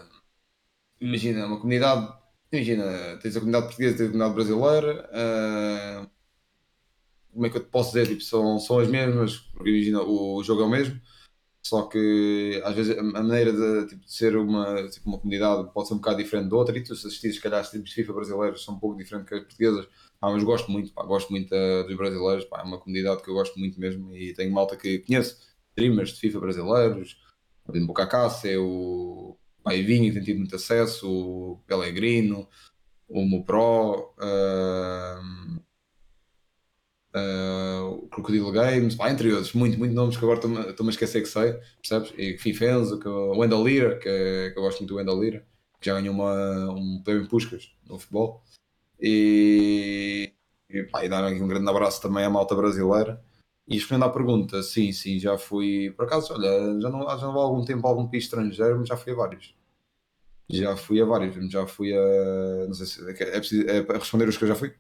[1.00, 2.19] imagina, uma comunidade.
[2.52, 5.10] Imagina, tens a comunidade portuguesa, tens a comunidade brasileira.
[5.14, 6.10] ah,
[7.32, 8.08] como é que eu te posso dizer?
[8.08, 11.00] Tipo, são, são as mesmas, porque imagina, o jogo é o mesmo.
[11.64, 15.88] Só que às vezes a maneira de, tipo, de ser uma, tipo, uma comunidade pode
[15.90, 16.78] ser um bocado diferente da outra.
[16.78, 19.36] E tu, se assistires, se calhar, tipos de FIFA brasileiros são um pouco diferentes que
[19.36, 19.88] as portuguesas.
[20.22, 22.46] Ah, mas gosto muito, pá, gosto muito eh, dos brasileiros.
[22.46, 24.16] Pá, é uma comunidade que eu gosto muito mesmo.
[24.16, 25.38] E tenho malta que conheço,
[25.72, 27.18] streamers de FIFA brasileiros.
[27.68, 28.28] O Cacá,
[28.60, 29.38] o
[29.70, 31.10] pá, Ivinho, tem tido muito acesso.
[31.10, 32.48] O Pellegrino,
[33.08, 34.14] o Mupro.
[34.18, 35.60] Uh,
[38.04, 41.28] o Crocodile Games, pá, entre outros, muito, muito nomes que agora estou-me a esquecer que
[41.28, 42.14] sei, percebes?
[42.18, 45.46] E Fifenzo, que, o Wendell Lira, que, que eu gosto muito do Wendell Lira,
[45.80, 48.44] que já ganhou uma, um prémio Puscas no futebol.
[49.02, 50.32] E,
[50.70, 53.24] e, pá, e dar aqui um grande abraço também à malta brasileira.
[53.68, 57.40] E respondendo à pergunta, sim, sim, já fui, por acaso, olha, já não, já não
[57.40, 59.56] há algum tempo a algum país estrangeiro, mas já fui a vários.
[60.50, 62.66] Já fui a vários, já fui a.
[62.68, 64.74] Não sei se é, preciso, é para responder os que eu já fui.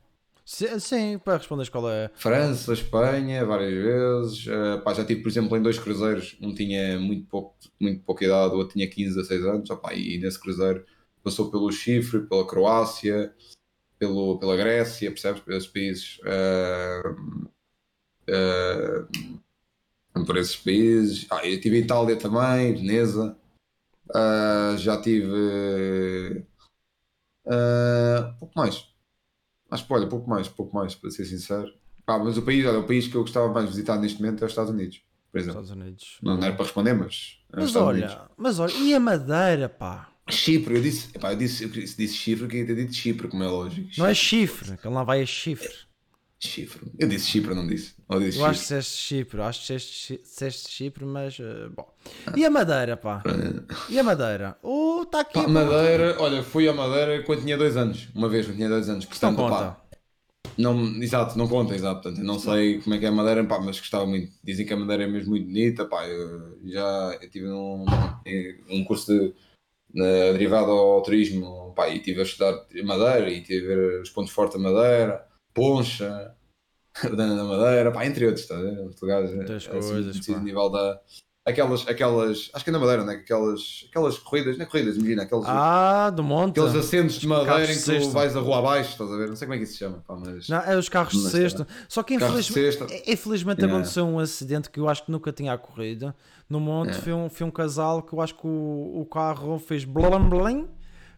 [0.44, 2.10] Sim, sim, para responder qual é.
[2.16, 4.48] França, Espanha, várias vezes.
[4.48, 6.36] Uh, pá, já tive, por exemplo, em dois cruzeiros.
[6.42, 9.70] Um tinha muito, pouco, muito pouca idade, o outro tinha 15, 16 anos.
[9.70, 10.84] Opá, e nesse cruzeiro
[11.24, 13.32] passou pelo Chifre, pela Croácia,
[14.00, 15.42] pelo, pela Grécia, percebes?
[15.42, 16.18] Pelos países.
[16.24, 17.48] Uh,
[18.28, 21.28] uh, por esses países.
[21.30, 23.38] Ah, eu tive em Itália também, Veneza.
[24.10, 26.46] Uh, já tive.
[27.46, 28.86] Uh, pouco mais.
[29.72, 31.72] Acho que olha, pouco mais, pouco mais, para ser sincero.
[32.06, 34.42] Pá, mas o país, olha, o país que eu gostava mais de visitar neste momento
[34.42, 35.62] é os Estados Unidos, por exemplo.
[35.62, 36.18] Estados Unidos.
[36.24, 37.38] Não, não era para responder, mas.
[37.54, 38.28] é Mas olha, Unidos.
[38.38, 40.10] mas olha, e a Madeira, pá?
[40.28, 43.44] Chipre, eu disse, epá, eu disse, eu disse, Chifre, que ia ter dito Chipre, como
[43.44, 43.90] é lógico.
[43.98, 45.89] Não é chifre, que lá vai a chifre.
[46.42, 46.90] Chifre.
[46.98, 47.96] Eu disse Chipre, não disse.
[48.08, 51.68] Ou disse Eu acho que disseste Chipre, acho que disseste, chi- disseste Chipre, mas eh,
[51.76, 51.94] bom.
[52.36, 53.22] E a Madeira, pá?
[53.90, 54.58] E a Madeira?
[54.64, 55.34] Oh, está aqui.
[55.34, 55.50] Pá, pá.
[55.50, 58.08] Madeira, olha, fui a Madeira quando tinha dois anos.
[58.16, 59.04] Uma vez, quando tinha dois anos.
[59.04, 59.56] Não Portanto, conta.
[59.56, 59.82] pá,
[60.58, 62.02] não, exato, não conta, exato.
[62.02, 64.32] Portanto, não sei como é que é a Madeira, pá, mas gostava muito.
[64.44, 66.08] Dizem que a Madeira é mesmo muito bonita, pá.
[66.08, 67.86] Eu já eu tive um,
[68.70, 69.34] um curso de,
[70.34, 72.54] derivado ao turismo, pá, e estive a estudar
[72.84, 76.34] Madeira e tive a ver os pontos fortes da Madeira, Poncha,
[77.16, 78.56] da Madeira, pá, entre outros, tá?
[78.56, 80.40] Os lugares, Muitas assim, coisas, conhecidos pá.
[80.44, 81.00] nível da.
[81.46, 83.14] Aquelas, aquelas, acho que é na Madeira, né?
[83.14, 86.60] Aquelas, aquelas corridas, não é corridas, imagina, aqueles, Ah, do monte.
[86.60, 89.30] aqueles assentos de madeira de em que tu vais a rua abaixo, estás a ver?
[89.30, 90.48] Não sei como é que isso se chama, pá, mas.
[90.48, 91.66] Não, é os carros de Mas, cesto.
[91.88, 93.12] Só que infelizmente, cesta.
[93.12, 93.74] infelizmente Yeah.
[93.78, 96.14] aconteceu um acidente que eu acho que nunca tinha ocorrido.
[96.48, 97.04] No monte Yeah.
[97.04, 100.68] foi, um, foi um casal que eu acho que o, o carro fez blam blam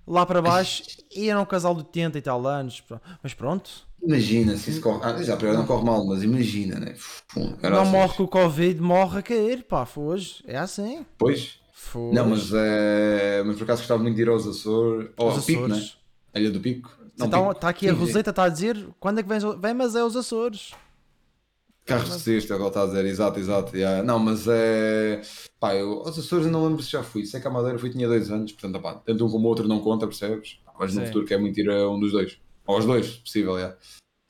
[0.08, 0.84] lá para baixo
[1.14, 2.82] e era um casal de 80 e tal anos.
[3.22, 3.70] Mas pronto,
[4.04, 5.00] Imagina se isso corre.
[5.04, 6.96] Ah, já, primeiro não corre mal, mas imagina, né?
[7.36, 7.88] Não caraças.
[7.90, 9.64] morre com o Covid, morre a cair.
[9.64, 10.44] Pá, foge.
[10.48, 11.06] É assim.
[11.18, 11.60] Pois.
[11.74, 12.16] Foge.
[12.16, 13.44] Não, mas, é...
[13.46, 15.10] mas por acaso gostava muito de ir aos Açores.
[15.18, 15.84] Ou ao Pico, né?
[16.34, 16.92] A Ilha do Pico.
[17.18, 18.00] Não, Então, está aqui a sim.
[18.00, 20.72] Roseta está a dizer quando é que vem, vem mas é os Açores.
[21.86, 23.76] Carros de cesto, é o que ele está a dizer, exato, exato.
[23.76, 24.04] yeah.
[24.04, 25.22] Não, mas é.
[25.60, 27.26] Pá, eu, aos Açores eu não lembro se já fui.
[27.26, 29.68] Sei que a Madeira fui, tinha dois anos, portanto, pá, tanto um como o outro
[29.68, 30.60] não conta, percebes?
[30.80, 32.40] Mas no futuro quer muito ir a um dos dois.
[32.66, 33.76] Ou aos dois, possível, yeah.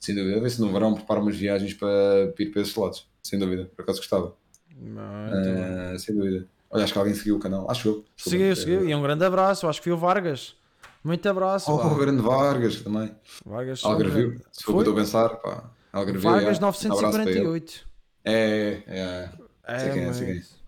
[0.00, 0.36] Sem dúvida.
[0.38, 3.06] A ver se no verão preparo umas viagens para, para ir para esses lados.
[3.22, 4.34] sem dúvida, por acaso gostava.
[4.74, 5.94] Muito bem.
[5.94, 6.48] Uh, sem dúvida.
[6.70, 8.04] Olha, acho que alguém seguiu o canal, acho eu.
[8.16, 8.88] Seguiu, seguiu.
[8.88, 9.68] E um grande abraço.
[9.68, 10.56] Acho que foi o Vargas.
[11.04, 11.70] Muito abraço.
[11.70, 13.14] Oh, o grande Vargas também.
[13.44, 13.84] Vargas.
[13.84, 15.70] Algarvio, se for o que estou a pensar, pá.
[15.92, 16.64] Algarvio, Vargas é.
[16.64, 17.40] Um abraço para ele.
[17.40, 17.88] 948.
[18.24, 19.30] É, é.
[19.66, 20.06] É, é, é.
[20.06, 20.62] mas-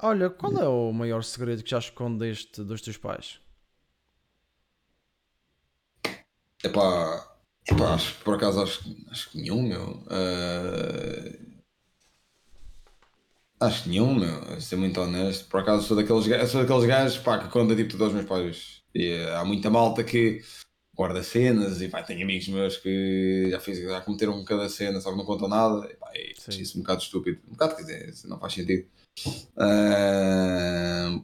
[0.00, 3.38] Olha, qual é o maior segredo que já escondeste dos teus pais?
[6.64, 7.36] Epá,
[7.70, 10.04] epá acho, que por acaso acho, que- acho que nenhum, meu.
[10.10, 11.38] Eh,
[13.60, 14.38] acho que nenhum, meu.
[14.54, 15.48] A ser muito honesto.
[15.48, 18.82] Por acaso sou daqueles, sou daqueles gajos pá, que conta tipo tudo aos meus pais.
[18.94, 20.42] E, eh, há muita malta que
[20.96, 25.00] guarda cenas e pá, tenho amigos meus que já, fiz, já cometeram um cada cena,
[25.00, 25.86] só que não contam nada.
[25.90, 26.62] E, pá, é Sim.
[26.62, 27.40] isso um bocado estúpido.
[27.48, 28.86] Um bocado, quer dizer, não faz sentido.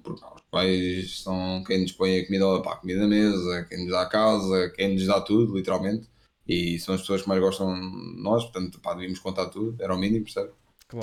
[0.03, 3.91] Porque os pais são quem nos põe a comida, pá, a comida mesa, quem nos
[3.91, 6.09] dá a casa, quem nos dá tudo, literalmente.
[6.47, 9.95] E são as pessoas que mais gostam de nós, portanto, pá, devíamos contar tudo, era
[9.95, 10.51] o mínimo, percebe?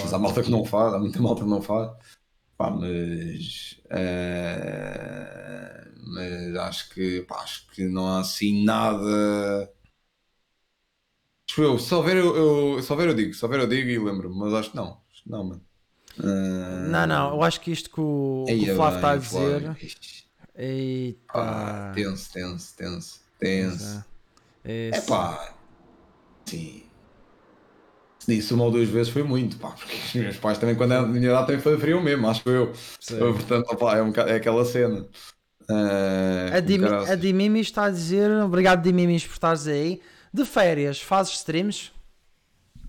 [0.02, 0.20] Mas há Claro.
[0.20, 1.92] malta que não faz, há muita malta que não faz.
[2.58, 9.72] Pá, mas, eh, mas acho que, pá, acho que não há assim nada.
[11.50, 12.36] Acho eu, se houver eu,
[12.76, 15.02] eu, se houver eu digo, se houver eu digo e lembro-me, mas acho que não,
[15.12, 15.67] acho que não, mano.
[16.24, 19.78] Eh, Não, não, eu acho que isto que o, que o Flávio está a dizer.
[20.56, 21.20] Eita.
[21.32, 24.04] pá, tenso, tenso, tenso, tenso.
[24.64, 25.54] É, É pá,
[26.46, 26.84] sim.
[28.20, 30.94] Se disse uma ou duas vezes foi muito, pá, porque os meus pais também, quando
[30.94, 32.74] eram de minha idade, também fariam mesmo, acho eu.
[33.00, 33.18] sim.
[33.20, 35.06] Portanto, opá, é, um é aquela cena.
[35.70, 40.02] Ah, A, Dimi, a Dimimi está a dizer, obrigado Dimimis por estares aí.
[40.34, 41.92] De férias, fazes streams?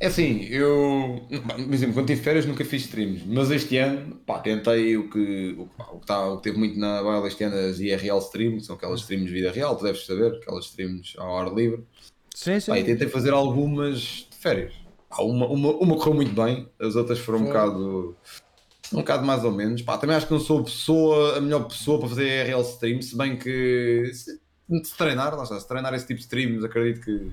[0.00, 4.38] É assim, eu, por exemplo, quando tive férias nunca fiz streams, mas este ano, pá,
[4.38, 7.42] tentei o que, o, pá, o que, tá, o que teve muito na baila este
[7.42, 11.14] ano, as IRL streams, são aquelas streams de vida real, tu deves saber, aquelas streams
[11.18, 11.84] ao ar livre.
[12.32, 12.70] Sim, sim.
[12.70, 13.98] Pá, e tentei fazer algumas
[14.30, 14.72] de férias.
[15.10, 17.48] Pá, uma, uma, uma correu muito bem, as outras foram um Foi.
[17.48, 18.16] bocado.
[18.92, 19.82] Um bocado mais ou menos.
[19.82, 23.02] Pá, também acho que não sou a pessoa, a melhor pessoa para fazer IRL stream,
[23.02, 24.40] se bem que se,
[24.84, 27.32] se treinar, lá está, se treinar esse tipo de streams, acredito que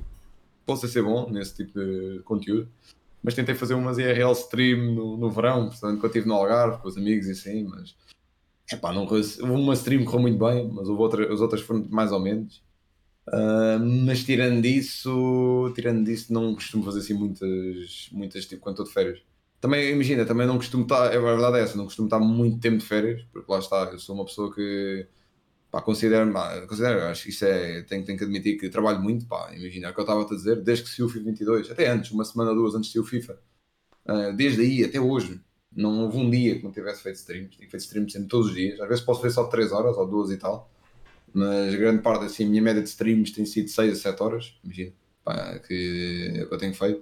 [0.65, 2.69] possa ser bom nesse tipo de conteúdo.
[3.23, 6.87] Mas tentei fazer umas IRL stream no, no verão, portanto, quando estive no Algarve com
[6.87, 7.95] os amigos e assim, mas
[8.71, 9.07] epá, não,
[9.41, 12.63] uma stream correu muito bem, mas houve outra, as outras foram mais ou menos.
[13.27, 18.85] Uh, mas tirando disso, tirando disso, não costumo fazer assim muitas, muitas tipo quando estou
[18.85, 19.21] de férias.
[19.59, 22.59] Também, imagina, também não costumo estar, é a verdade é essa, não costumo estar muito
[22.59, 25.07] tempo de férias, porque lá está, eu sou uma pessoa que
[25.75, 26.31] pá, considero,
[26.69, 29.91] considero, acho que isso é, tenho, tenho que admitir que trabalho muito, pá, imagina, é
[29.91, 32.23] o que eu estava a dizer, desde que saiu o FIFA 22, até antes, uma
[32.23, 33.37] semana ou duas antes de o FIFA,
[34.07, 35.41] Uh, desde aí até hoje,
[35.75, 38.53] não houve um dia que não tivesse feito streams, tenho feito streams sempre todos os
[38.53, 40.71] dias, às vezes posso fazer só 3 horas ou 2 e tal,
[41.33, 44.59] mas grande parte, assim, a minha média de streams tem sido 6 a 7 horas,
[44.63, 44.93] imagina,
[45.23, 47.01] pá, que é o que eu tenho feito.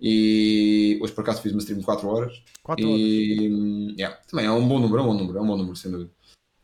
[0.00, 2.42] E hoje por acaso fiz uma stream de 4 horas.
[2.64, 3.00] 4 horas.
[3.00, 5.56] E hum, yeah, também é um bom número, é um bom número, é um bom
[5.56, 6.10] número, sem dúvida.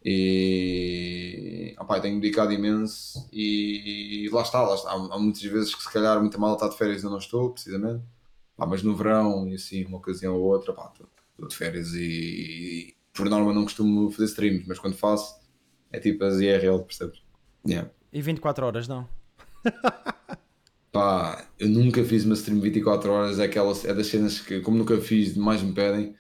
[0.05, 4.91] E opá, tenho dedicado imenso e, lá está, lá está.
[4.91, 7.19] Há, há muitas vezes que se calhar muita mal está de férias e eu não
[7.19, 8.05] estou, precisamente.
[8.57, 12.95] Pá, mas no verão e assim, uma ocasião ou outra, estou estou de férias e,
[13.13, 15.39] por norma não costumo fazer streams, mas quando faço
[15.93, 17.23] é tipo as IRL, percebes?
[17.67, 17.91] Yeah.
[18.13, 19.09] E 24 horas, não?
[20.93, 24.79] Pá, eu nunca fiz uma stream 24 horas, é, aquela, é das cenas que, como
[24.79, 26.15] nunca fiz, mais me pedem,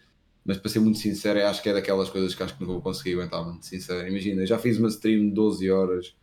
[0.48, 2.80] mas para ser muito sincero, acho que é daquelas coisas que acho que nunca vou
[2.80, 4.08] conseguir aguentar, muito sincero.
[4.08, 6.16] Imagina, já fiz uma stream de 12 horas,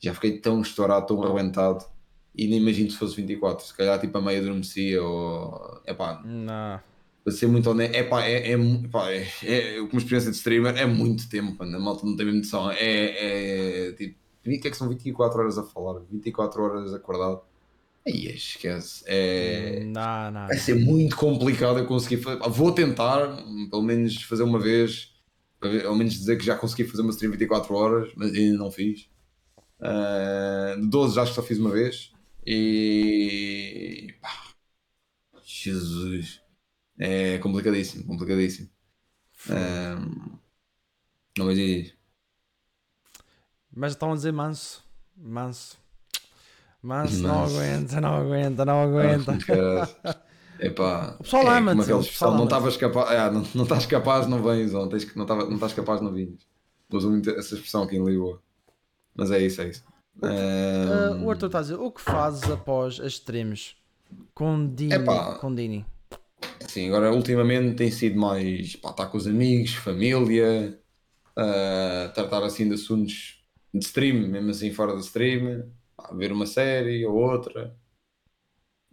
[0.00, 1.84] já fiquei tão estourado, tão arrebentado,
[2.34, 5.82] e nem imagino se fosse 24, se calhar tipo a meia adormecia, ou.
[5.84, 6.80] É pá, Não.
[7.22, 10.36] para ser muito honesto, é pá, é, é, mu- pá, é, é, como experiência de
[10.38, 14.48] streamer, é muito tempo, mano, a malta não tem mesmo noção, é, é tipo, o
[14.48, 17.42] que é que são 24 horas a falar, 24 horas acordado,
[18.08, 20.46] aí esquece, é, Não, não.
[20.48, 23.36] vai ser muito complicado eu conseguir fazer, vou tentar,
[23.70, 25.14] pelo menos fazer uma vez,
[25.86, 29.08] ao menos dizer que já consegui fazer uma stream 24 horas, mas ainda não fiz,
[29.80, 32.12] Ah, de 12 acho que só fiz uma vez,
[32.46, 34.30] e pá,
[35.44, 36.40] Jesus.
[36.98, 38.68] É complicadíssimo, complicadíssimo.
[39.50, 40.38] Ahm,
[41.36, 41.94] não mas diz.
[43.70, 44.84] Mas estão a dizer manso.
[45.16, 45.78] Manso.
[46.88, 49.38] Manso, não aguenta, não aguenta, não aguenta.
[50.58, 53.44] Epá, O pessoal é ama-te, como aquela o expressão, pessoal não estavas capaz, é, não,
[53.54, 56.40] não estás capaz, não vens, ou tens não, tava, não estás capaz, não vinhas.
[56.90, 58.40] Uso muito essa expressão aqui em Lisboa.
[59.14, 59.84] Mas é isso, é isso.
[60.22, 63.76] Ah, Ahm, o Arthur está a dizer, o que fazes após as streams?
[64.34, 64.94] Com Dini.
[64.94, 65.34] Epá.
[65.34, 65.84] Com Dini.
[66.66, 70.80] Sim, agora ultimamente tem sido mais pá, estar com os amigos, família,
[71.36, 76.46] ah, tratar assim de assuntos de stream, mesmo assim fora do stream, pá, ver uma
[76.46, 77.76] série ou outra.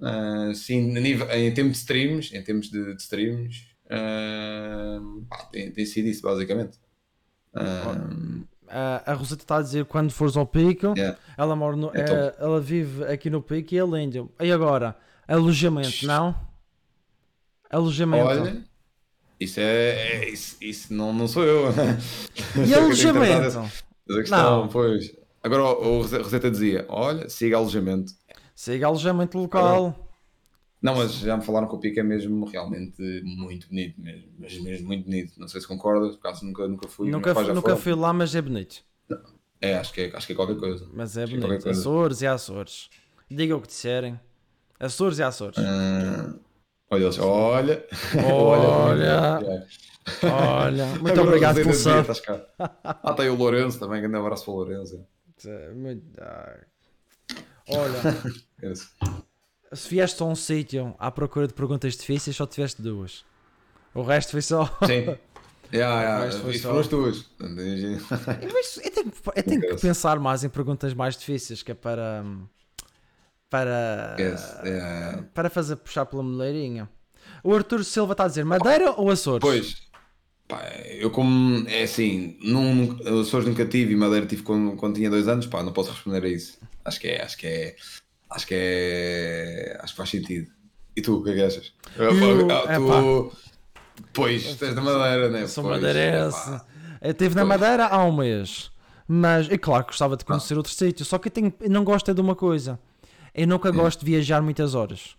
[0.02, 5.00] Ah, sim, nível- em termos de streams, em termos de, de streams, ah,
[5.30, 6.80] pá, tem, tem sido isso, basicamente.
[7.54, 7.96] Ah,
[8.68, 11.18] A, a Roseta está a dizer quando fores ao pico, yeah.
[11.38, 14.30] ela mora no, É eh, ela vive aqui no pico e é lindo.
[14.42, 16.36] E agora, alojamento, não?
[17.70, 18.26] Alojamento.
[18.26, 18.64] Olha,
[19.40, 20.24] isso é.
[20.26, 21.66] é- isso, isso não, não sou eu.
[22.68, 23.60] e alojamento?
[24.08, 24.68] Mas a questão, Não.
[24.68, 25.16] pois.
[25.46, 28.12] Agora o Rose- Roseta dizia: olha, siga alojamento.
[28.56, 30.10] Siga alojamento local.
[30.82, 34.58] Não, mas já me falaram que o pico é mesmo realmente muito bonito, mesmo, mas
[34.60, 35.40] mesmo muito bonito.
[35.40, 37.12] Não sei se concordas, por acaso nunca, nunca fui.
[37.12, 38.84] nunca já nunca fui lá, mas é bonito.
[39.62, 40.88] É, acho que é, acho que é qualquer coisa.
[40.92, 41.64] Mas é Acho é bonito.
[41.64, 41.80] coisa.
[41.80, 42.90] Açores e Açores.
[43.30, 44.20] Diga o que disserem.
[44.80, 45.60] Açores e Açores.
[45.60, 46.34] Ah,
[46.90, 47.08] olha,
[48.26, 49.40] olha, Olha.
[49.44, 49.68] olha.
[50.24, 52.22] Olha, muito Agora obrigado pelo sub.
[52.22, 52.42] cá.
[53.04, 55.04] Ah, tem o Lourenço também, grande abraço para o Lourenço.
[55.76, 56.58] Muito- ah.
[57.70, 58.00] Olha,
[58.62, 63.26] É se vieste a um sítio à procura de perguntas difíceis, só tiveste duas.
[63.94, 64.66] O resto foi só.
[64.86, 65.18] Sim.
[65.74, 66.28] Yeah, yeah.
[66.28, 67.26] Isso só- foram as tuas.
[67.40, 69.82] Mas eu tenho, que- eu tenho que Esquece.
[69.88, 72.24] pensar mais em perguntas mais difíceis, que é para.
[73.50, 74.16] Para.
[74.18, 75.24] Esquece, é.
[75.34, 76.90] Para fazer puxar pela moleirinha.
[77.44, 79.42] O Arthur Silva está a dizer Madeira ou Açores?
[79.42, 79.85] Pois,
[80.48, 85.10] pá, eu como, é assim, num, Açores nunca tive e Madeira tive quando, quando tinha
[85.10, 86.58] dois anos, pá, não posso responder a isso.
[86.84, 87.76] Acho que é, acho que é,
[88.30, 90.52] acho que é, acho que faz sentido.
[90.96, 91.74] E tu, o que é que achas?
[91.98, 93.32] Eu- Ah, tu,
[94.14, 95.48] pois, tu és da Madeira, né?
[95.48, 96.50] Sou madeirense.
[97.02, 97.60] Eu estive na Pois.
[97.60, 98.72] Madeira há um mês.
[99.08, 101.06] Mas, e claro, gostava de conhecer outro sítio.
[101.06, 102.80] Só que eu, tenho, eu não gosto é de uma coisa.
[103.34, 105.16] Eu nunca gosto de viajar muitas horas.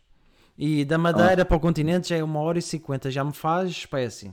[0.59, 3.11] E da Madeira para o continente já é uma hora e cinquenta.
[3.11, 4.33] Já me faz espécie.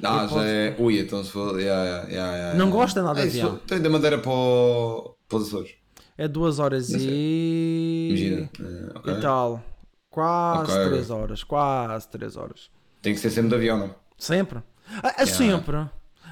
[0.00, 3.28] Eu já é, ui, então se for, yeah, yeah, yeah, Não gosta nada de É
[3.28, 3.58] isso, avião.
[3.66, 5.70] Tem da Madeira para, o- para os Açores,
[6.18, 8.08] É duas horas Não e...
[8.10, 8.50] imagina.
[8.60, 9.12] Eh, ok.
[9.14, 9.62] E tal.
[10.10, 10.88] Quase Ok.
[10.90, 11.44] três horas.
[11.44, 12.70] Quase três horas.
[13.00, 13.94] Tem que ser sempre de avião, não?
[14.18, 14.60] Sempre.
[15.02, 15.86] Ah, é sempre.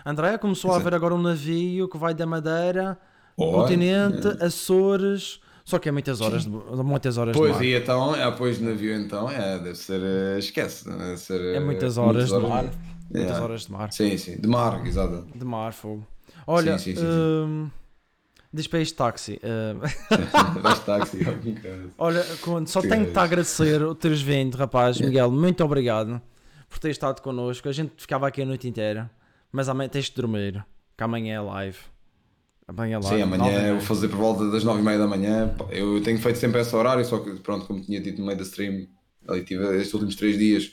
[0.05, 2.99] André começou a ver agora um navio que vai da Madeira,
[3.39, 5.41] Olha, continente, Açores.
[5.65, 7.65] Só que é muitas horas, de, muitas horas de Pois, mar.
[7.65, 11.41] e então, é, pois navio então, é, deve ser, eh, esquece, deve ser...
[11.41, 12.65] É eh, muitas horas de mar.
[12.65, 12.81] mesmo.
[13.11, 13.45] Muitas Yeah.
[13.45, 13.93] horas de mar.
[13.93, 15.27] Sim, sim, de mar, exato.
[15.35, 16.07] De mar, fogo.
[16.47, 17.71] Olha, Sim, sim, sim, hum,
[18.53, 19.41] diz para este táxi.
[20.63, 21.39] Vais táxi, cara.
[21.99, 25.01] olha, quando- só tenho que te agradecer o teres vindo, rapaz.
[25.01, 26.21] Miguel, muito obrigado
[26.69, 27.69] por ter estado connosco.
[27.69, 29.11] A gente ficava aqui a noite inteira,
[29.51, 30.65] mas amanhã tens de dormir,
[30.97, 31.79] que amanhã é live.
[32.69, 33.17] Amanhã é live.
[33.17, 33.75] Sim, amanhã nove e eu meia.
[33.75, 35.55] vou fazer por volta das 9h30 da manhã.
[35.71, 38.45] Eu tenho feito sempre esse horário, só que pronto, como tinha dito no meio da
[38.45, 38.87] stream,
[39.29, 40.71] ali tive estes últimos 3 dias,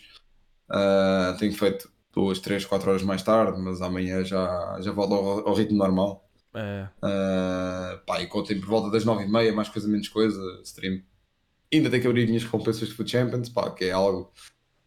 [0.70, 5.48] ah, tenho feito 2, 3, 4 horas mais tarde, mas amanhã já, já volto ao,
[5.50, 6.28] ao ritmo normal.
[6.56, 11.04] É, Uh, pá, e contem por volta das 9h30, mais coisa, menos coisa, stream.
[11.72, 14.32] Ainda tenho que abrir as minhas recompensas de Food Champions, pá, que é algo.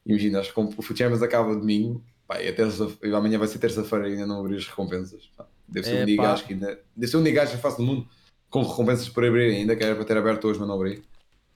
[0.05, 3.47] Imagina, acho que o Food Champions acaba domingo, pá, e a terça, e amanhã vai
[3.47, 5.31] ser terça-feira e ainda não abri as recompensas.
[5.37, 5.47] Pá.
[5.69, 6.31] Deve ser É, único pá.
[6.31, 6.81] gajo que ainda.
[6.97, 8.09] Deve ser único gajo que faço no mundo
[8.49, 11.05] com recompensas por abrir ainda, que era para ter aberto hoje, mas não abri.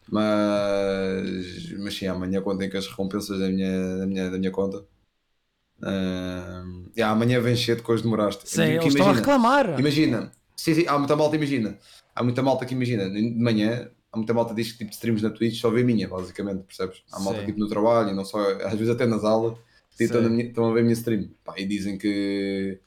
[0.08, 4.84] Mas, mas sim, amanhã contem com as recompensas da minha, da minha, da minha conta.
[5.82, 8.48] Uh, yeah, amanhã vem cedo que hoje demoraste.
[8.48, 9.78] Sim, eles estão a imagina, reclamar.
[9.80, 11.78] Imagina, sim, sim, há muita malta, imagina.
[12.14, 14.94] Há muita malta que imagina, de manhã, há muita malta que diz que tipo de
[14.96, 17.02] streams na Twitch só vê a minha, basicamente, percebes?
[17.12, 17.46] Há malta Sim.
[17.46, 19.58] tipo no trabalho, não só, às vezes até nas aulas,
[19.98, 21.28] estão, na minha- estão a ver a minha stream.
[21.44, 22.78] Pá, e dizem que,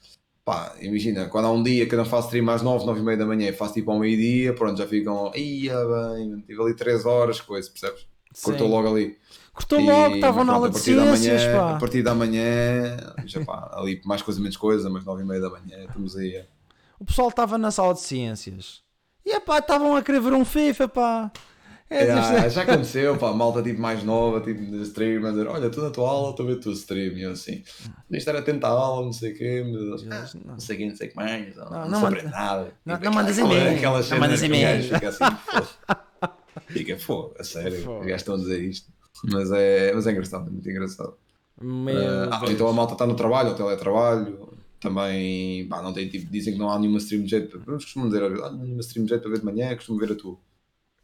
[0.45, 3.03] pá, imagina, quando há um dia que eu não faço stream às 9, 9 e
[3.03, 6.73] meia da manhã, e faço tipo ao meio-dia, pronto, já ficam, ia bem, tive ali
[6.73, 8.07] 3 horas, coisa, percebes?
[8.43, 9.17] Cortou logo ali.
[9.57, 11.71] Cortou logo, estavam na aula de ciências, manhã, pá.
[11.75, 15.41] A partir da manhã, já pá, ali mais coisa, menos coisa, mas 9 e meia
[15.41, 16.45] da manhã, estamos aí.
[16.99, 18.81] O pessoal estava na sala de ciências.
[19.25, 21.31] E pá, estavam a querer ver um FIFA, pá.
[21.89, 25.67] É, Yeah, já aconteceu, pá, malta tipo mais nova, tipo de stream, a dizer, olha,
[25.67, 27.63] estou na tua aula, estou a ver o teu stream, e eu assim,
[28.11, 30.85] de estar atento à aula, não sei o quê, mas, ah, não sei o quê,
[30.89, 32.73] não sei o que mais, não, Não, não, aprende nada.
[32.85, 34.67] não- Tipo, não mandas e-mail, aquelas não mandas e-mail.
[34.77, 35.67] gajo Fica assim, foda.
[36.67, 38.91] Fica fogo, a sério, gajos estão a dizer isto.
[39.23, 41.15] Mas é, mas é engraçado, é muito engraçado.
[41.61, 44.49] Meu Ah, então a malta está no trabalho, ao teletrabalho,
[44.79, 48.23] também, pá, não tem tipo, dizem que não há nenhuma stream de jeito, costumam dizer,
[48.23, 50.37] ah, não há nenhuma stream de jeito para ver de manhã, costumo ver a tua.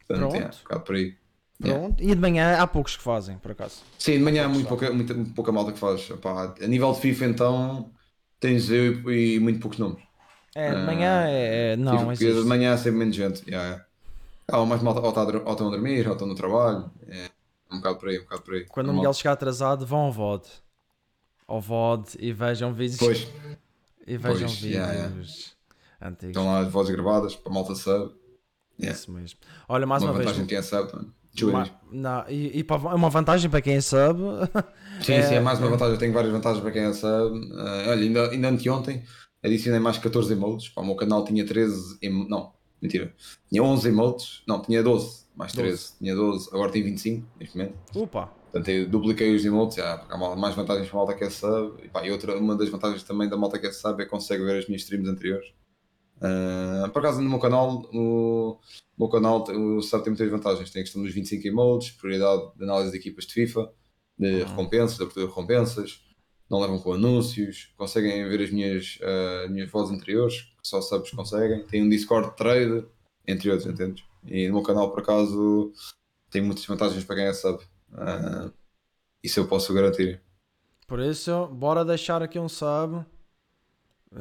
[0.07, 0.67] Portanto, Pronto.
[0.71, 1.15] é, um por aí.
[1.63, 1.87] Yeah.
[1.87, 2.03] Pronto.
[2.03, 3.81] E de manhã há poucos que fazem, por acaso.
[3.97, 6.07] Sim, de manhã há muito pouca, muita, muito pouca malta que faz.
[6.21, 7.91] Pá, a nível de FIFA, então,
[8.39, 10.03] tens eu e muito poucos nomes.
[10.55, 11.73] É, de Ah, manhã é.
[11.73, 13.43] é- não, porque de manhã há sempre menos gente.
[13.49, 13.85] Yeah, yeah.
[14.47, 16.91] Há mais malta, ou, dor- ou estão a dormir, ou estão no trabalho.
[17.07, 17.29] É
[17.73, 18.65] um bocado por aí, um bocado por aí.
[18.65, 18.93] Quando o.
[18.93, 20.47] Miguel chegar atrasado, vão ao VOD.
[21.47, 22.99] Ao VOD e vejam vídeos.
[22.99, 23.27] Pois,
[24.07, 25.13] E vejam pois, vídeos yeah, yeah.
[25.15, 25.55] antigos.
[26.29, 28.13] estão lá as vozes gravadas para a malta sub.
[28.79, 28.97] Yeah.
[28.97, 29.39] Isso mesmo.
[29.67, 31.11] Olha, mais uma uma, vez, vantagem que é sub também.
[31.33, 31.73] Desculpa, Ma- diz.
[31.91, 34.19] não, e, e para- é uma vantagem para quem sabe.
[35.01, 35.93] Sim, sim, é mais uma vantagem.
[35.95, 37.39] Eu tenho várias vantagens para quem é sub.
[37.57, 39.03] Eh, olha, ainda, ainda anteontem
[39.43, 40.69] adicionei mais 14 emotes.
[40.69, 41.97] Pá, o meu canal tinha 13.
[42.01, 43.13] emo- Não, mentira.
[43.49, 44.43] Tinha 11 emotes.
[44.47, 45.22] Não, tinha 12.
[45.35, 45.97] Mais 13.
[45.97, 46.49] Tinha 12.
[46.53, 47.77] Agora tem 25 neste momento.
[47.95, 49.77] Opa, Portanto, eu dupliquei os emotes.
[49.77, 51.83] Já, há mais vantagens para a malta que é sub.
[51.83, 54.11] E, pá, e outra, uma das vantagens também da malta que é sub é que
[54.11, 55.51] consegue ver as minhas streams anteriores.
[56.21, 58.59] Eh, por acaso, no meu canal, o,
[58.97, 60.69] meu canal, o sub tem muitas vantagens.
[60.69, 63.71] Tem a questão dos 25 emotes, prioridade de análise de equipas de FIFA,
[64.19, 66.01] de recompensas, de abertura de recompensas.
[66.47, 71.09] Não levam com anúncios, conseguem ver as minhas, eh, minhas vozes anteriores, que só subs
[71.09, 71.65] conseguem.
[71.65, 72.85] Tem um Discord trade,
[73.27, 74.03] entre outros, entendes?
[74.25, 75.71] E no meu canal, por acaso,
[76.29, 77.59] tem muitas vantagens para quem é sub.
[77.97, 78.51] Eh,
[79.23, 80.21] isso eu posso garantir.
[80.87, 83.03] por isso, bora deixar aqui um sub.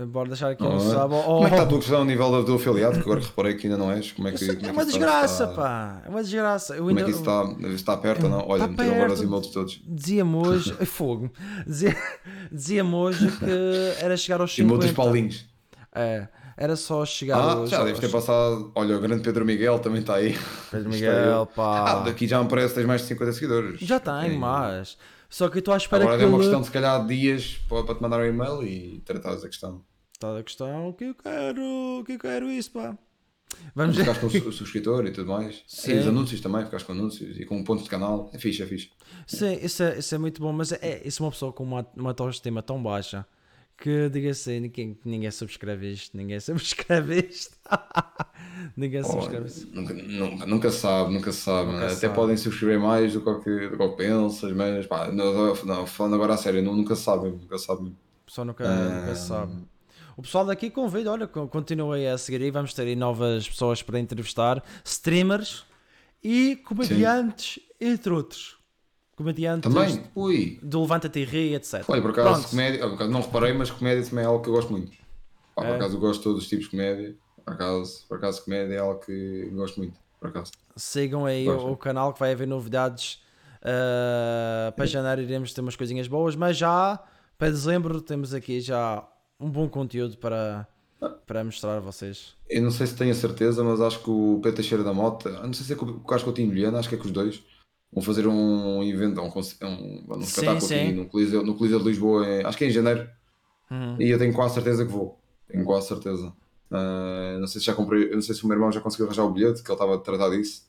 [0.08, 0.80] Bora deixar aqui um Não é?
[0.80, 1.14] sub.
[1.14, 2.94] Oh, Como é que está a tua questão a nível do, do afiliado?
[2.94, 4.10] Que agora reparei que ainda não és.
[4.10, 6.02] Como é que, como é é uma isso desgraça, está, pá.
[6.06, 6.74] É uma desgraça.
[6.74, 8.38] Eu Como é ainda- que isso está, está perto ou não?
[8.48, 9.82] Olha, Está meteram agora os emotes todos.
[9.86, 11.30] Dizia-me hoje, fogo,
[11.66, 11.96] dizia-
[12.50, 14.72] dizia-me hoje que era chegar aos 50.
[14.74, 15.46] Emotes Paulinhos.
[15.94, 16.26] É,
[16.56, 17.70] era só chegar Ah, hoje.
[17.70, 18.70] já deves ter passado.
[18.74, 20.36] Olha, o grande Pedro Miguel também está aí.
[20.70, 20.90] Pedro.
[20.90, 21.90] Miguel, pá.
[21.90, 23.80] Ah, daqui já me parece que tens mais de 50 seguidores.
[23.80, 24.38] Já tenho, Sim.
[24.38, 24.96] mas.
[25.30, 26.42] Só que eu estou à espera Agora que é uma ele...
[26.44, 29.48] questão de se calhar de dias para, para te mandar um e-mail e tratares a
[29.48, 29.82] questão.
[30.12, 32.96] Está a questão que eu quero, que eu quero isso, pá.
[33.74, 34.02] Vamos ver.
[34.04, 35.62] Ficares com o su- o subscritor e tudo mais.
[35.66, 35.92] Sim.
[35.94, 38.30] E os anúncios também, ficares com anúncios e com pontos de canal.
[38.34, 38.90] É fixe, é fixe.
[39.26, 41.86] Sim, isso é, isso é muito bom, mas é, isso é uma pessoa com uma,
[41.96, 43.26] uma autoestima tão baixa
[43.82, 47.56] que diga assim, ninguém, ninguém subscreve isto, ninguém subscreve isto.
[48.76, 49.74] ninguém subscreve isto.
[49.74, 51.72] Nunca, nunca, nunca sabe, nunca sabe.
[51.72, 52.14] Nunca Até se sabe.
[52.14, 56.36] podem subscrever mais do que, do que pensas, mas pá, não, não, falando agora a
[56.36, 57.88] sério, não, nunca se sabe, nunca se sabe.
[57.88, 57.94] O
[58.26, 59.00] pessoal nunca, Ah.
[59.00, 59.52] nunca sabe.
[60.16, 63.82] O pessoal daqui convida, olha, co- continuem a seguir aí, vamos ter aí novas pessoas
[63.82, 65.64] para entrevistar, streamers
[66.22, 68.56] e comediantes, entre outros.
[69.16, 71.84] Comediantes Também, ui, do Levanta-te e Ri, etc.
[71.86, 72.50] olha, por acaso, Pronto.
[72.50, 74.90] comédia, por acaso, não reparei, mas comédia também é algo que eu gosto muito.
[75.54, 75.74] Pá, por É?
[75.76, 77.14] acaso eu gosto de todos os tipos de comédia,
[77.44, 80.50] por acaso, por acaso comédia é algo que gosto muito, por acaso.
[80.76, 83.20] Sigam aí o, o canal que vai haver novidades.
[83.62, 86.98] ah, para janeiro iremos ter umas coisinhas boas, mas já
[87.38, 89.06] para dezembro temos aqui já
[89.38, 90.66] um bom conteúdo para,
[91.26, 92.34] para mostrar a vocês.
[92.48, 95.30] Eu não sei se tenho a certeza, mas acho que o Pedro Teixeira da Mota,
[95.42, 97.42] não sei se é com o Carlos Coutinho Juliana, acho que é com os dois,
[97.92, 100.74] vão fazer um evento, um, conce- um, um espetáculo sim.
[100.80, 103.08] aqui no Coliseu, no Coliseu de Lisboa, em- acho que é em janeiro,
[103.70, 103.96] Uhum.
[104.00, 105.18] e eu tenho quase certeza que vou.
[105.48, 106.32] Tenho quase certeza.
[106.70, 109.24] Ah, não sei se já comprei, não sei se o meu irmão já conseguiu arranjar
[109.24, 110.66] o bilhete, que ele estava a tratar disso.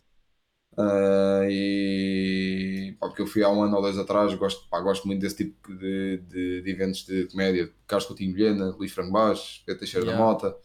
[0.78, 5.06] Ah, e pá, porque eu fui há um ano ou dois atrás, gosto, pá, gosto
[5.08, 7.72] muito desse tipo de, de, de eventos de comédia.
[7.88, 10.20] Carlos Coutinho Vilhena, Luís Franco Baixo, Pedro Teixeira Yeah.
[10.26, 10.58] da Mota,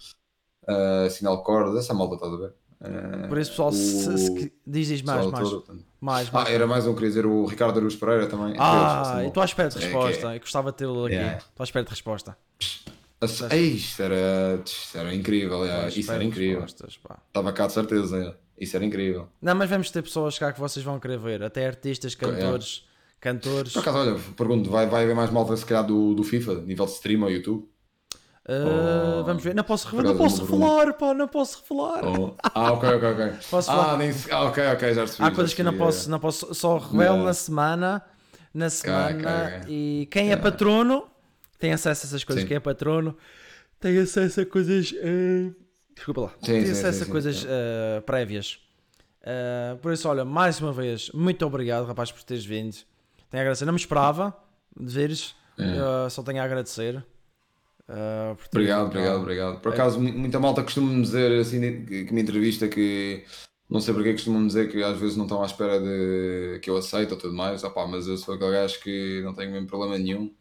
[0.67, 2.55] ah, Sinal Cordas, essa malta estás a ver?
[3.29, 5.85] Por isso, pessoal, se, o se- diz, diz mais, mais, todo, portanto.
[6.01, 6.49] mais, Ah, mais.
[6.51, 8.55] era mais um, queria dizer, o Ricardo Aruz Pereira também.
[8.59, 9.27] Ah, essa e malta.
[9.29, 9.89] estou à espera de É que é.
[9.89, 10.35] resposta.
[10.35, 11.15] Eu gostava de tê-lo aqui.
[11.15, 11.39] Yeah.
[11.39, 12.37] Estou à espera de resposta.
[13.21, 16.65] Essa- Ei, Isto era, isto era incrível, é, isso era incrível.
[16.65, 18.35] Estava cá de certeza, é.
[18.65, 19.29] isso era incrível.
[19.43, 21.43] Não, mas vamos ter pessoas cá que vocês vão querer ver.
[21.43, 22.85] Até artistas, cantores,
[23.21, 23.73] cantores.
[23.73, 26.87] Por acaso, olha, pergunto, vai, vai haver mais malta se calhar do, do FIFA, nível
[26.87, 27.69] de stream ou YouTube?
[28.49, 29.25] Ah, Oh.
[29.25, 29.55] vamos ver.
[29.55, 32.05] Não posso, não posso revelar, pá, não posso revelar.
[32.07, 33.33] Ou- Ah, ok, ok, ok.
[33.51, 33.97] Posso ah, falar?
[33.99, 35.23] nem se- ah, ok, ok, já percebi.
[35.29, 37.25] Há coisas que eu não posso, não posso, só revelo Não.
[37.25, 38.03] na semana.
[38.55, 39.17] Na semana.
[39.19, 39.27] ok,
[39.59, 39.69] ok.
[39.75, 41.07] E quem é patrono
[41.59, 42.43] tem acesso a essas coisas.
[42.43, 42.49] Sim.
[42.49, 43.15] Quem é patrono
[43.79, 44.95] tem acesso a coisas.
[44.97, 45.53] ah,
[45.95, 46.29] desculpa lá.
[46.41, 48.59] Sim, tem sim, acesso a coisas ah, prévias.
[49.23, 52.75] Ah, por isso, olha, mais uma vez, muito obrigado, rapaz, por teres vindo.
[53.31, 53.67] Tenho a agradecer.
[53.67, 54.35] Não me esperava
[54.75, 55.35] de veres.
[55.59, 57.05] Ah, só tenho a agradecer.
[57.89, 59.61] Ah, teres Obrigado, obrigado, obrigado.
[59.61, 59.75] Por É.
[59.75, 63.25] acaso, mu- muita malta costuma-me dizer, assim, que, me entrevista, que
[63.69, 66.77] não sei porque costumam dizer que às vezes não estão à espera de que eu
[66.77, 67.65] aceite ou tudo mais.
[67.65, 70.35] Opá, mas eu sou aquele gajo que não tenho mesmo problema nenhum,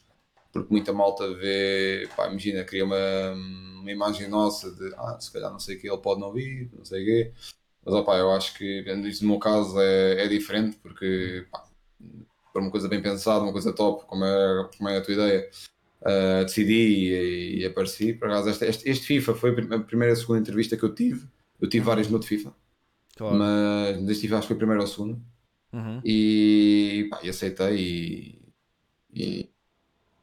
[0.52, 2.98] porque muita malta vê, pá, imagina, cria uma,
[3.82, 6.70] uma imagem nossa de, ah, se calhar não sei o que ele pode não ouvir,
[6.78, 7.34] não sei o quê.
[7.86, 11.66] Mas opá, eu acho que isso no meu caso é, é diferente, porque pá,
[12.54, 15.50] por uma coisa bem pensada, uma coisa top, como é, como é a tua ideia.
[16.02, 18.14] Uh, decidi e, e apareci.
[18.14, 20.78] Por acaso, este, este, este FIFA foi a prim- a primeira e a segunda entrevista
[20.78, 21.28] que eu tive.
[21.60, 22.54] Eu tive várias no FIFA,
[23.18, 23.36] Claro.
[23.36, 25.20] mas deste FIFA acho que foi a primeira ou a segunda.
[25.74, 26.00] Uhum.
[26.06, 27.76] E, pá, e aceitei.
[27.78, 28.42] E,
[29.14, 29.50] e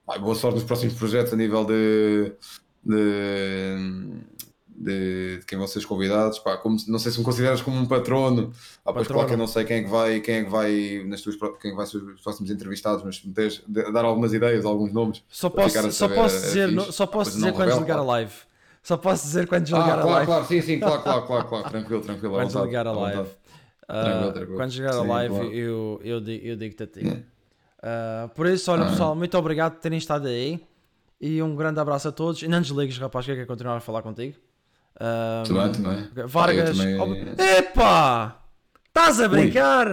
[0.06, 2.32] pá, boa sorte nos próximos projetos a nível de.
[2.84, 3.76] de
[4.74, 7.76] de, de quem vão ser os convidados, pá, como, não sei se me consideras como
[7.78, 8.52] um patrono,
[8.84, 11.02] ah, pois claro que eu não sei quem é que vai, quem é que vai
[11.06, 14.32] nas tuas, quem é que vai ser os próximos entrevistados, mas tens de dar algumas
[14.32, 17.59] ideias, alguns nomes, Só posso, a só posso é dizer, no- só posso dizer quando
[17.68, 18.32] revela, desligar a live.
[18.82, 20.26] Só posso dizer quando Ah, desligar a claro, live.
[20.26, 22.34] claro, sim, sim, claro, claro, claro, claro, tranquilo, tranquilo.
[22.34, 23.28] Quando desligar a live.
[23.88, 24.56] Ah, Tranquilo, tranquilo.
[24.56, 25.52] quando chegar a live, claro.
[25.55, 27.24] eu, eu, di- eu digo-te a ti.
[27.82, 28.90] Ah, por isso, olha Ah.
[28.90, 30.60] pessoal, muito obrigado por terem estado aí.
[31.20, 32.42] E um grande abraço a todos.
[32.42, 34.36] E não desligues, rapaz, que eu quero continuar a falar contigo.
[35.00, 36.26] Ah, bem, tudo bem.
[36.26, 36.70] Vargas.
[36.70, 38.40] Ob- também- Epá!
[38.88, 39.88] Estás a brincar?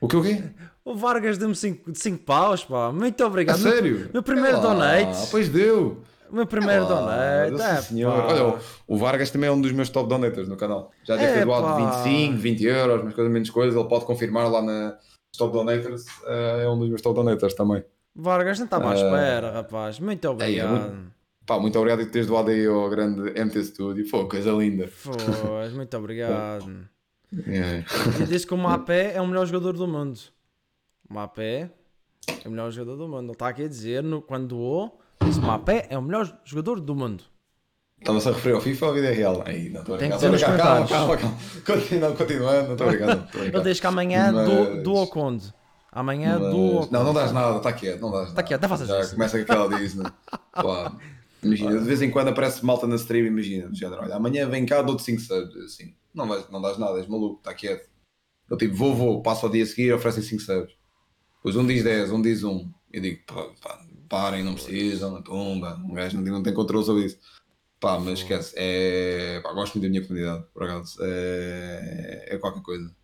[0.00, 0.42] O que o quê?
[0.84, 2.92] O Vargas deu-me 5 paus, pá.
[2.92, 3.56] Muito obrigado.
[3.56, 4.10] A Meu- sério?
[4.12, 5.28] Meu primeiro É donate.
[5.30, 6.02] Pois deu.
[6.30, 7.56] Meu primeiro Ah, donate.
[7.56, 8.22] sim, É, senhor.
[8.22, 8.28] pá.
[8.32, 8.58] Olha, o-
[8.88, 10.90] o Vargas também é um dos meus top donators no canal.
[11.04, 11.76] Já deve É, ter doado pá.
[12.02, 13.78] 25, 20 euros, mas coisa menos coisa.
[13.78, 14.96] Ele pode confirmar lá na
[15.36, 16.04] top donators.
[16.26, 17.84] eh, É um dos meus top donators também.
[18.16, 18.94] Vargas não estava à Ah.
[18.94, 19.98] espera, rapaz.
[19.98, 20.70] Muito obrigado.
[20.70, 21.14] muito-
[21.46, 24.08] Pá, muito obrigado por teres doado aí ao grande MT Studio.
[24.08, 24.88] Foi coisa linda.
[25.02, 26.88] Pois, muito obrigado.
[27.46, 27.84] É.
[28.22, 30.18] E disse que o Mapé é o melhor jogador do mundo.
[31.08, 31.70] O Mapé
[32.44, 33.24] é o melhor jogador do mundo.
[33.24, 36.80] Ele está aqui a dizer, no, quando doou, disse o Mapé é o melhor jogador
[36.80, 37.24] do mundo.
[38.00, 39.42] Estava-se a referir ao FIFA ou à vida real?
[39.46, 40.42] Aí, não estou a Tem que dizer nos.
[40.42, 41.36] Calma, calma, calma.
[41.66, 42.66] Continua, continuando.
[42.68, 45.52] Não estou a Ele diz que amanhã Mas- do, do ao Conde.
[45.90, 46.88] Amanhã Mas- do.
[46.90, 48.42] Não, não dás nada, está quieto, não dás nada.
[48.42, 50.04] quieto, não faças Já começa com aquela diz, né?
[50.52, 50.92] Pá,
[51.44, 54.64] imagina, de vez em quando aparece malta na stream, imagina, do género, olha, amanhã vem
[54.66, 57.88] cá, dou-te 5 subs, assim, não, vais, não dás nada, és maluco, está quieto.
[58.48, 60.74] Eu tipo, vou, vou, passo ao dia a seguir, oferecem 5 subs.
[61.36, 62.70] Depois um diz 10, um diz 1.
[62.92, 66.84] Eu digo, pá, pá, parem, não precisam, pumba, um gajo não, tem- não tem controle
[66.84, 67.18] sobre isso.
[67.80, 72.62] Pá, mas esquece, é, pá, gosto muito da minha comunidade, por acaso, é, é qualquer
[72.62, 72.94] coisa.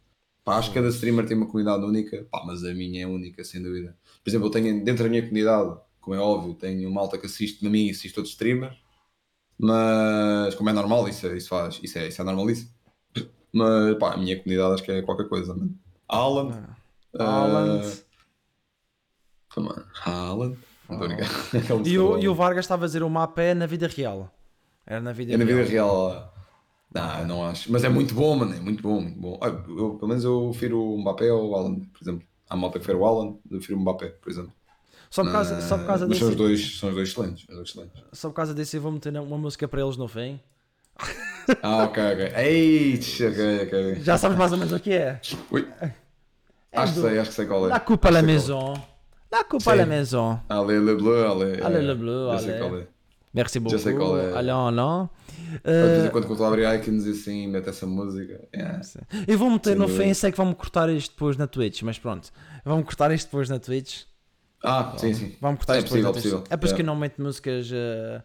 [0.45, 3.45] Pá, acho que cada streamer tem uma comunidade única, pá, mas a minha é única,
[3.45, 3.97] sem dúvida.
[4.25, 7.67] Por exemplo, eu tenho dentro da minha comunidade, como é óbvio, tenho malta que assiste
[7.67, 8.77] a mim e assiste outros streamers,
[9.59, 12.71] mas como é normal, isso, é- isso faz, isso é, isso é normalíssimo.
[13.53, 15.75] Mas pá, a minha comunidade acho que é qualquer coisa, mano.
[16.09, 16.57] Haaland.
[17.19, 17.85] Haaland.
[17.87, 18.05] eh,
[19.55, 20.59] Come on, Haaland.
[20.89, 21.29] Não estou a brincar.
[21.57, 24.33] Aquele E o, e o Vargas estava a dizer o Mapé na vida real.
[24.87, 25.59] Era na vida É na real.
[25.59, 26.35] vida real.
[26.95, 27.71] Não, não acho.
[27.71, 28.55] Mas é muito bom, mano.
[28.55, 29.39] É muito bom, muito bom.
[29.43, 32.27] Ah, eu- pelo menos eu prefiro o Mbappé ou o Haaland, por exemplo.
[32.49, 34.53] Há malta que prefere o Haaland, eu prefiro o Mbappé, por exemplo.
[35.11, 36.21] Só por causa, só por causa mas disso.
[36.27, 37.43] são os dois, são os dois excelentes.
[37.49, 38.03] Os dois excelentes.
[38.13, 40.39] Só por causa disso eu vou meter uma música para eles no fim.
[41.63, 42.33] Ah, ok, ok.
[42.37, 44.03] Eita, ok, ok.
[44.05, 45.21] Já sabes mais ou menos o que é.
[45.51, 45.67] Ui.
[46.73, 47.71] Acho que do- sei, acho que sei qual é.
[47.71, 48.75] La coupe à la Acho que maison.
[49.33, 50.35] La coupe à la maison.
[50.49, 50.53] é.
[50.55, 51.61] Allez, le bleu, allez.
[51.61, 52.61] Allez, le bleu, Já sei allez.
[52.61, 52.87] qual é.
[53.35, 53.79] Merci beaucoup.
[53.81, 54.33] sei qual é.
[54.37, 55.09] Allons, allons.
[55.65, 58.41] De vez Uh, em quando quando eu abrir icons e assim, mete essa música.
[58.55, 58.81] Yeah.
[59.27, 60.05] eu vou meter Sem no dúvida.
[60.05, 62.29] fim, sei que vão-me cortar isto depois na Twitch, mas pronto.
[62.65, 64.03] Vão-me cortar isto depois na Twitch.
[64.63, 65.35] Ah, sim, sim.
[65.41, 66.23] Vão-me cortar É depois possível, Twitch.
[66.25, 66.45] possível.
[66.51, 67.71] É por isso que eu não meto músicas.
[67.71, 68.23] uh,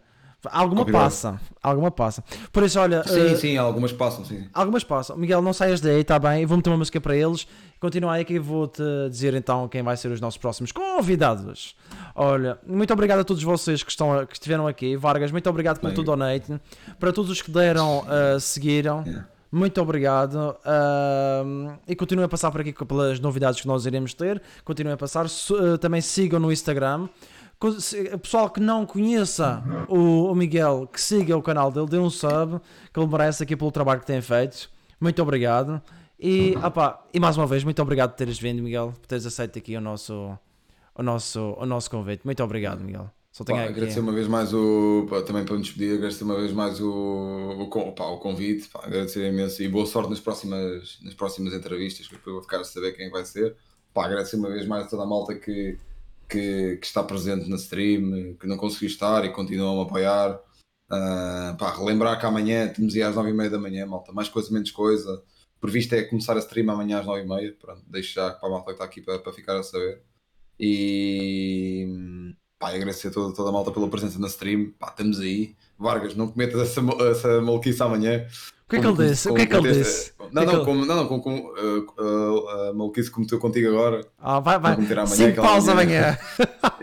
[0.52, 1.04] Alguma Copyright.
[1.04, 1.40] passa.
[1.62, 2.22] Alguma passa.
[2.52, 3.02] Por isso, olha.
[3.04, 4.42] Sim, uh, sim, algumas passam, sim.
[4.42, 4.48] sim.
[4.54, 5.16] Algumas passam.
[5.16, 6.42] Miguel, não saias daí, está bem?
[6.42, 7.48] Eu vou meter uma música para eles.
[7.80, 11.74] Continua aí que eu vou-te dizer então quem vai ser os nossos próximos convidados.
[12.14, 14.96] Olha, muito obrigado a todos vocês que, estão, que estiveram aqui.
[14.96, 15.94] Vargas, muito obrigado pelo Bem.
[15.96, 16.60] teu donate.
[17.00, 19.02] Para todos os que deram, uh, seguiram.
[19.04, 19.26] Yeah.
[19.50, 20.56] Muito obrigado.
[20.64, 24.42] Uh, e continuem a passar por aqui pelas novidades que nós iremos ter.
[24.64, 25.26] Continuem a passar.
[25.26, 27.08] Uh, também sigam no Instagram.
[27.78, 32.10] Se- Pessoal que não conheça o, o Miguel, que siga o canal dele, dê um
[32.10, 32.60] sub,
[32.92, 34.68] que ele merece aqui pelo trabalho que tem feito.
[35.00, 35.80] Muito obrigado.
[36.20, 39.58] E, opá, e mais uma vez, muito obrigado por teres vindo, Miguel, por teres aceito
[39.58, 40.36] aqui o nosso,
[40.94, 42.22] o nosso, o nosso convite.
[42.24, 43.10] Muito obrigado, Miguel.
[43.36, 43.72] Só tenho Pá, aqui.
[43.74, 45.06] agradecer uma vez mais o.
[45.10, 48.66] pá, também para me despedir, agradecer uma vez mais o, o, pá, o convite.
[48.70, 52.62] Pá, agradecer imenso e boa sorte nas próximas, nas próximas entrevistas, que depois vou ficar
[52.62, 53.54] a saber quem vai ser.
[53.92, 55.78] Pá, agradecer uma vez mais a toda a malta que,
[56.26, 60.40] que, que está presente na stream, que não conseguiu estar e continuam a apoiar.
[60.88, 64.12] Ah, pá, relembrar que amanhã temos aí às 9h30 da manhã, malta.
[64.14, 65.22] Mais coisa, menos coisa.
[65.60, 67.58] Previsto é começar a stream amanhã às 9h30.
[67.58, 70.00] Pronto, deixo já para a malta que está aqui para, para ficar a saber.
[70.58, 74.72] E pá, agradecer a toda, toda a malta pela presença na stream.
[74.78, 75.54] Pá, estamos aí.
[75.78, 76.80] Vargas, não cometas essa,
[77.10, 78.26] essa maluquice amanhã.
[78.66, 79.28] O que é que ele disse?
[79.28, 80.12] O que é que ele disse?
[80.32, 83.14] Não, que é que não, como, não, não, com, com uh, uh, a maluquice que
[83.14, 84.00] cometeu contigo agora.
[84.18, 84.72] Ah, vai, vai.
[84.72, 85.74] Amanhã, 5 aquela paus manhã.
[85.74, 86.18] amanhã.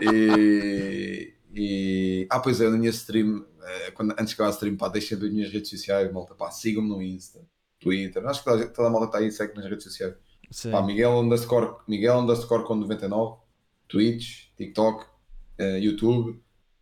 [0.00, 4.76] E, e- ah, pois é, na minha stream, eh, quando, antes de acabar a stream,
[4.76, 7.40] pá, deixem ver as minhas redes sociais, malta, pá, sigam-me no Insta,
[7.78, 10.14] Twitter, acho que toda, toda a malta está aí, segue nas redes sociais.
[10.50, 10.70] Sim.
[10.70, 13.36] Pá, Miguel underscore, Miguel underscore com 99,
[13.88, 15.06] Twitch, TikTok,
[15.58, 16.40] eh, YouTube,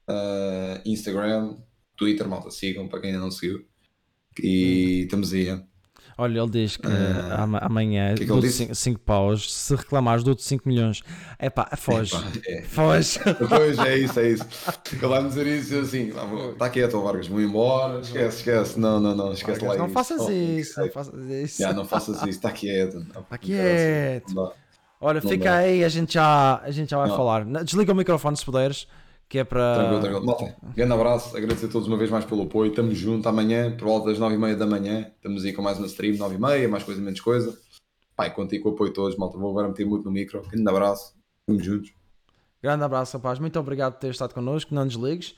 [0.09, 1.57] eh, Instagram,
[1.97, 3.65] Twitter, malta, sigam para quem ainda não seguiu.
[4.43, 5.67] E estamos aí, hein?
[6.19, 8.75] Olha, ele diz que Ah, ama- amanhã que é que?
[8.75, 9.51] 5 paus.
[9.53, 11.03] Se reclamares, dou-te 5 milhões.
[11.39, 12.15] É pá, foge.
[12.15, 12.63] Epá, é.
[12.63, 13.19] Foge.
[13.49, 14.45] Pois é isso, é isso.
[14.93, 16.13] Ele vai-me dizer isso e assim,
[16.53, 19.95] está quieto, ó, Vargas, vou embora, esquece, esquece, não, não, não, esquece lá não isso.
[19.95, 20.93] faças Oh, isso, não sei.
[20.93, 21.63] faças isso.
[21.63, 22.99] Já, não faças isso, está quieto.
[22.99, 24.35] Está quieto.
[24.35, 24.53] Não.
[25.03, 25.57] Olha, Não fica dá.
[25.57, 27.17] aí, a gente já, a gente já vai Não.
[27.17, 27.45] falar.
[27.65, 28.87] Desliga o microfone se puderes,
[29.29, 29.75] que é para.
[29.75, 30.27] Tranquilo, tranquilo.
[30.27, 32.71] Malta, grande abraço, agradecer a todos uma vez mais pelo apoio.
[32.71, 35.11] Estamos juntos amanhã, por volta das 9h30 da manhã.
[35.17, 37.59] Estamos aí com mais uma stream, 9h30, mais coisa, menos coisa.
[38.15, 39.37] pai, contei com o apoio de todos, malta.
[39.39, 40.41] Vou agora meter muito no micro.
[40.49, 41.15] Grande abraço.
[41.49, 41.93] Vamos juntos.
[42.63, 43.41] Grande abraço, rapaz.
[43.41, 44.73] Muito obrigado por ter estado connosco.
[44.73, 45.35] Não desligues.